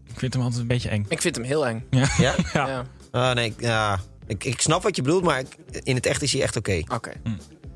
Ik 0.08 0.20
vind 0.20 0.34
hem 0.34 0.44
altijd 0.44 0.62
een 0.62 0.68
beetje 0.68 0.90
eng. 0.90 1.06
Ik 1.10 1.22
vind 1.22 1.36
hem 1.36 1.46
heel 1.46 1.68
eng. 1.68 1.84
Ja. 1.90 2.08
Ja? 2.18 2.36
Ja. 2.54 2.68
Ja. 2.68 2.86
Ah, 3.12 3.36
nee, 3.36 3.46
ik- 3.50 3.62
ja. 3.62 4.00
Ik, 4.28 4.44
ik 4.44 4.62
snap 4.62 4.84
wat 4.84 4.96
je 4.96 5.02
bedoelt, 5.02 5.24
maar 5.24 5.40
ik- 5.40 5.58
in 5.84 5.96
het 5.96 6.06
echt 6.06 6.22
is 6.22 6.34
hij 6.34 6.42
echt 6.42 6.56
oké. 6.56 6.82
Oké. 6.94 7.12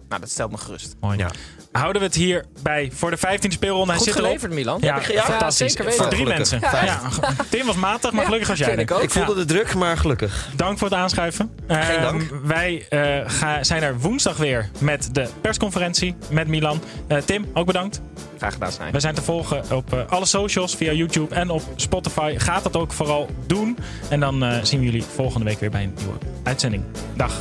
Nou, 0.09 0.21
dat 0.21 0.29
stelt 0.29 0.51
me 0.51 0.57
gerust. 0.57 0.95
Mooi. 0.99 1.17
Ja. 1.17 1.29
Houden 1.71 2.01
we 2.01 2.07
het 2.07 2.15
hierbij 2.15 2.89
voor 2.93 3.11
de 3.11 3.17
15e 3.17 3.47
speelronde. 3.47 3.87
Hij 3.87 3.95
Goed 3.97 4.05
zit 4.05 4.15
erop. 4.15 4.25
geleverd, 4.27 4.51
Milan. 4.53 4.77
Ja, 4.81 5.01
fantastisch. 5.01 5.57
zeker 5.71 5.85
weten. 5.85 6.01
Voor 6.01 6.09
drie 6.11 6.25
mensen. 6.27 6.59
Ja. 6.61 6.83
Ja. 6.85 7.01
Tim 7.49 7.65
was 7.65 7.75
matig, 7.75 8.11
maar 8.11 8.25
gelukkig 8.25 8.49
als 8.49 8.59
jij 8.59 8.71
er. 8.71 8.79
ik 8.79 8.91
ook. 8.91 9.01
Ik 9.01 9.09
voelde 9.09 9.35
de 9.35 9.45
druk, 9.45 9.73
maar 9.75 9.97
gelukkig. 9.97 10.49
Dank 10.55 10.77
voor 10.77 10.87
het 10.89 10.97
aanschuiven. 10.97 11.51
Geen 11.67 12.01
dank. 12.01 12.21
Ehm, 12.21 12.47
wij 12.47 12.85
eh, 12.89 13.29
ga- 13.29 13.63
zijn 13.63 13.83
er 13.83 13.99
woensdag 13.99 14.37
weer 14.37 14.69
met 14.79 15.09
de 15.11 15.27
persconferentie 15.41 16.15
met 16.29 16.47
Milan. 16.47 16.81
Eh, 17.07 17.17
Tim, 17.17 17.45
ook 17.53 17.65
bedankt. 17.65 18.01
Graag 18.37 18.53
gedaan, 18.53 18.71
Snij. 18.71 18.91
We 18.91 18.99
zijn 18.99 19.15
te 19.15 19.21
volgen 19.21 19.63
op 19.71 19.93
eh, 19.93 19.99
alle 20.09 20.25
socials 20.25 20.75
via 20.75 20.91
YouTube 20.91 21.35
en 21.35 21.49
op 21.49 21.61
Spotify. 21.75 22.33
Gaat 22.37 22.63
dat 22.63 22.75
ook 22.75 22.91
vooral 22.93 23.29
doen. 23.47 23.77
En 24.09 24.19
dan 24.19 24.43
eh, 24.43 24.57
zien 24.63 24.79
we 24.79 24.85
jullie 24.85 25.03
volgende 25.15 25.45
week 25.45 25.59
weer 25.59 25.69
bij 25.71 25.83
een 25.83 25.93
nieuwe 25.97 26.17
uitzending. 26.43 26.83
Dag. 27.15 27.33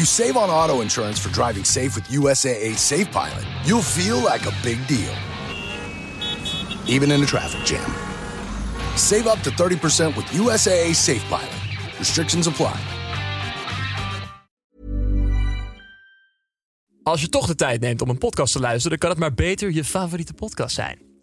You 0.00 0.06
save 0.06 0.36
on 0.38 0.48
auto 0.48 0.80
insurance 0.80 1.18
for 1.20 1.30
driving 1.30 1.64
safe 1.64 1.94
with 1.94 2.08
USAA 2.08 2.74
Safe 2.76 3.10
Pilot, 3.10 3.44
you'll 3.64 3.82
feel 3.82 4.18
like 4.30 4.46
a 4.46 4.52
big 4.62 4.78
deal, 4.86 5.14
even 6.86 7.10
in 7.10 7.22
a 7.22 7.26
traffic 7.26 7.62
jam. 7.64 7.90
Save 8.96 9.26
up 9.26 9.38
to 9.42 9.50
30% 9.50 10.16
with 10.16 10.26
USAA 10.32 10.94
Safe 10.94 11.24
Pilot. 11.28 11.54
Restrictions 11.98 12.46
apply. 12.46 12.72
Als 17.02 17.20
je 17.20 17.28
toch 17.28 17.46
de 17.46 17.54
tijd 17.54 17.80
neemt 17.80 18.02
om 18.02 18.08
een 18.08 18.18
podcast 18.18 18.52
te 18.52 18.60
luisteren, 18.60 18.90
dan 18.90 18.98
kan 18.98 19.10
het 19.10 19.18
maar 19.18 19.46
beter 19.46 19.70
je 19.70 19.84
favoriete 19.84 20.34
podcast 20.34 20.74
zijn. 20.74 21.09